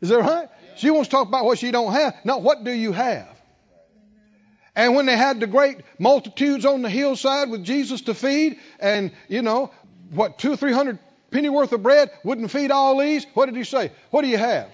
Is 0.00 0.10
that 0.10 0.18
right? 0.18 0.48
She 0.76 0.90
wants 0.90 1.08
to 1.08 1.12
talk 1.12 1.28
about 1.28 1.44
what 1.44 1.58
she 1.58 1.70
don't 1.70 1.92
have. 1.92 2.14
No, 2.24 2.38
what 2.38 2.64
do 2.64 2.70
you 2.70 2.92
have? 2.92 3.28
And 4.76 4.94
when 4.94 5.06
they 5.06 5.16
had 5.16 5.40
the 5.40 5.48
great 5.48 5.78
multitudes 5.98 6.64
on 6.64 6.82
the 6.82 6.90
hillside 6.90 7.50
with 7.50 7.64
Jesus 7.64 8.02
to 8.02 8.14
feed, 8.14 8.60
and 8.78 9.10
you 9.28 9.42
know, 9.42 9.72
what, 10.12 10.38
two 10.38 10.52
or 10.52 10.56
three 10.56 10.72
hundred 10.72 11.00
penny 11.32 11.48
worth 11.48 11.72
of 11.72 11.82
bread 11.82 12.10
wouldn't 12.22 12.50
feed 12.50 12.70
all 12.70 12.96
these, 12.98 13.26
what 13.34 13.46
did 13.46 13.56
he 13.56 13.64
say? 13.64 13.90
What 14.10 14.22
do 14.22 14.28
you 14.28 14.38
have? 14.38 14.68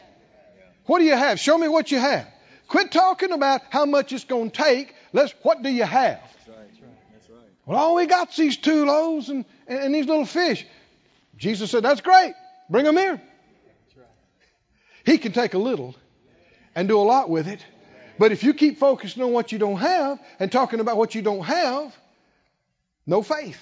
What 0.85 0.99
do 0.99 1.07
you 1.07 1.17
have? 1.17 1.41
Show 1.41 1.57
me 1.57 1.69
what 1.69 1.91
you 1.91 1.99
have. 1.99 2.29
Quit 2.69 2.93
talking 2.93 3.33
about 3.33 3.63
how 3.71 3.87
much 3.87 4.13
it's 4.13 4.25
going 4.25 4.51
to 4.51 4.63
take. 4.63 4.95
Let's, 5.15 5.33
what 5.43 5.63
do 5.63 5.71
you 5.71 5.85
have? 5.85 6.21
Well, 7.67 7.79
all 7.79 7.95
we 7.95 8.07
got's 8.07 8.37
these 8.37 8.57
two 8.57 8.85
loaves 8.85 9.29
and, 9.29 9.45
and 9.67 9.95
these 9.95 10.07
little 10.07 10.27
fish. 10.27 10.67
Jesus 11.37 11.71
said, 11.71 11.83
That's 11.83 12.01
great. 12.01 12.35
Bring 12.69 12.85
them 12.85 12.97
here. 12.97 13.21
He 15.05 15.19
can 15.19 15.33
take 15.33 15.55
a 15.55 15.59
little 15.59 15.95
and 16.75 16.89
do 16.89 16.99
a 16.99 17.03
lot 17.03 17.29
with 17.29 17.47
it. 17.47 17.65
But 18.19 18.33
if 18.33 18.45
you 18.45 18.55
keep 18.55 18.79
focusing 18.79 19.23
on 19.23 19.33
what 19.33 19.53
you 19.53 19.59
don't 19.59 19.77
have 19.79 20.21
and 20.39 20.51
talking 20.51 20.81
about 20.81 20.97
what 20.97 21.15
you 21.15 21.23
don't 21.23 21.45
have, 21.45 21.95
no 23.07 23.23
faith. 23.23 23.61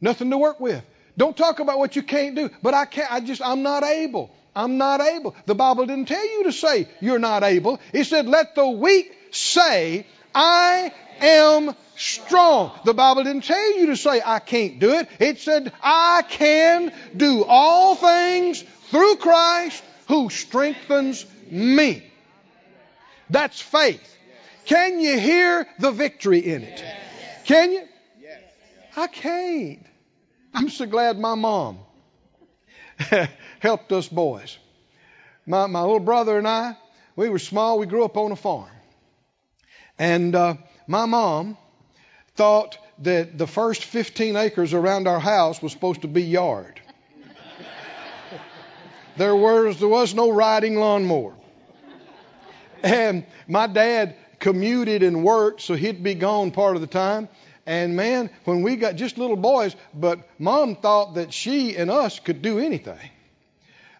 Nothing 0.00 0.30
to 0.30 0.38
work 0.38 0.58
with. 0.58 0.82
Don't 1.16 1.36
talk 1.36 1.60
about 1.60 1.78
what 1.78 1.94
you 1.94 2.02
can't 2.02 2.34
do. 2.34 2.50
But 2.62 2.74
I 2.74 2.86
can't, 2.86 3.12
I 3.12 3.20
just, 3.20 3.40
I'm 3.42 3.62
not 3.62 3.84
able. 3.84 4.34
I'm 4.56 4.78
not 4.78 5.00
able. 5.00 5.34
The 5.46 5.54
Bible 5.54 5.86
didn't 5.86 6.06
tell 6.06 6.24
you 6.24 6.44
to 6.44 6.52
say 6.52 6.88
you're 7.00 7.18
not 7.18 7.42
able. 7.42 7.80
It 7.92 8.04
said, 8.04 8.26
let 8.26 8.54
the 8.54 8.68
weak 8.68 9.12
say, 9.30 10.06
I 10.34 10.92
am 11.20 11.74
strong. 11.96 12.72
The 12.84 12.94
Bible 12.94 13.24
didn't 13.24 13.44
tell 13.44 13.78
you 13.78 13.86
to 13.86 13.96
say, 13.96 14.20
I 14.24 14.38
can't 14.40 14.78
do 14.78 14.94
it. 14.94 15.08
It 15.20 15.38
said, 15.38 15.72
I 15.82 16.22
can 16.28 16.92
do 17.16 17.44
all 17.44 17.94
things 17.94 18.62
through 18.90 19.16
Christ 19.16 19.82
who 20.08 20.30
strengthens 20.30 21.24
me. 21.50 22.02
That's 23.30 23.60
faith. 23.60 24.10
Can 24.66 25.00
you 25.00 25.18
hear 25.18 25.66
the 25.78 25.90
victory 25.90 26.40
in 26.40 26.62
it? 26.62 26.84
Can 27.44 27.72
you? 27.72 27.82
I 28.96 29.06
can't. 29.08 29.84
I'm 30.52 30.68
so 30.68 30.86
glad 30.86 31.18
my 31.18 31.34
mom 31.34 31.78
helped 33.58 33.92
us 33.92 34.08
boys. 34.08 34.56
My, 35.46 35.66
my 35.66 35.80
little 35.82 36.00
brother 36.00 36.38
and 36.38 36.46
I, 36.46 36.76
we 37.16 37.28
were 37.28 37.38
small. 37.38 37.78
We 37.78 37.86
grew 37.86 38.04
up 38.04 38.16
on 38.16 38.32
a 38.32 38.36
farm. 38.36 38.70
And 39.98 40.34
uh, 40.34 40.54
my 40.86 41.06
mom 41.06 41.56
thought 42.34 42.78
that 43.00 43.38
the 43.38 43.46
first 43.46 43.84
15 43.84 44.36
acres 44.36 44.74
around 44.74 45.06
our 45.06 45.20
house 45.20 45.62
was 45.62 45.72
supposed 45.72 46.02
to 46.02 46.08
be 46.08 46.22
yard. 46.22 46.80
there 49.16 49.36
was 49.36 49.78
there 49.78 49.88
was 49.88 50.14
no 50.14 50.30
riding 50.30 50.76
lawnmower. 50.76 51.34
And 52.82 53.24
my 53.48 53.66
dad 53.66 54.16
commuted 54.40 55.02
and 55.02 55.24
worked, 55.24 55.62
so 55.62 55.74
he'd 55.74 56.02
be 56.02 56.14
gone 56.14 56.50
part 56.50 56.76
of 56.76 56.82
the 56.82 56.86
time. 56.86 57.28
And 57.66 57.96
man, 57.96 58.28
when 58.44 58.62
we 58.62 58.76
got 58.76 58.96
just 58.96 59.16
little 59.16 59.36
boys, 59.36 59.74
but 59.94 60.28
mom 60.38 60.76
thought 60.76 61.14
that 61.14 61.32
she 61.32 61.76
and 61.76 61.90
us 61.90 62.18
could 62.18 62.42
do 62.42 62.58
anything. 62.58 63.10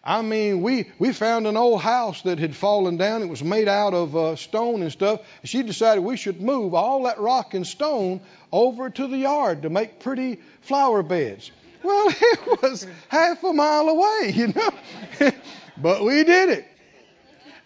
I 0.05 0.21
mean, 0.21 0.61
we, 0.61 0.91
we 0.99 1.13
found 1.13 1.47
an 1.47 1.57
old 1.57 1.81
house 1.81 2.21
that 2.23 2.37
had 2.37 2.55
fallen 2.55 2.97
down. 2.97 3.23
It 3.23 3.29
was 3.29 3.43
made 3.43 3.67
out 3.67 3.95
of 3.95 4.15
uh, 4.15 4.35
stone 4.35 4.83
and 4.83 4.91
stuff. 4.91 5.21
She 5.43 5.63
decided 5.63 6.03
we 6.03 6.15
should 6.15 6.41
move 6.41 6.75
all 6.75 7.03
that 7.03 7.19
rock 7.19 7.55
and 7.55 7.65
stone 7.65 8.21
over 8.51 8.91
to 8.91 9.07
the 9.07 9.17
yard 9.17 9.63
to 9.63 9.71
make 9.71 9.99
pretty 9.99 10.39
flower 10.61 11.01
beds. 11.01 11.49
Well, 11.81 12.07
it 12.21 12.61
was 12.61 12.85
half 13.07 13.43
a 13.43 13.51
mile 13.51 13.89
away, 13.89 14.31
you 14.35 14.47
know. 14.49 14.69
but 15.77 16.03
we 16.03 16.23
did 16.23 16.49
it. 16.49 16.67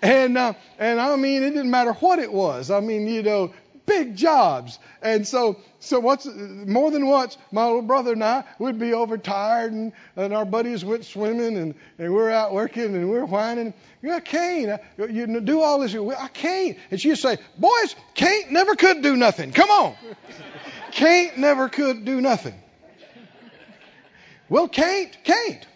And 0.02 0.38
uh, 0.38 0.54
and 0.78 1.02
I 1.02 1.18
mean, 1.18 1.44
it 1.44 1.50
didn't 1.50 1.70
matter 1.70 1.92
what 1.92 2.20
it 2.20 2.32
was. 2.32 2.72
I 2.72 2.80
mean, 2.80 3.06
you 3.06 3.22
know, 3.22 3.54
big 3.90 4.16
jobs. 4.16 4.80
And 5.02 5.28
so, 5.28 5.60
so 5.80 6.00
what's 6.00 6.26
more 6.26 6.92
than 6.92 7.08
once, 7.08 7.38
my 7.52 7.66
little 7.66 7.82
brother 7.82 8.14
and 8.14 8.24
I 8.24 8.44
would 8.60 8.80
be 8.80 8.94
overtired, 8.94 9.74
and, 9.74 9.92
and 10.16 10.34
our 10.34 10.46
buddies 10.46 10.86
went 10.86 11.06
swimming, 11.06 11.58
and, 11.58 11.76
and 11.98 12.14
we're 12.14 12.30
out 12.30 12.54
working, 12.54 12.96
and 12.96 13.10
we're 13.10 13.26
whining. 13.26 13.74
I 14.10 14.20
can't. 14.20 14.82
You 14.98 15.42
do 15.42 15.62
all 15.62 15.80
this. 15.80 15.94
I 15.96 16.28
can't. 16.30 16.78
And 16.92 17.02
she'd 17.02 17.18
say, 17.18 17.38
"Boys, 17.58 17.96
can't 18.14 18.52
never 18.52 18.76
could 18.76 19.02
do 19.02 19.18
nothing. 19.18 19.52
Come 19.52 19.70
on, 19.70 19.96
can't 20.92 21.38
never 21.38 21.68
could 21.68 22.06
do 22.06 22.22
nothing." 22.22 22.56
Well, 24.48 24.68
can't, 24.68 25.16
can't. 25.24 25.68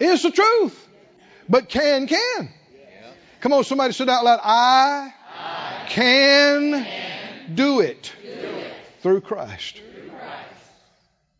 It's 0.00 0.22
the 0.22 0.30
truth. 0.30 0.88
But 1.48 1.68
can, 1.68 2.06
can. 2.06 2.48
Come 3.40 3.52
on, 3.52 3.64
somebody 3.64 3.92
said 3.92 4.08
out 4.08 4.24
loud, 4.24 4.40
I 4.42 5.12
can, 5.88 6.86
do, 7.54 7.80
it 7.80 8.12
through 9.00 9.20
Christ. 9.20 9.80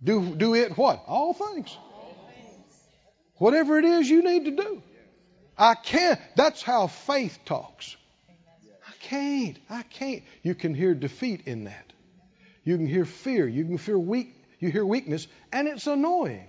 Do, 0.03 0.35
do 0.35 0.55
it 0.55 0.77
what? 0.77 1.05
All 1.07 1.33
things. 1.33 1.77
All 1.95 2.17
things. 2.35 2.81
Whatever 3.37 3.79
it 3.79 3.85
is 3.85 4.11
you 4.11 4.23
need 4.23 4.45
to 4.47 4.51
do. 4.51 4.83
I 5.57 5.75
can't. 5.75 6.21
That's 6.35 6.63
how 6.63 6.89
faith 6.89 7.39
talks. 7.45 7.97
I 8.87 8.93
can't. 9.01 9.59
I 9.71 9.83
can't. 9.83 10.23
You 10.43 10.55
can 10.55 10.75
hear 10.75 10.95
defeat 10.95 11.43
in 11.47 11.65
that. 11.65 11.93
You 12.65 12.77
can 12.77 12.87
hear 12.87 13.05
fear. 13.05 13.47
You 13.47 13.65
can 13.65 13.79
fear 13.79 13.99
weak. 13.99 14.35
You 14.59 14.71
hear 14.71 14.87
weakness, 14.87 15.27
and 15.53 15.67
it's 15.67 15.87
annoying. 15.87 16.47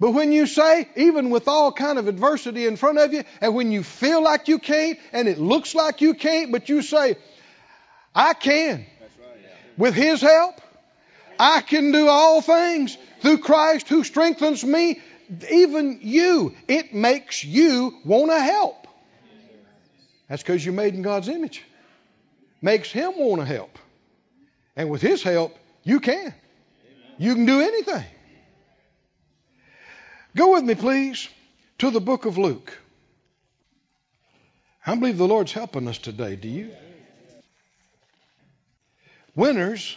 But 0.00 0.10
when 0.10 0.32
you 0.32 0.46
say, 0.46 0.88
even 0.96 1.30
with 1.30 1.46
all 1.46 1.72
kind 1.72 1.98
of 1.98 2.08
adversity 2.08 2.66
in 2.66 2.76
front 2.76 2.98
of 2.98 3.12
you, 3.12 3.22
and 3.40 3.54
when 3.54 3.70
you 3.70 3.82
feel 3.82 4.22
like 4.22 4.48
you 4.48 4.58
can't, 4.58 4.98
and 5.12 5.28
it 5.28 5.38
looks 5.38 5.74
like 5.74 6.00
you 6.00 6.14
can't, 6.14 6.50
but 6.50 6.68
you 6.68 6.82
say, 6.82 7.16
I 8.14 8.34
can. 8.34 8.86
With 9.76 9.94
His 9.94 10.20
help, 10.20 10.60
I 11.38 11.60
can 11.60 11.92
do 11.92 12.08
all 12.08 12.40
things 12.40 12.96
through 13.20 13.38
Christ 13.38 13.88
who 13.88 14.04
strengthens 14.04 14.64
me. 14.64 15.00
Even 15.50 16.00
you, 16.02 16.54
it 16.68 16.92
makes 16.94 17.44
you 17.44 17.94
want 18.04 18.30
to 18.30 18.38
help. 18.38 18.86
That's 20.28 20.42
because 20.42 20.64
you're 20.64 20.74
made 20.74 20.94
in 20.94 21.02
God's 21.02 21.28
image. 21.28 21.64
Makes 22.60 22.90
Him 22.90 23.12
want 23.16 23.40
to 23.40 23.46
help. 23.46 23.78
And 24.76 24.90
with 24.90 25.02
His 25.02 25.22
help, 25.22 25.56
you 25.82 26.00
can. 26.00 26.34
You 27.18 27.34
can 27.34 27.46
do 27.46 27.60
anything. 27.60 28.04
Go 30.36 30.54
with 30.54 30.64
me, 30.64 30.74
please, 30.74 31.28
to 31.78 31.90
the 31.90 32.00
book 32.00 32.24
of 32.24 32.38
Luke. 32.38 32.76
I 34.84 34.94
believe 34.96 35.16
the 35.16 35.28
Lord's 35.28 35.52
helping 35.52 35.86
us 35.86 35.98
today. 35.98 36.36
Do 36.36 36.48
you? 36.48 36.70
Winners 39.36 39.96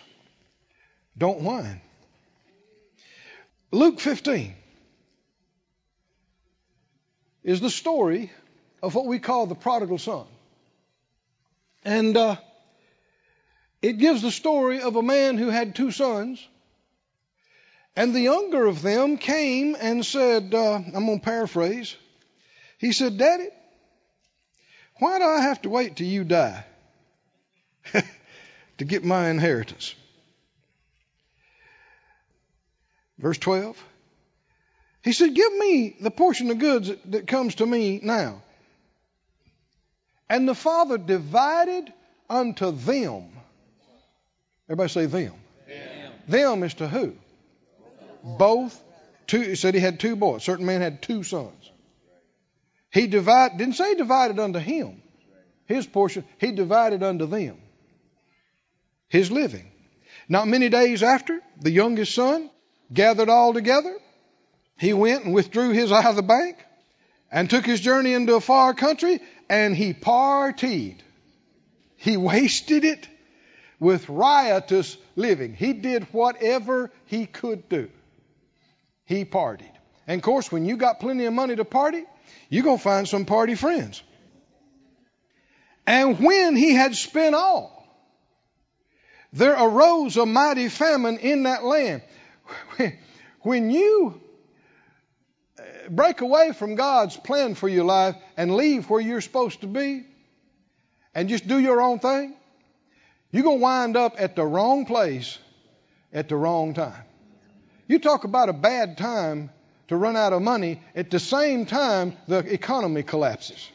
don't 1.17 1.41
whine. 1.41 1.81
Luke 3.71 3.99
15 3.99 4.55
is 7.43 7.59
the 7.59 7.69
story 7.69 8.31
of 8.81 8.93
what 8.95 9.05
we 9.05 9.19
call 9.19 9.47
the 9.47 9.55
prodigal 9.55 9.97
son. 9.97 10.25
And 11.83 12.15
uh, 12.15 12.35
it 13.81 13.93
gives 13.93 14.21
the 14.21 14.31
story 14.31 14.81
of 14.81 14.95
a 14.95 15.01
man 15.01 15.37
who 15.37 15.49
had 15.49 15.75
two 15.75 15.91
sons 15.91 16.45
and 17.97 18.13
the 18.13 18.21
younger 18.21 18.67
of 18.67 18.83
them 18.83 19.17
came 19.17 19.75
and 19.77 20.05
said, 20.05 20.53
uh, 20.53 20.75
I'm 20.75 21.07
going 21.07 21.19
to 21.19 21.25
paraphrase. 21.25 21.95
He 22.77 22.91
said, 22.91 23.17
Daddy, 23.17 23.49
why 24.99 25.17
do 25.17 25.25
I 25.25 25.41
have 25.41 25.63
to 25.63 25.69
wait 25.69 25.95
till 25.95 26.05
you 26.05 26.23
die 26.23 26.63
to 28.77 28.85
get 28.85 29.03
my 29.03 29.29
inheritance? 29.31 29.95
Verse 33.17 33.39
12. 33.39 33.83
He 35.03 35.11
said, 35.11 35.33
Give 35.33 35.57
me 35.57 35.95
the 35.99 36.11
portion 36.11 36.51
of 36.51 36.59
goods 36.59 36.89
that, 36.89 37.11
that 37.13 37.27
comes 37.27 37.55
to 37.55 37.65
me 37.65 37.99
now. 38.03 38.43
And 40.29 40.47
the 40.47 40.53
father 40.53 40.99
divided 40.99 41.91
unto 42.29 42.69
them. 42.69 43.23
Everybody 44.69 44.89
say 44.89 45.05
them. 45.07 45.33
Them, 45.67 46.11
them 46.27 46.63
is 46.63 46.75
to 46.75 46.87
who? 46.87 47.15
Both 48.27 48.83
two 49.27 49.41
he 49.41 49.55
said 49.55 49.73
he 49.73 49.79
had 49.79 49.99
two 49.99 50.15
boys. 50.15 50.43
Certain 50.43 50.65
man 50.65 50.81
had 50.81 51.01
two 51.01 51.23
sons. 51.23 51.71
He 52.91 53.07
divided 53.07 53.57
didn't 53.57 53.75
say 53.75 53.95
divided 53.95 54.39
unto 54.39 54.59
him. 54.59 55.01
His 55.65 55.85
portion, 55.85 56.23
he 56.39 56.51
divided 56.51 57.03
unto 57.03 57.25
them. 57.25 57.57
His 59.09 59.31
living. 59.31 59.69
Not 60.29 60.47
many 60.47 60.69
days 60.69 61.03
after, 61.03 61.39
the 61.59 61.71
youngest 61.71 62.13
son 62.13 62.49
gathered 62.93 63.29
all 63.29 63.53
together. 63.53 63.95
He 64.77 64.93
went 64.93 65.25
and 65.25 65.33
withdrew 65.33 65.71
his 65.71 65.91
eye 65.91 66.07
of 66.07 66.15
the 66.15 66.23
bank 66.23 66.57
and 67.31 67.49
took 67.49 67.65
his 67.65 67.81
journey 67.81 68.13
into 68.13 68.35
a 68.35 68.41
far 68.41 68.73
country 68.73 69.19
and 69.49 69.75
he 69.75 69.93
partied. 69.93 70.99
He 71.97 72.15
wasted 72.15 72.85
it 72.85 73.07
with 73.79 74.09
riotous 74.09 74.97
living. 75.15 75.53
He 75.53 75.73
did 75.73 76.03
whatever 76.13 76.91
he 77.05 77.25
could 77.25 77.67
do 77.69 77.89
he 79.07 79.25
partied. 79.25 79.71
And 80.05 80.19
of 80.19 80.23
course, 80.23 80.51
when 80.51 80.65
you 80.65 80.77
got 80.77 80.99
plenty 80.99 81.25
of 81.25 81.33
money 81.33 81.55
to 81.55 81.65
party, 81.65 82.03
you're 82.49 82.63
going 82.63 82.77
to 82.77 82.83
find 82.83 83.07
some 83.07 83.25
party 83.25 83.55
friends. 83.55 84.03
And 85.87 86.19
when 86.19 86.55
he 86.55 86.73
had 86.73 86.95
spent 86.95 87.33
all, 87.33 87.73
there 89.33 89.53
arose 89.53 90.17
a 90.17 90.25
mighty 90.25 90.69
famine 90.69 91.17
in 91.17 91.43
that 91.43 91.63
land. 91.63 92.03
When 93.47 93.69
you 93.69 94.19
uh, 95.57 95.63
break 95.89 96.19
away 96.19 96.51
from 96.51 96.75
God's 96.75 97.15
plan 97.15 97.55
for 97.55 97.69
your 97.69 97.85
life 97.85 98.17
and 98.35 98.53
leave 98.53 98.89
where 98.89 98.99
you're 98.99 99.21
supposed 99.21 99.61
to 99.61 99.67
be 99.67 100.05
and 101.15 101.29
just 101.29 101.47
do 101.47 101.57
your 101.57 101.81
own 101.81 101.99
thing, 101.99 102.33
you're 103.31 103.43
going 103.43 103.59
to 103.59 103.63
wind 103.63 103.95
up 103.95 104.15
at 104.19 104.35
the 104.35 104.43
wrong 104.43 104.85
place 104.85 105.39
at 106.11 106.27
the 106.27 106.35
wrong 106.35 106.73
time. 106.73 107.06
You 107.87 107.99
talk 107.99 108.25
about 108.25 108.49
a 108.49 108.53
bad 108.53 108.97
time 108.97 109.49
to 109.87 109.95
run 109.95 110.17
out 110.17 110.33
of 110.33 110.41
money. 110.41 110.81
At 110.95 111.09
the 111.09 111.19
same 111.19 111.65
time, 111.65 112.17
the 112.27 112.39
economy 112.39 113.03
collapses 113.03 113.69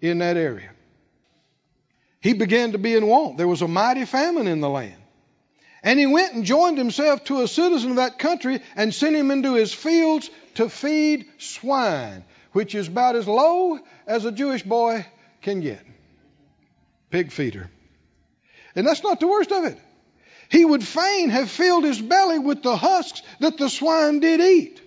in 0.00 0.18
that 0.18 0.36
area. 0.36 0.70
He 2.20 2.34
began 2.34 2.72
to 2.72 2.78
be 2.78 2.94
in 2.94 3.06
want. 3.06 3.38
There 3.38 3.48
was 3.48 3.62
a 3.62 3.68
mighty 3.68 4.04
famine 4.04 4.46
in 4.46 4.60
the 4.60 4.68
land. 4.68 5.00
And 5.82 5.98
he 5.98 6.06
went 6.06 6.34
and 6.34 6.44
joined 6.44 6.78
himself 6.78 7.24
to 7.24 7.42
a 7.42 7.48
citizen 7.48 7.90
of 7.90 7.96
that 7.96 8.18
country 8.18 8.60
and 8.74 8.92
sent 8.92 9.14
him 9.14 9.30
into 9.30 9.54
his 9.54 9.72
fields 9.72 10.28
to 10.54 10.68
feed 10.68 11.26
swine, 11.38 12.24
which 12.52 12.74
is 12.74 12.88
about 12.88 13.14
as 13.14 13.28
low 13.28 13.78
as 14.06 14.24
a 14.24 14.32
Jewish 14.32 14.62
boy 14.62 15.06
can 15.42 15.60
get. 15.60 15.80
Pig 17.10 17.30
feeder. 17.30 17.70
And 18.74 18.86
that's 18.86 19.04
not 19.04 19.20
the 19.20 19.28
worst 19.28 19.52
of 19.52 19.64
it. 19.64 19.78
He 20.48 20.64
would 20.64 20.84
fain 20.84 21.30
have 21.30 21.50
filled 21.50 21.84
his 21.84 22.00
belly 22.00 22.38
with 22.38 22.62
the 22.62 22.76
husks 22.76 23.22
that 23.40 23.58
the 23.58 23.68
swine 23.68 24.20
did 24.20 24.40
eat. 24.40 24.80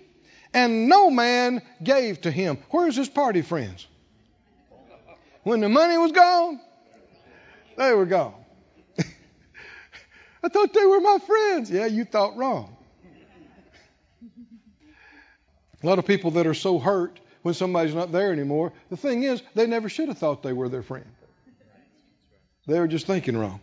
And 0.52 0.88
no 0.88 1.10
man 1.10 1.62
gave 1.82 2.22
to 2.22 2.30
him. 2.30 2.58
Where's 2.70 2.96
his 2.96 3.08
party 3.08 3.42
friends? 3.42 3.86
When 5.42 5.60
the 5.60 5.68
money 5.68 5.96
was 5.96 6.12
gone, 6.12 6.60
they 7.76 7.92
were 7.94 8.06
gone. 8.06 8.34
I 10.42 10.48
thought 10.48 10.74
they 10.74 10.84
were 10.84 11.00
my 11.00 11.18
friends. 11.18 11.70
Yeah, 11.70 11.86
you 11.86 12.04
thought 12.04 12.36
wrong. 12.36 12.76
A 15.82 15.86
lot 15.86 15.98
of 15.98 16.06
people 16.06 16.32
that 16.32 16.46
are 16.46 16.54
so 16.54 16.78
hurt 16.78 17.18
when 17.42 17.54
somebody's 17.54 17.94
not 17.94 18.12
there 18.12 18.32
anymore, 18.32 18.72
the 18.90 18.98
thing 18.98 19.22
is, 19.22 19.42
they 19.54 19.66
never 19.66 19.88
should 19.88 20.08
have 20.08 20.18
thought 20.18 20.42
they 20.42 20.52
were 20.52 20.68
their 20.68 20.82
friend. 20.82 21.06
They 22.66 22.78
were 22.78 22.88
just 22.88 23.06
thinking 23.06 23.36
wrong. 23.36 23.60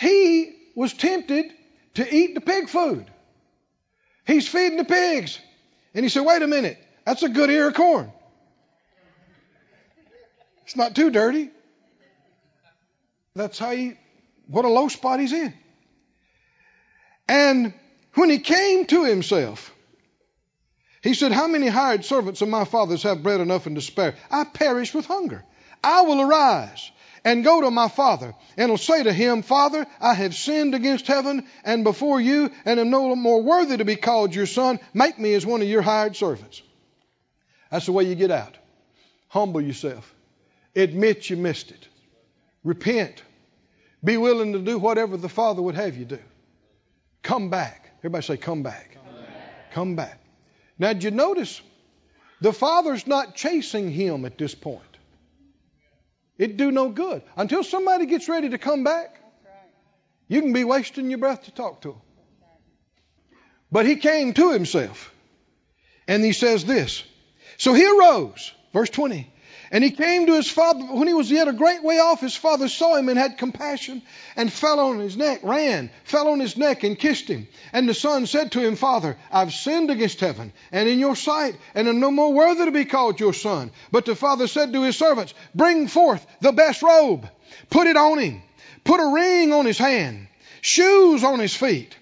He 0.00 0.56
was 0.74 0.94
tempted 0.94 1.52
to 1.94 2.14
eat 2.14 2.34
the 2.34 2.40
pig 2.40 2.70
food. 2.70 3.04
He's 4.26 4.48
feeding 4.48 4.78
the 4.78 4.84
pigs. 4.84 5.38
And 5.94 6.04
he 6.04 6.08
said, 6.08 6.24
wait 6.24 6.40
a 6.40 6.46
minute, 6.46 6.78
that's 7.04 7.22
a 7.22 7.28
good 7.28 7.50
ear 7.50 7.68
of 7.68 7.74
corn. 7.74 8.10
It's 10.64 10.76
not 10.76 10.94
too 10.94 11.10
dirty. 11.10 11.50
That's 13.34 13.58
how 13.58 13.72
he, 13.72 13.94
what 14.46 14.64
a 14.64 14.68
low 14.68 14.88
spot 14.88 15.20
he's 15.20 15.32
in. 15.32 15.52
And 17.28 17.74
when 18.14 18.30
he 18.30 18.38
came 18.38 18.86
to 18.86 19.04
himself, 19.04 19.74
he 21.02 21.14
said, 21.14 21.32
How 21.32 21.46
many 21.46 21.66
hired 21.68 22.04
servants 22.04 22.42
of 22.42 22.48
my 22.48 22.64
father's 22.64 23.04
have 23.04 23.22
bread 23.22 23.40
enough 23.40 23.66
and 23.66 23.76
to 23.76 23.82
spare? 23.82 24.14
I 24.30 24.44
perish 24.44 24.92
with 24.92 25.06
hunger. 25.06 25.44
I 25.82 26.02
will 26.02 26.20
arise 26.20 26.90
and 27.24 27.44
go 27.44 27.60
to 27.60 27.70
my 27.70 27.88
father 27.88 28.34
and 28.56 28.70
will 28.70 28.78
say 28.78 29.02
to 29.02 29.12
him, 29.12 29.42
Father, 29.42 29.86
I 30.00 30.14
have 30.14 30.34
sinned 30.34 30.74
against 30.74 31.06
heaven 31.06 31.46
and 31.64 31.84
before 31.84 32.20
you 32.20 32.50
and 32.64 32.80
am 32.80 32.90
no 32.90 33.14
more 33.14 33.42
worthy 33.42 33.76
to 33.76 33.84
be 33.84 33.96
called 33.96 34.34
your 34.34 34.46
son. 34.46 34.80
Make 34.94 35.18
me 35.18 35.34
as 35.34 35.46
one 35.46 35.62
of 35.62 35.68
your 35.68 35.82
hired 35.82 36.16
servants. 36.16 36.62
That's 37.70 37.86
the 37.86 37.92
way 37.92 38.04
you 38.04 38.14
get 38.14 38.30
out. 38.30 38.56
Humble 39.28 39.60
yourself. 39.60 40.14
Admit 40.74 41.30
you 41.30 41.36
missed 41.36 41.70
it. 41.70 41.88
Repent. 42.64 43.22
Be 44.02 44.16
willing 44.16 44.54
to 44.54 44.58
do 44.58 44.78
whatever 44.78 45.16
the 45.16 45.28
Father 45.28 45.62
would 45.62 45.74
have 45.74 45.96
you 45.96 46.04
do. 46.04 46.18
Come 47.22 47.50
back. 47.50 47.90
Everybody 47.98 48.24
say, 48.24 48.36
come 48.36 48.62
back. 48.62 48.94
Come 48.94 49.14
back. 49.14 49.72
Come 49.72 49.96
back. 49.96 50.20
Now, 50.78 50.92
did 50.92 51.04
you 51.04 51.10
notice? 51.10 51.60
The 52.40 52.52
Father's 52.52 53.06
not 53.06 53.34
chasing 53.34 53.90
him 53.90 54.24
at 54.24 54.38
this 54.38 54.54
point. 54.54 54.89
It 56.40 56.56
do 56.56 56.70
no 56.70 56.88
good. 56.88 57.20
Until 57.36 57.62
somebody 57.62 58.06
gets 58.06 58.26
ready 58.26 58.48
to 58.48 58.56
come 58.56 58.82
back, 58.82 59.20
you 60.26 60.40
can 60.40 60.54
be 60.54 60.64
wasting 60.64 61.10
your 61.10 61.18
breath 61.18 61.42
to 61.44 61.50
talk 61.50 61.82
to 61.82 61.90
him. 61.90 62.00
But 63.70 63.84
he 63.84 63.96
came 63.96 64.32
to 64.32 64.50
himself. 64.50 65.12
And 66.08 66.24
he 66.24 66.32
says 66.32 66.64
this. 66.64 67.04
So 67.58 67.74
he 67.74 67.84
arose, 67.86 68.54
verse 68.72 68.88
20, 68.88 69.30
and 69.70 69.84
he 69.84 69.90
came 69.90 70.26
to 70.26 70.34
his 70.34 70.50
father. 70.50 70.80
When 70.80 71.06
he 71.06 71.14
was 71.14 71.30
yet 71.30 71.46
a 71.46 71.52
great 71.52 71.82
way 71.82 71.98
off, 71.98 72.20
his 72.20 72.34
father 72.34 72.68
saw 72.68 72.96
him 72.96 73.08
and 73.08 73.18
had 73.18 73.38
compassion 73.38 74.02
and 74.34 74.52
fell 74.52 74.80
on 74.80 74.98
his 74.98 75.16
neck, 75.16 75.40
ran, 75.42 75.90
fell 76.04 76.28
on 76.28 76.40
his 76.40 76.56
neck 76.56 76.82
and 76.82 76.98
kissed 76.98 77.28
him. 77.28 77.46
And 77.72 77.88
the 77.88 77.94
son 77.94 78.26
said 78.26 78.52
to 78.52 78.60
him, 78.60 78.74
Father, 78.74 79.16
I've 79.30 79.52
sinned 79.52 79.90
against 79.90 80.20
heaven 80.20 80.52
and 80.72 80.88
in 80.88 80.98
your 80.98 81.14
sight, 81.14 81.56
and 81.74 81.86
am 81.86 82.00
no 82.00 82.10
more 82.10 82.32
worthy 82.32 82.64
to 82.64 82.72
be 82.72 82.84
called 82.84 83.20
your 83.20 83.32
son. 83.32 83.70
But 83.92 84.06
the 84.06 84.16
father 84.16 84.48
said 84.48 84.72
to 84.72 84.82
his 84.82 84.96
servants, 84.96 85.34
Bring 85.54 85.86
forth 85.86 86.26
the 86.40 86.52
best 86.52 86.82
robe, 86.82 87.28
put 87.70 87.86
it 87.86 87.96
on 87.96 88.18
him, 88.18 88.42
put 88.82 89.00
a 89.00 89.14
ring 89.14 89.52
on 89.52 89.66
his 89.66 89.78
hand, 89.78 90.26
shoes 90.62 91.22
on 91.22 91.38
his 91.38 91.54
feet 91.54 91.94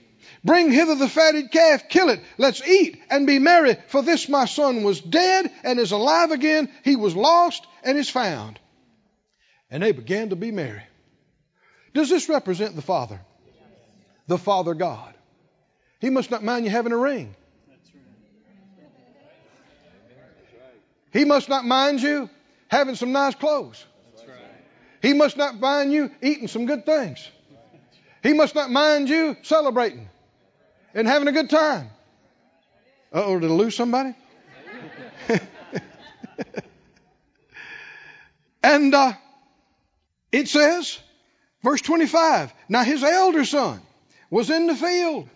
Bring 0.44 0.70
hither 0.70 0.94
the 0.94 1.08
fatted 1.08 1.50
calf, 1.50 1.88
kill 1.88 2.10
it, 2.10 2.20
let's 2.36 2.66
eat 2.66 3.00
and 3.10 3.26
be 3.26 3.38
merry, 3.38 3.76
for 3.88 4.02
this 4.02 4.28
my 4.28 4.44
son 4.44 4.84
was 4.84 5.00
dead 5.00 5.50
and 5.64 5.80
is 5.80 5.90
alive 5.90 6.30
again. 6.30 6.70
He 6.84 6.96
was 6.96 7.16
lost 7.16 7.66
and 7.82 7.98
is 7.98 8.08
found. 8.08 8.58
And 9.70 9.82
they 9.82 9.92
began 9.92 10.30
to 10.30 10.36
be 10.36 10.52
merry. 10.52 10.82
Does 11.92 12.08
this 12.08 12.28
represent 12.28 12.76
the 12.76 12.82
Father? 12.82 13.20
The 14.28 14.38
Father 14.38 14.74
God. 14.74 15.14
He 16.00 16.10
must 16.10 16.30
not 16.30 16.44
mind 16.44 16.64
you 16.64 16.70
having 16.70 16.92
a 16.92 16.96
ring. 16.96 17.34
He 21.12 21.24
must 21.24 21.48
not 21.48 21.64
mind 21.64 22.00
you 22.00 22.30
having 22.68 22.94
some 22.94 23.12
nice 23.12 23.34
clothes. 23.34 23.84
He 25.02 25.14
must 25.14 25.36
not 25.36 25.58
mind 25.58 25.92
you 25.92 26.10
eating 26.22 26.48
some 26.48 26.66
good 26.66 26.84
things. 26.86 27.26
He 28.22 28.34
must 28.34 28.54
not 28.54 28.70
mind 28.70 29.08
you 29.08 29.36
celebrating 29.42 30.08
and 30.94 31.06
having 31.06 31.28
a 31.28 31.32
good 31.32 31.50
time. 31.50 31.90
Uh 33.12 33.24
oh, 33.24 33.38
did 33.38 33.50
I 33.50 33.54
lose 33.54 33.76
somebody? 33.76 34.14
and 38.62 38.94
uh, 38.94 39.12
it 40.32 40.48
says, 40.48 40.98
verse 41.62 41.80
25, 41.82 42.52
now 42.68 42.84
his 42.84 43.02
elder 43.02 43.44
son 43.44 43.80
was 44.30 44.50
in 44.50 44.66
the 44.66 44.74
field. 44.74 45.28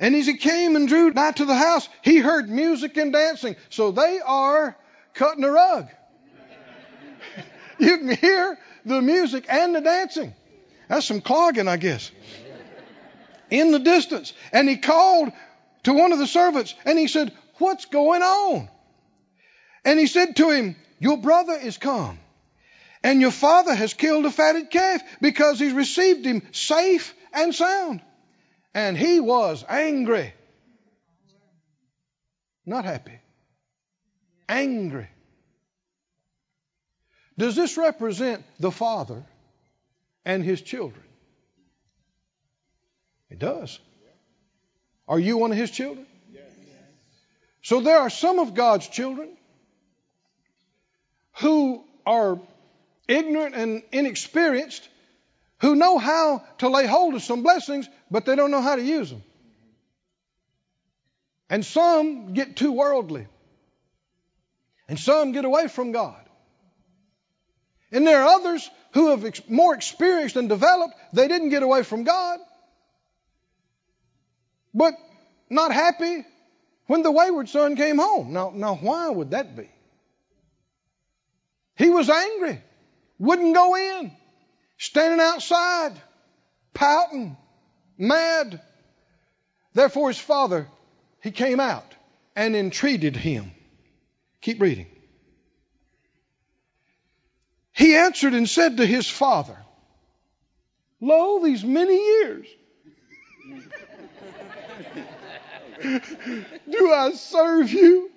And 0.00 0.16
as 0.16 0.26
he 0.26 0.36
came 0.36 0.74
and 0.74 0.88
drew 0.88 1.10
nigh 1.10 1.30
to 1.32 1.44
the 1.44 1.54
house, 1.54 1.88
he 2.02 2.18
heard 2.18 2.48
music 2.48 2.96
and 2.96 3.12
dancing. 3.12 3.54
So 3.70 3.92
they 3.92 4.20
are 4.20 4.76
cutting 5.14 5.44
a 5.44 5.50
rug. 5.50 5.88
you 7.78 7.98
can 7.98 8.16
hear 8.16 8.58
the 8.84 9.00
music 9.00 9.46
and 9.48 9.74
the 9.74 9.80
dancing. 9.80 10.34
That's 10.88 11.06
some 11.06 11.20
clogging, 11.20 11.68
I 11.68 11.76
guess 11.76 12.10
in 13.54 13.70
the 13.70 13.78
distance. 13.78 14.32
And 14.52 14.68
he 14.68 14.76
called 14.76 15.32
to 15.84 15.92
one 15.92 16.12
of 16.12 16.18
the 16.18 16.26
servants 16.26 16.74
and 16.84 16.98
he 16.98 17.06
said, 17.06 17.32
What's 17.58 17.84
going 17.84 18.22
on? 18.22 18.68
And 19.84 19.98
he 19.98 20.06
said 20.06 20.36
to 20.36 20.50
him, 20.50 20.76
Your 20.98 21.18
brother 21.18 21.54
is 21.54 21.78
come. 21.78 22.18
And 23.04 23.20
your 23.20 23.30
father 23.30 23.74
has 23.74 23.94
killed 23.94 24.24
a 24.24 24.30
fatted 24.30 24.70
calf 24.70 25.02
because 25.20 25.60
he's 25.60 25.72
received 25.72 26.24
him 26.24 26.42
safe 26.52 27.14
and 27.32 27.54
sound. 27.54 28.00
And 28.72 28.96
he 28.96 29.20
was 29.20 29.64
angry. 29.68 30.32
Not 32.66 32.84
happy. 32.84 33.20
Angry. 34.48 35.08
Does 37.36 37.54
this 37.54 37.76
represent 37.76 38.44
the 38.58 38.72
father 38.72 39.22
and 40.24 40.42
his 40.42 40.60
children? 40.60 41.03
It 43.34 43.40
does. 43.40 43.80
Are 45.08 45.18
you 45.18 45.38
one 45.38 45.50
of 45.50 45.58
his 45.58 45.72
children? 45.72 46.06
So 47.62 47.80
there 47.80 47.98
are 47.98 48.08
some 48.08 48.38
of 48.38 48.54
God's 48.54 48.86
children 48.86 49.28
who 51.40 51.82
are 52.06 52.38
ignorant 53.08 53.56
and 53.56 53.82
inexperienced, 53.90 54.88
who 55.58 55.74
know 55.74 55.98
how 55.98 56.44
to 56.58 56.68
lay 56.68 56.86
hold 56.86 57.16
of 57.16 57.24
some 57.24 57.42
blessings, 57.42 57.88
but 58.08 58.24
they 58.24 58.36
don't 58.36 58.52
know 58.52 58.62
how 58.62 58.76
to 58.76 58.82
use 58.82 59.10
them. 59.10 59.24
And 61.50 61.64
some 61.64 62.34
get 62.34 62.54
too 62.54 62.70
worldly. 62.70 63.26
And 64.88 64.96
some 64.96 65.32
get 65.32 65.44
away 65.44 65.66
from 65.66 65.90
God. 65.90 66.24
And 67.90 68.06
there 68.06 68.22
are 68.22 68.28
others 68.28 68.70
who 68.92 69.08
have 69.08 69.50
more 69.50 69.74
experienced 69.74 70.36
and 70.36 70.48
developed, 70.48 70.94
they 71.12 71.26
didn't 71.26 71.48
get 71.48 71.64
away 71.64 71.82
from 71.82 72.04
God 72.04 72.38
but 74.74 74.98
not 75.48 75.72
happy 75.72 76.24
when 76.86 77.02
the 77.02 77.12
wayward 77.12 77.48
son 77.48 77.76
came 77.76 77.98
home. 77.98 78.32
Now, 78.32 78.52
now 78.54 78.74
why 78.74 79.08
would 79.08 79.30
that 79.30 79.56
be? 79.56 79.68
He 81.76 81.90
was 81.90 82.10
angry, 82.10 82.60
wouldn't 83.18 83.54
go 83.54 83.76
in, 83.76 84.12
standing 84.78 85.20
outside, 85.20 85.92
pouting, 86.72 87.36
mad. 87.96 88.60
Therefore, 89.72 90.08
his 90.08 90.18
father, 90.18 90.68
he 91.22 91.30
came 91.30 91.60
out 91.60 91.94
and 92.36 92.54
entreated 92.54 93.16
him. 93.16 93.50
Keep 94.40 94.60
reading. 94.60 94.86
He 97.72 97.96
answered 97.96 98.34
and 98.34 98.48
said 98.48 98.76
to 98.76 98.86
his 98.86 99.08
father, 99.08 99.56
Lo, 101.00 101.42
these 101.42 101.64
many 101.64 101.96
years 101.96 102.46
do 106.70 106.92
I 106.92 107.12
serve 107.12 107.72
you 107.72 108.10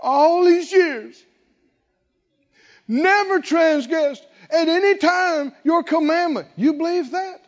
all 0.00 0.44
these 0.44 0.70
years? 0.72 1.22
Never 2.86 3.40
transgressed 3.40 4.26
at 4.50 4.68
any 4.68 4.96
time 4.96 5.52
your 5.62 5.82
commandment. 5.82 6.48
You 6.56 6.72
believe 6.74 7.10
that? 7.10 7.42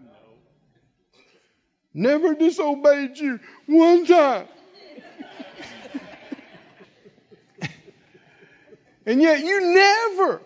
No. 0.00 0.10
Never 1.92 2.34
disobeyed 2.34 3.18
you 3.18 3.40
one 3.66 4.06
time. 4.06 4.48
and 9.06 9.20
yet 9.20 9.44
you 9.44 9.60
never 9.60 10.40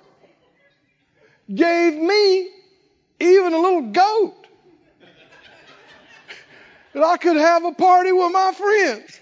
gave 1.54 1.94
me 1.94 2.50
even 3.20 3.52
a 3.52 3.58
little 3.58 3.92
goat 3.92 4.37
that 6.92 7.02
I 7.02 7.16
could 7.16 7.36
have 7.36 7.64
a 7.64 7.72
party 7.72 8.12
with 8.12 8.32
my 8.32 8.52
friends. 8.52 9.20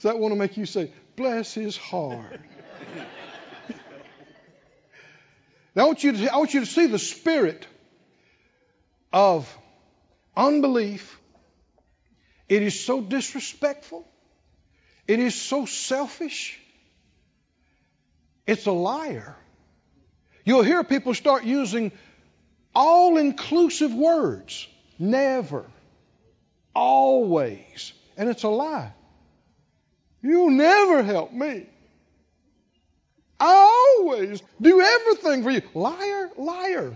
Does 0.00 0.04
that 0.04 0.18
want 0.18 0.32
to 0.32 0.38
make 0.38 0.56
you 0.56 0.64
say, 0.64 0.90
bless 1.14 1.52
his 1.52 1.76
heart? 1.76 2.40
now 5.74 5.82
I 5.82 5.86
want 5.86 6.02
you 6.02 6.12
to, 6.12 6.32
I 6.32 6.38
want 6.38 6.54
you 6.54 6.60
to 6.60 6.66
see 6.66 6.86
the 6.86 6.98
spirit 6.98 7.66
of 9.12 9.54
unbelief. 10.36 11.18
It 12.48 12.62
is 12.62 12.80
so 12.80 13.00
disrespectful. 13.00 14.08
It 15.06 15.20
is 15.20 15.34
so 15.34 15.66
selfish. 15.66 16.58
It's 18.46 18.66
a 18.66 18.72
liar. 18.72 19.36
You'll 20.44 20.62
hear 20.62 20.82
people 20.82 21.14
start 21.14 21.44
using 21.44 21.92
all 22.74 23.16
inclusive 23.16 23.94
words. 23.94 24.66
Never. 24.98 25.64
Always. 26.74 27.92
And 28.16 28.28
it's 28.28 28.42
a 28.42 28.48
lie. 28.48 28.92
You'll 30.22 30.50
never 30.50 31.02
help 31.02 31.32
me. 31.32 31.66
I 33.38 33.96
always 33.98 34.42
do 34.60 34.80
everything 34.80 35.42
for 35.42 35.50
you. 35.50 35.62
Liar, 35.74 36.30
liar. 36.36 36.94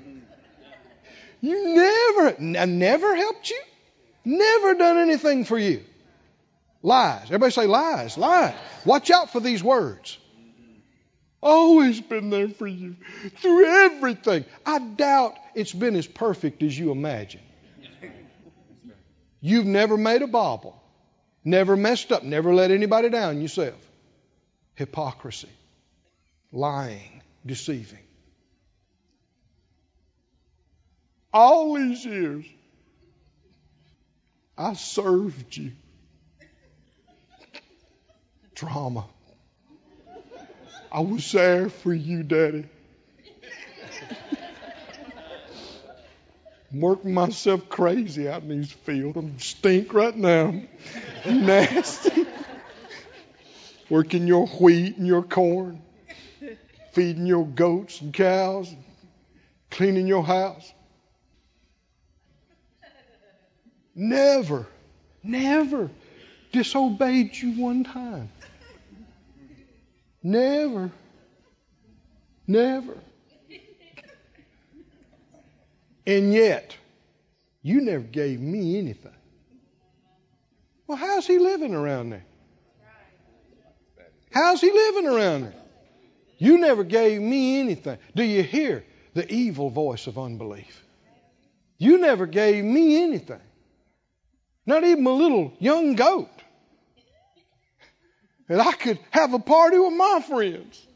You 1.41 1.75
never, 1.75 2.59
I 2.59 2.65
never 2.67 3.17
helped 3.17 3.51
you. 3.51 3.61
Never 4.25 4.75
done 4.75 4.99
anything 4.99 5.45
for 5.45 5.59
you. 5.59 5.83
Lies. 6.83 7.25
Everybody 7.25 7.53
say 7.53 7.67
lies, 7.67 8.19
lies. 8.19 8.55
Watch 8.85 9.11
out 9.11 9.33
for 9.33 9.41
these 9.41 9.63
words. 9.63 10.19
Always 11.43 12.01
been 12.01 12.31
there 12.31 12.49
for 12.49 12.67
you 12.67 12.97
through 13.37 13.67
everything. 13.67 14.45
I 14.65 14.79
doubt 14.79 15.35
it's 15.55 15.73
been 15.73 15.97
as 15.97 16.07
perfect 16.07 16.63
as 16.63 16.79
you 16.79 16.91
imagine. 16.91 17.41
You've 19.41 19.67
never 19.67 19.97
made 19.97 20.23
a 20.23 20.27
bobble, 20.27 20.81
never 21.45 21.77
messed 21.77 22.13
up, 22.13 22.23
never 22.23 22.55
let 22.55 22.71
anybody 22.71 23.11
down 23.11 23.43
yourself. 23.43 23.75
Hypocrisy, 24.75 25.51
lying, 26.51 27.23
deceiving. 27.45 27.99
All 31.33 31.75
these 31.75 32.05
years, 32.05 32.45
I 34.57 34.75
served 34.75 35.57
you. 35.57 35.73
Trauma. 38.55 39.07
I 40.93 41.01
was 41.01 41.31
there 41.33 41.69
for 41.69 41.93
you, 41.93 42.23
Daddy. 42.23 42.67
Working 46.81 47.15
myself 47.15 47.69
crazy 47.69 48.29
out 48.29 48.43
in 48.43 48.49
these 48.49 48.73
fields. 48.73 49.17
I'm 49.17 49.39
stink 49.39 49.93
right 49.95 50.17
now. 50.17 50.55
Nasty. 51.27 52.27
Working 53.91 54.27
your 54.27 54.47
wheat 54.47 54.97
and 54.97 55.07
your 55.07 55.23
corn, 55.23 55.83
feeding 56.93 57.27
your 57.27 57.47
goats 57.47 58.01
and 58.01 58.13
cows, 58.13 58.75
cleaning 59.71 60.07
your 60.07 60.25
house. 60.25 60.73
Never, 63.95 64.67
never 65.23 65.91
disobeyed 66.53 67.37
you 67.37 67.61
one 67.63 67.85
time. 67.85 68.31
Never. 70.23 70.91
Never. 72.47 72.97
And 76.07 76.33
yet, 76.33 76.77
you 77.63 77.81
never 77.81 78.03
gave 78.03 78.41
me 78.41 78.79
anything. 78.79 79.15
Well, 80.87 80.99
how's 80.99 81.27
he 81.27 81.39
living 81.39 81.75
around 81.75 82.11
there? 82.11 82.25
How's 84.31 84.61
he 84.61 84.71
living 84.71 85.07
around 85.07 85.43
there? 85.45 85.55
You 86.39 86.59
never 86.59 86.85
gave 86.85 87.21
me 87.23 87.61
anything. 87.61 87.99
Do 88.15 88.23
you 88.23 88.43
hear 88.43 88.85
the 89.15 89.33
evil 89.33 89.71
voice 89.71 90.07
of 90.07 90.19
unbelief? 90.19 90.83
You 91.79 91.99
never 91.99 92.27
gave 92.27 92.65
me 92.65 93.03
anything. 93.03 93.41
Not 94.67 94.85
even 94.85 95.07
a 95.07 95.13
little 95.13 95.53
young 95.59 95.95
goat 95.95 96.29
and 98.49 98.61
I 98.61 98.73
could 98.73 98.99
have 99.11 99.33
a 99.35 99.39
party 99.39 99.79
with 99.79 99.93
my 99.95 100.23
friends. 100.27 100.87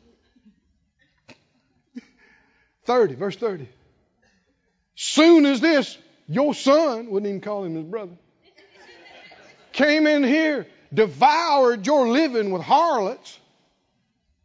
30, 2.84 3.14
verse 3.14 3.36
30. 3.36 3.68
Soon 5.00 5.46
as 5.46 5.60
this, 5.60 5.96
your 6.26 6.52
son, 6.54 7.08
wouldn't 7.08 7.28
even 7.28 7.40
call 7.40 7.62
him 7.62 7.76
his 7.76 7.84
brother, 7.84 8.16
came 9.70 10.08
in 10.08 10.24
here, 10.24 10.66
devoured 10.92 11.86
your 11.86 12.08
living 12.08 12.50
with 12.50 12.62
harlots. 12.62 13.38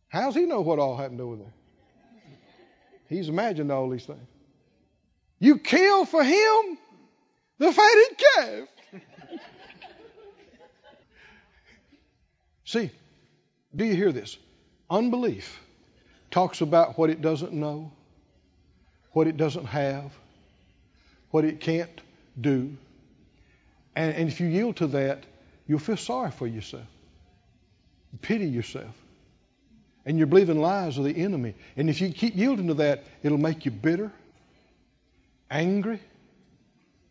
How's 0.10 0.36
he 0.36 0.46
know 0.46 0.62
what 0.62 0.78
all 0.78 0.96
happened 0.96 1.22
over 1.22 1.38
there? 1.38 1.54
He's 3.10 3.30
imagined 3.30 3.72
all 3.72 3.90
these 3.90 4.06
things. 4.06 4.28
You 5.40 5.58
kill 5.58 6.06
for 6.06 6.24
him 6.24 6.78
the 7.58 7.72
fatted 7.72 8.18
calf. 8.36 8.68
See, 12.66 12.92
do 13.76 13.86
you 13.86 13.96
hear 13.96 14.12
this? 14.12 14.38
Unbelief 14.88 15.60
talks 16.30 16.62
about 16.62 16.96
what 16.96 17.10
it 17.10 17.22
doesn't 17.22 17.54
know, 17.54 17.92
what 19.14 19.26
it 19.26 19.36
doesn't 19.36 19.66
have, 19.66 20.12
what 21.34 21.46
it 21.46 21.60
can't 21.60 22.02
do. 22.40 22.78
And, 23.96 24.14
and 24.14 24.30
if 24.30 24.40
you 24.40 24.46
yield 24.46 24.76
to 24.78 24.88
that, 24.88 25.24
you'll 25.66 25.80
feel 25.80 25.98
sorry 25.98 26.30
for 26.30 26.46
yourself, 26.46 26.86
pity 28.22 28.46
yourself. 28.46 28.94
And 30.06 30.20
you're 30.20 30.28
believing 30.28 30.62
lies 30.62 31.00
of 31.00 31.06
the 31.06 31.18
enemy. 31.18 31.56
And 31.76 31.90
if 31.90 32.02
you 32.02 32.12
keep 32.12 32.36
yielding 32.36 32.68
to 32.68 32.76
that, 32.76 33.06
it'll 33.24 33.40
make 33.40 33.66
you 33.66 33.72
bitter, 33.72 34.12
angry, 35.50 36.00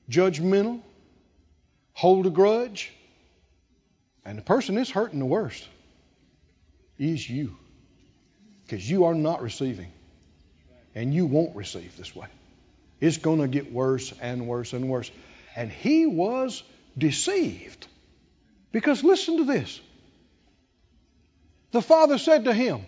judgmental, 0.09 0.81
hold 1.93 2.27
a 2.27 2.31
grudge, 2.31 2.93
and 4.25 4.39
the 4.39 4.43
person 4.43 4.77
that's 4.77 4.91
hurting 4.91 5.19
the 5.19 5.27
worst 5.27 5.67
is 6.97 7.29
you. 7.29 7.57
Because 8.63 8.89
you 8.89 9.07
are 9.07 9.15
not 9.15 9.43
receiving. 9.43 9.91
And 10.95 11.13
you 11.13 11.27
won't 11.27 11.57
receive 11.57 11.97
this 11.97 12.15
way. 12.15 12.29
It's 13.03 13.17
going 13.17 13.41
to 13.41 13.49
get 13.49 13.73
worse 13.73 14.15
and 14.21 14.47
worse 14.47 14.73
and 14.73 14.89
worse. 14.89 15.11
And 15.57 15.73
he 15.73 16.07
was 16.07 16.63
deceived. 16.97 17.89
Because 18.71 19.03
listen 19.03 19.39
to 19.39 19.45
this. 19.45 19.81
The 21.73 21.83
father 21.83 22.17
said 22.17 22.45
to 22.45 22.55
him, 22.55 22.87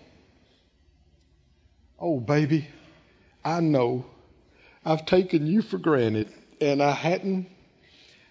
Oh, 1.98 2.20
baby, 2.20 2.68
I 3.44 3.58
know 3.58 4.06
I've 4.84 5.04
taken 5.04 5.48
you 5.48 5.62
for 5.62 5.78
granted 5.78 6.28
and 6.60 6.80
I 6.80 6.92
hadn't 6.92 7.48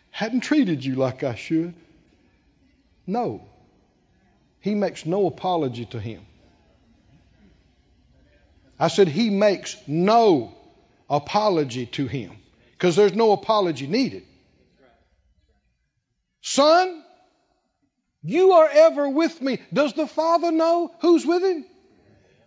hadn't 0.09 0.41
treated 0.41 0.85
you 0.85 0.95
like 0.95 1.25
I 1.25 1.35
should. 1.35 1.73
No. 3.05 3.45
He 4.61 4.73
makes 4.73 5.05
no 5.05 5.27
apology 5.27 5.83
to 5.87 5.99
him. 5.99 6.25
I 8.79 8.87
said, 8.87 9.09
He 9.09 9.29
makes 9.29 9.75
no 9.85 10.55
apology 11.13 11.85
to 11.85 12.07
him 12.07 12.35
because 12.71 12.95
there's 12.95 13.13
no 13.13 13.33
apology 13.33 13.85
needed. 13.85 14.23
Son, 16.41 17.03
you 18.23 18.53
are 18.53 18.67
ever 18.67 19.07
with 19.07 19.39
me. 19.39 19.59
Does 19.71 19.93
the 19.93 20.07
Father 20.07 20.51
know 20.51 20.91
who's 21.01 21.25
with 21.25 21.43
him 21.43 21.65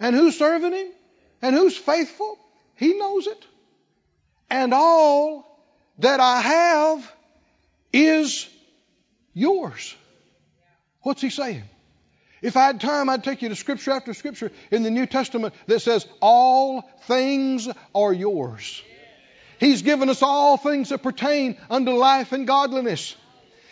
and 0.00 0.16
who's 0.16 0.36
serving 0.36 0.72
him 0.72 0.88
and 1.40 1.54
who's 1.54 1.76
faithful? 1.76 2.38
He 2.74 2.98
knows 2.98 3.28
it. 3.28 3.46
And 4.50 4.74
all 4.74 5.44
that 6.00 6.18
I 6.18 6.40
have 6.40 7.12
is 7.92 8.48
yours. 9.32 9.94
What's 11.02 11.22
he 11.22 11.30
saying? 11.30 11.62
If 12.42 12.56
I 12.56 12.66
had 12.66 12.80
time, 12.80 13.08
I'd 13.08 13.24
take 13.24 13.42
you 13.42 13.48
to 13.48 13.56
scripture 13.56 13.92
after 13.92 14.12
scripture 14.12 14.52
in 14.70 14.82
the 14.82 14.90
New 14.90 15.06
Testament 15.06 15.54
that 15.66 15.80
says, 15.80 16.06
All 16.20 16.82
things 17.02 17.68
are 17.94 18.12
yours. 18.12 18.82
He's 19.58 19.82
given 19.82 20.10
us 20.10 20.22
all 20.22 20.56
things 20.58 20.90
that 20.90 21.02
pertain 21.02 21.56
unto 21.70 21.92
life 21.92 22.32
and 22.32 22.46
godliness. 22.46 23.16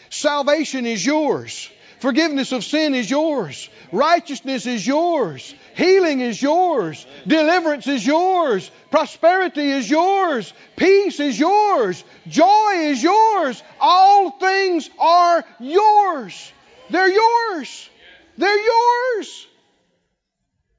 Salvation 0.08 0.86
is 0.86 1.04
yours. 1.04 1.70
Forgiveness 1.98 2.52
of 2.52 2.64
sin 2.64 2.94
is 2.94 3.10
yours. 3.10 3.68
Righteousness 3.92 4.66
is 4.66 4.86
yours. 4.86 5.54
Healing 5.74 6.20
is 6.20 6.40
yours. 6.40 7.06
Deliverance 7.26 7.86
is 7.86 8.06
yours. 8.06 8.70
Prosperity 8.90 9.70
is 9.70 9.88
yours. 9.88 10.52
Peace 10.76 11.20
is 11.20 11.38
yours. 11.38 12.04
Joy 12.28 12.72
is 12.76 13.02
yours. 13.02 13.62
All 13.80 14.32
things 14.32 14.90
are 14.98 15.44
yours. 15.60 16.52
They're 16.90 17.08
yours. 17.08 17.88
They're 18.36 18.64
yours. 18.64 19.46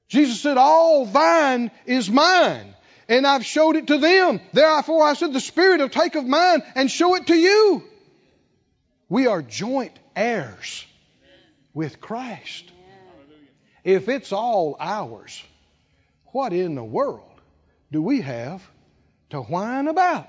Jesus 0.07 0.41
said, 0.41 0.57
All 0.57 1.05
thine 1.05 1.71
is 1.85 2.09
mine. 2.09 2.73
And 3.07 3.25
I've 3.27 3.45
showed 3.45 3.75
it 3.75 3.87
to 3.87 3.97
them. 3.97 4.41
Therefore 4.53 5.03
I 5.03 5.13
said, 5.13 5.33
The 5.33 5.39
Spirit 5.39 5.79
will 5.79 5.89
take 5.89 6.15
of 6.15 6.25
mine 6.25 6.63
and 6.75 6.89
show 6.89 7.15
it 7.15 7.27
to 7.27 7.35
you. 7.35 7.83
We 9.09 9.27
are 9.27 9.41
joint 9.41 9.93
heirs 10.15 10.85
with 11.73 12.01
Christ. 12.01 12.71
If 13.83 14.09
it's 14.09 14.31
all 14.31 14.75
ours, 14.79 15.43
what 16.27 16.53
in 16.53 16.73
the 16.73 16.83
world 16.83 17.21
do 17.91 18.01
we 18.01 18.21
have 18.21 18.67
to 19.29 19.41
whine 19.41 19.87
about? 19.87 20.27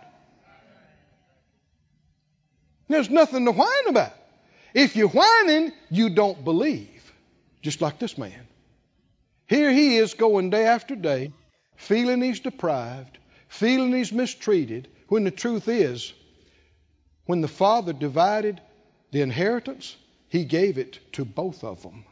There's 2.88 3.10
nothing 3.10 3.46
to 3.46 3.52
whine 3.52 3.88
about. 3.88 4.12
If 4.74 4.94
you're 4.94 5.08
whining, 5.08 5.72
you 5.90 6.10
don't 6.10 6.44
believe. 6.44 6.95
Just 7.66 7.82
like 7.82 7.98
this 7.98 8.16
man. 8.16 8.46
Here 9.48 9.72
he 9.72 9.96
is 9.96 10.14
going 10.14 10.50
day 10.50 10.66
after 10.66 10.94
day, 10.94 11.32
feeling 11.74 12.22
he's 12.22 12.38
deprived, 12.38 13.18
feeling 13.48 13.92
he's 13.92 14.12
mistreated, 14.12 14.86
when 15.08 15.24
the 15.24 15.32
truth 15.32 15.66
is, 15.66 16.12
when 17.24 17.40
the 17.40 17.48
father 17.48 17.92
divided 17.92 18.60
the 19.10 19.20
inheritance, 19.20 19.96
he 20.28 20.44
gave 20.44 20.78
it 20.78 21.00
to 21.14 21.24
both 21.24 21.64
of 21.64 21.82
them. 21.82 22.04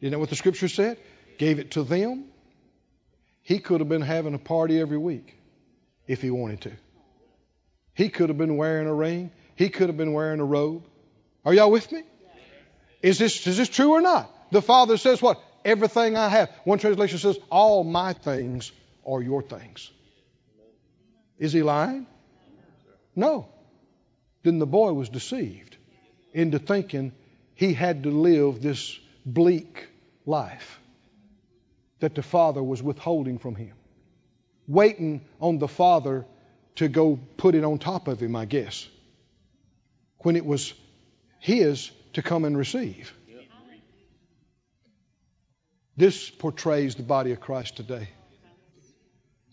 You 0.00 0.08
know 0.08 0.18
what 0.18 0.30
the 0.30 0.36
scripture 0.36 0.68
said? 0.68 0.96
Gave 1.36 1.58
it 1.58 1.72
to 1.72 1.82
them. 1.82 2.30
He 3.42 3.58
could 3.58 3.80
have 3.82 3.90
been 3.90 4.00
having 4.00 4.32
a 4.32 4.38
party 4.38 4.80
every 4.80 4.96
week 4.96 5.36
if 6.06 6.22
he 6.22 6.30
wanted 6.30 6.62
to. 6.62 6.72
He 7.92 8.08
could 8.08 8.30
have 8.30 8.38
been 8.38 8.56
wearing 8.56 8.88
a 8.88 8.94
ring. 8.94 9.32
He 9.54 9.68
could 9.68 9.90
have 9.90 9.98
been 9.98 10.14
wearing 10.14 10.40
a 10.40 10.46
robe. 10.46 10.86
Are 11.44 11.52
y'all 11.52 11.70
with 11.70 11.92
me? 11.92 12.04
Is 13.02 13.18
this, 13.18 13.46
is 13.46 13.56
this 13.56 13.68
true 13.68 13.92
or 13.92 14.00
not? 14.00 14.30
The 14.50 14.62
Father 14.62 14.96
says 14.96 15.22
what? 15.22 15.40
Everything 15.64 16.16
I 16.16 16.28
have. 16.28 16.50
One 16.64 16.78
translation 16.78 17.18
says, 17.18 17.38
All 17.50 17.84
my 17.84 18.12
things 18.12 18.72
are 19.06 19.22
your 19.22 19.42
things. 19.42 19.90
Is 21.38 21.52
he 21.52 21.62
lying? 21.62 22.06
No. 23.14 23.48
Then 24.42 24.58
the 24.58 24.66
boy 24.66 24.92
was 24.92 25.08
deceived 25.08 25.76
into 26.32 26.58
thinking 26.58 27.12
he 27.54 27.74
had 27.74 28.04
to 28.04 28.10
live 28.10 28.62
this 28.62 28.98
bleak 29.26 29.88
life 30.26 30.80
that 32.00 32.14
the 32.14 32.22
Father 32.22 32.62
was 32.62 32.82
withholding 32.82 33.38
from 33.38 33.56
him, 33.56 33.74
waiting 34.66 35.22
on 35.40 35.58
the 35.58 35.68
Father 35.68 36.24
to 36.76 36.88
go 36.88 37.18
put 37.36 37.54
it 37.54 37.64
on 37.64 37.78
top 37.78 38.06
of 38.06 38.20
him, 38.20 38.36
I 38.36 38.44
guess, 38.44 38.88
when 40.18 40.36
it 40.36 40.46
was 40.46 40.72
his 41.40 41.90
to 42.18 42.22
come 42.22 42.44
and 42.44 42.58
receive. 42.58 43.14
This 45.96 46.28
portrays 46.28 46.96
the 46.96 47.04
body 47.04 47.30
of 47.30 47.38
Christ 47.38 47.76
today. 47.76 48.08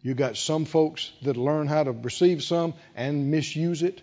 You 0.02 0.16
got 0.16 0.36
some 0.36 0.66
folks 0.66 1.12
that 1.22 1.38
learn 1.38 1.68
how 1.68 1.84
to 1.84 1.92
receive 1.92 2.44
some 2.44 2.74
and 2.96 3.30
misuse 3.30 3.84
it, 3.84 4.02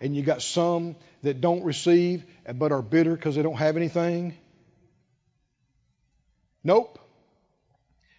and 0.00 0.16
you 0.16 0.22
got 0.22 0.42
some 0.42 0.96
that 1.22 1.40
don't 1.40 1.62
receive 1.62 2.24
but 2.52 2.72
are 2.72 2.82
bitter 2.82 3.14
because 3.14 3.36
they 3.36 3.42
don't 3.42 3.58
have 3.58 3.76
anything. 3.76 4.36
Nope. 6.64 6.98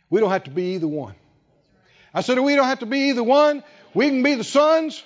We 0.09 0.21
don't 0.21 0.31
have 0.31 0.45
to 0.45 0.51
be 0.51 0.75
either 0.75 0.87
one. 0.87 1.15
I 2.13 2.21
said 2.21 2.39
we 2.39 2.55
don't 2.55 2.67
have 2.67 2.79
to 2.79 2.85
be 2.85 3.09
either 3.09 3.23
one. 3.23 3.61
We 3.93 4.07
can 4.07 4.23
be 4.23 4.35
the 4.35 4.45
sons 4.45 5.03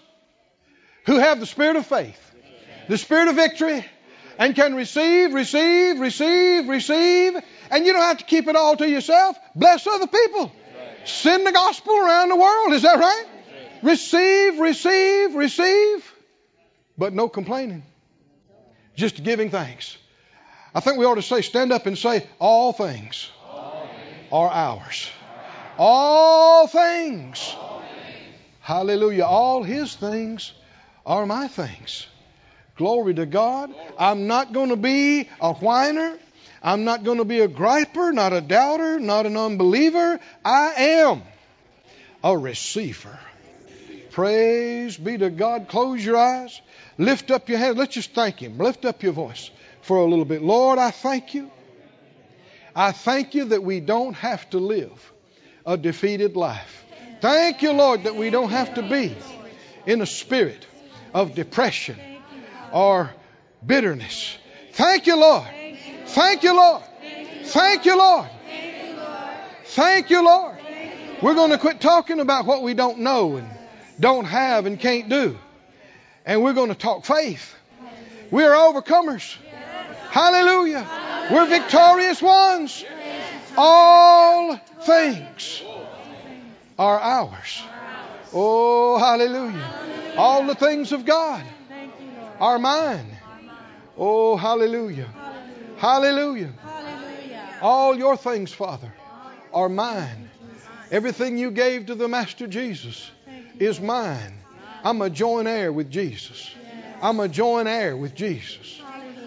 who 1.07 1.17
have 1.17 1.39
the 1.39 1.47
spirit 1.47 1.75
of 1.75 1.87
faith, 1.87 2.19
the 2.87 2.99
spirit 2.99 3.29
of 3.29 3.35
victory, 3.35 3.83
and 4.37 4.55
can 4.55 4.75
receive, 4.75 5.33
receive, 5.33 5.99
receive, 5.99 6.67
receive. 6.67 7.35
And 7.71 7.85
you 7.85 7.93
don't 7.93 8.01
have 8.01 8.17
to 8.19 8.25
keep 8.25 8.47
it 8.47 8.55
all 8.55 8.75
to 8.77 8.87
yourself. 8.87 9.37
Bless 9.55 9.87
other 9.87 10.07
people. 10.07 10.51
Send 11.05 11.45
the 11.45 11.51
gospel 11.51 11.95
around 11.97 12.29
the 12.29 12.35
world. 12.35 12.73
Is 12.73 12.81
that 12.81 12.99
right? 12.99 13.25
Receive, 13.83 14.59
receive, 14.59 15.35
receive. 15.35 16.13
But 16.97 17.13
no 17.13 17.29
complaining. 17.29 17.83
Just 18.95 19.23
giving 19.23 19.51
thanks. 19.51 19.97
I 20.73 20.79
think 20.79 20.97
we 20.97 21.05
ought 21.05 21.15
to 21.15 21.21
say, 21.21 21.41
stand 21.41 21.71
up 21.71 21.85
and 21.85 21.97
say, 21.97 22.27
all 22.39 22.73
things, 22.73 23.29
are 24.31 24.49
ours. 24.49 25.09
All 25.77 26.67
things. 26.67 27.55
Hallelujah. 28.61 29.25
All 29.25 29.63
his 29.63 29.95
things 29.95 30.51
are 31.05 31.25
my 31.25 31.47
things. 31.47 32.07
Glory 32.77 33.13
to 33.13 33.25
God. 33.25 33.73
I'm 33.97 34.27
not 34.27 34.51
going 34.51 34.69
to 34.69 34.75
be 34.75 35.29
a 35.39 35.53
whiner. 35.53 36.17
I'm 36.61 36.83
not 36.83 37.03
going 37.03 37.19
to 37.19 37.25
be 37.25 37.39
a 37.39 37.47
griper, 37.47 38.13
not 38.13 38.33
a 38.33 38.41
doubter, 38.41 38.99
not 38.99 39.25
an 39.25 39.37
unbeliever. 39.37 40.19
I 40.43 40.73
am 40.77 41.21
a 42.23 42.37
receiver. 42.37 43.17
Praise 44.11 44.97
be 44.97 45.17
to 45.17 45.29
God. 45.29 45.67
Close 45.67 46.03
your 46.03 46.17
eyes. 46.17 46.59
Lift 46.97 47.31
up 47.31 47.49
your 47.49 47.59
hands. 47.59 47.77
Let's 47.77 47.93
just 47.93 48.13
thank 48.13 48.39
Him. 48.39 48.57
Lift 48.57 48.83
up 48.83 49.03
your 49.03 49.13
voice 49.13 49.51
for 49.81 49.97
a 49.97 50.05
little 50.05 50.25
bit. 50.25 50.41
Lord, 50.41 50.79
I 50.79 50.91
thank 50.91 51.33
you. 51.33 51.51
I 52.75 52.91
thank 52.91 53.35
you 53.35 53.45
that 53.45 53.63
we 53.63 53.79
don't 53.79 54.15
have 54.15 54.49
to 54.49 54.57
live 54.57 55.13
a 55.65 55.77
defeated 55.77 56.35
life. 56.35 56.83
Thank 57.21 57.61
you, 57.61 57.71
Lord, 57.71 58.03
that 58.03 58.15
we 58.15 58.29
don't 58.29 58.49
have 58.49 58.73
to 58.75 58.81
be 58.81 59.15
in 59.85 60.01
a 60.01 60.05
spirit 60.05 60.65
of 61.13 61.35
depression 61.35 61.97
or 62.75 63.09
bitterness. 63.65 64.37
Thank 64.73 65.07
you, 65.07 65.17
Lord. 65.17 65.47
Thank 66.05 66.43
you, 66.43 66.55
Lord. 66.55 66.83
Thank 67.45 67.85
you, 67.85 67.97
Lord. 67.97 68.27
Thank 69.63 70.09
you, 70.09 70.25
Lord. 70.25 70.57
We're 71.21 71.35
going 71.35 71.51
to 71.51 71.57
quit 71.57 71.79
talking 71.79 72.19
about 72.19 72.45
what 72.45 72.61
we 72.61 72.73
don't 72.73 72.99
know 72.99 73.37
and 73.37 73.47
don't 73.97 74.25
have 74.25 74.65
and 74.65 74.77
can't 74.77 75.07
do. 75.07 75.37
And 76.25 76.43
we're 76.43 76.53
going 76.53 76.67
to 76.67 76.75
talk 76.75 77.05
faith. 77.05 77.55
We 78.29 78.43
are 78.43 78.53
overcomers. 78.53 79.37
Hallelujah. 80.09 80.85
We're 81.31 81.47
victorious 81.47 82.21
ones. 82.21 82.83
All 83.55 84.57
things 84.81 85.63
are 86.77 86.99
ours. 86.99 87.63
Oh, 88.33 88.97
hallelujah. 88.97 90.13
All 90.17 90.45
the 90.45 90.55
things 90.55 90.91
of 90.91 91.05
God 91.05 91.45
are 92.39 92.59
mine. 92.59 93.17
Oh, 93.97 94.35
hallelujah. 94.35 95.09
Hallelujah. 95.77 96.53
All 97.61 97.97
your 97.97 98.17
things, 98.17 98.51
Father, 98.51 98.91
are 99.53 99.69
mine. 99.69 100.29
Everything 100.91 101.37
you 101.37 101.51
gave 101.51 101.87
to 101.87 101.95
the 101.95 102.07
Master 102.07 102.47
Jesus 102.47 103.11
is 103.59 103.79
mine. 103.79 104.33
I'm 104.83 105.01
a 105.01 105.09
joint 105.09 105.47
heir 105.47 105.71
with 105.71 105.89
Jesus. 105.89 106.51
I'm 107.01 107.19
a 107.19 107.27
joint 107.27 107.67
heir 107.67 107.97
with 107.97 108.13
Jesus. 108.13 108.81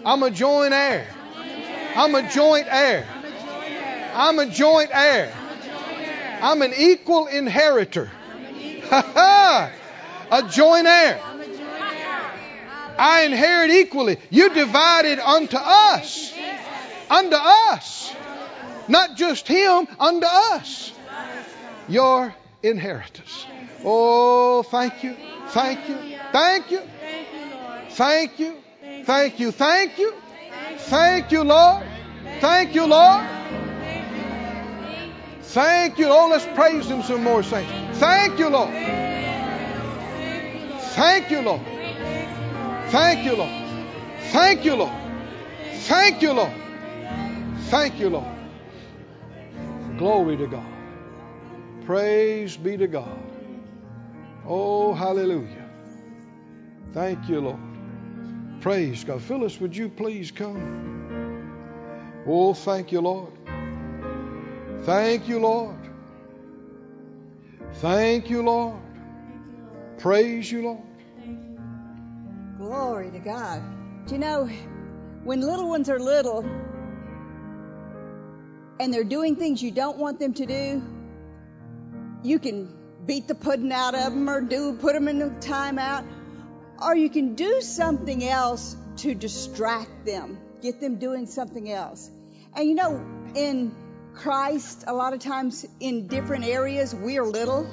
I'm 0.05 0.23
a 0.23 0.31
joint 0.31 0.73
heir. 0.73 1.07
I'm 1.97 2.15
a 2.15 2.31
joint 2.31 2.67
heir. 2.71 3.07
I'm 4.15 4.39
a 4.39 4.47
joint 4.47 4.91
heir. 4.93 5.33
I'm 6.41 6.63
an 6.63 6.73
equal 6.77 7.27
inheritor. 7.27 8.11
a 8.91 9.71
joint 10.51 10.87
heir. 10.87 11.21
I 12.99 13.23
inherit 13.23 13.71
equally. 13.71 14.19
You 14.31 14.53
divided 14.53 15.19
unto 15.19 15.57
us. 15.57 16.35
Unto 17.09 17.37
us. 17.37 18.15
Not 18.89 19.17
just 19.17 19.47
him, 19.47 19.87
unto 19.99 20.27
us. 20.27 20.93
Your 21.89 22.35
inheritance. 22.63 23.47
Oh, 23.85 24.63
thank 24.63 25.05
you. 25.05 25.17
Thank 25.49 25.89
you. 25.89 25.97
Thank 26.33 26.71
you. 26.71 26.83
Thank 27.91 28.39
you. 28.39 28.55
Thank 29.05 29.41
you. 29.41 29.53
Thank 29.53 29.99
you. 29.99 30.15
Thank 30.79 31.33
you, 31.33 31.45
Lord. 31.45 31.85
Thank 32.41 32.75
you, 32.75 32.87
Lord. 32.87 33.27
Thank 35.43 35.99
you. 35.99 36.07
Oh, 36.09 36.29
let's 36.31 36.47
praise 36.47 36.87
Him 36.87 37.03
some 37.03 37.23
more, 37.25 37.43
saints. 37.43 37.99
Thank 37.99 38.39
you, 38.39 38.49
Lord. 38.49 38.71
Thank 40.95 41.31
you, 41.31 41.41
Lord. 41.41 41.78
Thank 42.91 43.27
you, 43.27 43.37
Lord. 43.37 43.69
Thank 44.33 44.65
you, 44.65 44.75
Lord. 44.75 44.93
Thank 45.73 46.23
you, 46.23 46.33
Lord. 46.33 46.53
Thank 47.69 47.99
you, 47.99 48.09
Lord. 48.09 48.35
Glory 49.99 50.37
to 50.39 50.47
God. 50.47 50.73
Praise 51.85 52.57
be 52.57 52.77
to 52.79 52.87
God. 52.87 53.19
Oh, 54.47 54.95
hallelujah. 54.95 55.69
Thank 56.93 57.29
you, 57.29 57.41
Lord. 57.41 57.61
Praise 58.61 59.05
God. 59.05 59.21
Phyllis, 59.21 59.61
would 59.61 59.77
you 59.77 59.91
please 59.91 60.31
come? 60.31 62.23
Oh, 62.27 62.55
thank 62.55 62.91
you, 62.91 63.03
Lord. 63.03 63.33
Thank 64.85 65.29
you, 65.29 65.41
Lord. 65.41 65.77
Thank 67.75 68.31
you, 68.31 68.43
Lord. 68.43 68.81
Praise 69.99 70.51
you, 70.51 70.63
Lord. 70.63 70.88
Glory 72.59 73.13
to 73.13 73.21
God. 73.21 73.63
Do 74.07 74.15
you 74.15 74.21
know, 74.21 74.51
when 75.23 75.41
little 75.41 75.69
ones 75.69 75.89
are 75.89 76.01
little 76.01 76.41
and 78.81 78.93
they're 78.93 79.05
doing 79.05 79.37
things 79.37 79.63
you 79.63 79.71
don't 79.71 79.97
want 79.97 80.19
them 80.19 80.35
to 80.35 80.45
do, 80.45 80.83
you 82.25 82.41
can 82.41 82.75
beat 83.07 83.29
the 83.29 83.37
pudding 83.37 83.71
out 83.71 83.95
of 83.95 84.13
them 84.13 84.29
or 84.29 84.41
do 84.41 84.75
put 84.75 84.95
them 84.95 85.07
in 85.07 85.23
a 85.23 85.31
timeout, 85.31 86.05
or 86.83 86.97
you 86.97 87.09
can 87.09 87.37
do 87.37 87.61
something 87.61 88.25
else 88.25 88.77
to 88.97 89.15
distract 89.15 90.05
them, 90.05 90.37
get 90.61 90.81
them 90.81 90.97
doing 90.97 91.27
something 91.27 91.71
else. 91.71 92.11
And 92.57 92.69
you 92.69 92.75
know, 92.75 93.01
in 93.37 93.73
Christ, 94.15 94.83
a 94.89 94.93
lot 94.93 95.13
of 95.13 95.21
times 95.21 95.65
in 95.79 96.09
different 96.09 96.45
areas, 96.45 96.93
we're 96.93 97.25
little. 97.25 97.69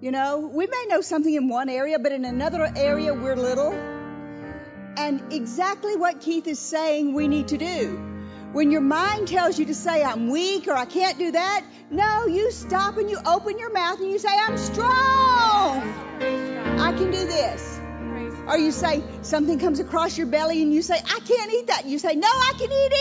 You 0.00 0.10
know, 0.10 0.38
we 0.38 0.66
may 0.66 0.86
know 0.88 1.02
something 1.02 1.34
in 1.34 1.48
one 1.48 1.68
area, 1.68 1.98
but 1.98 2.12
in 2.12 2.24
another 2.24 2.72
area, 2.74 3.12
we're 3.12 3.36
little. 3.36 3.72
And 4.96 5.30
exactly 5.30 5.94
what 5.94 6.22
Keith 6.22 6.46
is 6.46 6.58
saying 6.58 7.12
we 7.12 7.28
need 7.28 7.48
to 7.48 7.58
do. 7.58 7.98
When 8.52 8.70
your 8.70 8.80
mind 8.80 9.28
tells 9.28 9.58
you 9.58 9.66
to 9.66 9.74
say, 9.74 10.02
I'm 10.02 10.30
weak 10.30 10.68
or 10.68 10.72
I 10.72 10.86
can't 10.86 11.18
do 11.18 11.32
that, 11.32 11.64
no, 11.90 12.26
you 12.26 12.50
stop 12.50 12.96
and 12.96 13.10
you 13.10 13.18
open 13.26 13.58
your 13.58 13.72
mouth 13.74 14.00
and 14.00 14.10
you 14.10 14.18
say, 14.18 14.30
I'm 14.32 14.56
strong. 14.56 15.82
I 16.80 16.94
can 16.96 17.10
do 17.10 17.26
this. 17.26 17.78
Or 18.48 18.56
you 18.56 18.72
say, 18.72 19.02
something 19.20 19.58
comes 19.58 19.80
across 19.80 20.16
your 20.16 20.28
belly 20.28 20.62
and 20.62 20.72
you 20.72 20.80
say, 20.80 20.94
I 20.96 21.20
can't 21.20 21.52
eat 21.52 21.66
that. 21.66 21.84
You 21.84 21.98
say, 21.98 22.14
No, 22.14 22.26
I 22.26 22.52
can 22.58 22.72
eat 22.72 22.92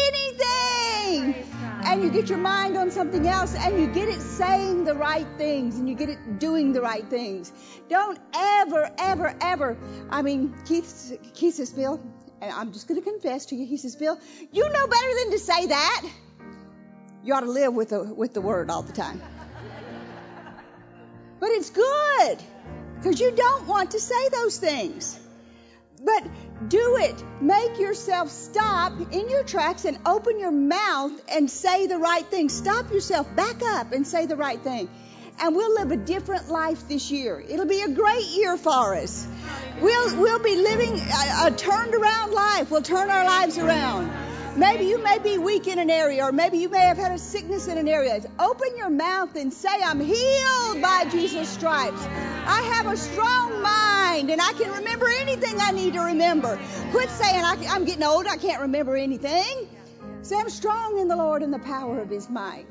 anything. 1.16 1.49
And 1.86 2.04
you 2.04 2.12
get 2.12 2.30
your 2.30 2.38
mind 2.38 2.78
on 2.78 2.92
something 2.92 3.26
else 3.28 3.56
and 3.56 3.80
you 3.80 3.88
get 3.88 4.10
it 4.10 4.22
saying 4.22 4.84
the 4.84 4.94
right 4.94 5.28
things 5.38 5.78
and 5.78 5.88
you 5.88 5.96
get 5.96 6.10
it 6.10 6.40
doing 6.40 6.74
the 6.74 6.82
right 6.82 7.08
things. 7.10 7.52
Don't 7.90 8.20
ever, 8.36 8.92
ever, 8.98 9.36
ever. 9.42 9.78
I 10.10 10.22
mean, 10.22 10.54
Keith, 10.66 11.18
Keith 11.34 11.56
says, 11.56 11.72
Bill, 11.72 12.02
and 12.42 12.52
I'm 12.52 12.74
just 12.74 12.88
going 12.88 13.02
to 13.02 13.10
confess 13.10 13.48
to 13.48 13.56
you, 13.56 13.66
he 13.66 13.78
says, 13.78 13.96
Bill, 13.96 14.20
you 14.52 14.70
know 14.70 14.88
better 14.88 15.16
than 15.24 15.32
to 15.32 15.40
say 15.40 15.68
that. 15.68 16.06
You 17.24 17.34
ought 17.34 17.42
to 17.42 17.52
live 17.52 17.74
with 17.74 17.90
the, 17.90 18.04
with 18.04 18.34
the 18.34 18.42
word 18.42 18.70
all 18.70 18.82
the 18.82 18.94
time. 18.94 19.22
But 21.40 21.50
it's 21.52 21.70
good 21.70 22.44
because 22.98 23.20
you 23.20 23.32
don't 23.32 23.68
want 23.68 23.92
to 23.92 24.00
say 24.00 24.30
those 24.30 24.58
things. 24.58 25.20
But 26.04 26.24
do 26.70 26.98
it. 27.02 27.24
Make 27.42 27.78
yourself 27.78 28.30
stop 28.30 28.94
in 29.12 29.30
your 29.30 29.44
tracks 29.44 29.84
and 29.84 29.98
open 30.06 30.40
your 30.40 30.52
mouth 30.52 31.12
and 31.30 31.50
say 31.50 31.88
the 31.88 31.98
right 31.98 32.26
thing. 32.26 32.48
Stop 32.48 32.92
yourself, 32.92 33.28
back 33.36 33.62
up 33.62 33.92
and 33.92 34.08
say 34.08 34.26
the 34.26 34.38
right 34.38 34.62
thing. 34.62 34.90
And 35.42 35.56
we'll 35.56 35.74
live 35.76 35.92
a 35.92 35.98
different 35.98 36.50
life 36.50 36.88
this 36.88 37.12
year. 37.12 37.40
It'll 37.40 37.66
be 37.66 37.82
a 37.82 37.90
great 37.90 38.26
year 38.26 38.58
for 38.58 38.96
us. 38.96 39.28
We'll, 39.82 40.20
we'll 40.20 40.40
be 40.44 40.56
living 40.56 41.00
a, 41.00 41.48
a 41.48 41.52
turned 41.52 41.94
around 41.94 42.32
life. 42.32 42.72
We'll 42.72 42.82
turn 42.82 43.10
our 43.10 43.26
lives 43.26 43.58
around. 43.58 44.29
Maybe 44.56 44.86
you 44.86 45.02
may 45.02 45.20
be 45.20 45.38
weak 45.38 45.68
in 45.68 45.80
an 45.80 45.90
area, 45.90 46.26
or 46.26 46.32
maybe 46.32 46.58
you 46.58 46.70
may 46.70 46.82
have 46.82 46.98
had 46.98 47.12
a 47.12 47.18
sickness 47.18 47.68
in 47.68 47.78
an 47.78 47.88
area. 47.88 48.20
Open 48.40 48.68
your 48.78 48.90
mouth 48.90 49.36
and 49.36 49.54
say, 49.54 49.70
I'm 49.70 50.00
healed 50.00 50.82
by 50.82 51.06
Jesus' 51.12 51.50
stripes. 51.50 52.06
I 52.06 52.62
have 52.74 52.88
a 52.88 52.98
strong 52.98 53.62
mind, 53.62 54.30
and 54.30 54.42
I 54.42 54.54
can 54.54 54.72
remember 54.72 55.08
anything 55.08 55.60
I 55.60 55.72
need 55.72 55.94
to 55.94 56.02
remember. 56.02 56.60
Quit 56.92 57.10
saying, 57.10 57.44
I'm 57.44 57.86
getting 57.86 58.04
old, 58.04 58.28
I 58.28 58.38
can't 58.38 58.62
remember 58.62 58.98
anything. 58.98 59.70
Say, 60.24 60.36
I'm 60.38 60.50
strong 60.50 61.00
in 61.00 61.08
the 61.08 61.16
Lord 61.16 61.42
and 61.42 61.54
the 61.54 61.60
power 61.60 62.00
of 62.02 62.10
His 62.10 62.30
might. 62.30 62.66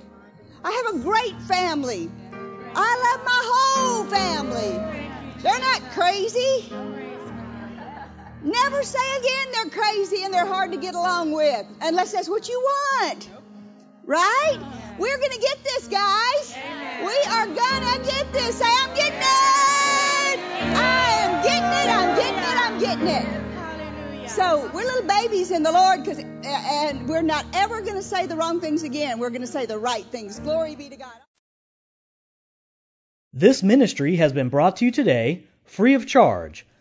I 0.62 0.70
have 0.70 0.96
a 0.96 0.98
great 0.98 1.40
family. 1.42 2.10
I 2.74 3.16
love 3.16 3.24
my 3.24 3.42
whole 3.44 4.04
family. 4.04 5.42
They're 5.42 5.60
not 5.60 5.82
crazy. 5.92 6.68
Never 8.42 8.82
say 8.84 9.16
again 9.18 9.46
they're 9.52 9.70
crazy 9.70 10.24
and 10.24 10.32
they're 10.32 10.46
hard 10.46 10.72
to 10.72 10.78
get 10.78 10.94
along 10.94 11.32
with, 11.32 11.66
unless 11.82 12.12
that's 12.12 12.28
what 12.28 12.48
you 12.48 12.60
want. 12.60 13.28
Right? 14.04 14.58
We're 14.98 15.18
going 15.18 15.32
to 15.32 15.40
get 15.40 15.64
this, 15.64 15.88
guys. 15.88 16.56
We 17.00 17.32
are 17.32 17.46
going 17.46 17.54
to 17.54 18.10
get 18.10 18.32
this. 18.32 18.58
Say, 18.58 18.64
I'm 18.66 18.94
getting 18.94 19.18
it. 19.18 20.38
I 20.76 21.08
am 21.20 21.42
getting 21.42 21.72
it. 21.72 21.88
I'm 21.90 22.16
getting 22.16 22.38
it. 22.38 22.56
I'm 22.60 22.78
getting 22.80 23.08
it. 23.08 24.30
So 24.30 24.70
we're 24.72 24.84
little 24.84 25.02
babies 25.02 25.50
in 25.50 25.62
the 25.62 25.72
Lord, 25.72 26.04
cause, 26.04 26.18
and 26.18 27.08
we're 27.08 27.22
not 27.22 27.44
ever 27.54 27.80
going 27.80 27.96
to 27.96 28.02
say 28.02 28.26
the 28.26 28.36
wrong 28.36 28.60
things 28.60 28.82
again. 28.82 29.18
We're 29.18 29.30
going 29.30 29.42
to 29.42 29.46
say 29.46 29.66
the 29.66 29.78
right 29.78 30.04
things. 30.04 30.38
Glory 30.38 30.76
be 30.76 30.88
to 30.88 30.96
God. 30.96 31.12
This 33.32 33.62
ministry 33.62 34.16
has 34.16 34.32
been 34.32 34.48
brought 34.48 34.76
to 34.76 34.84
you 34.84 34.90
today 34.90 35.44
free 35.64 35.94
of 35.94 36.06
charge 36.06 36.66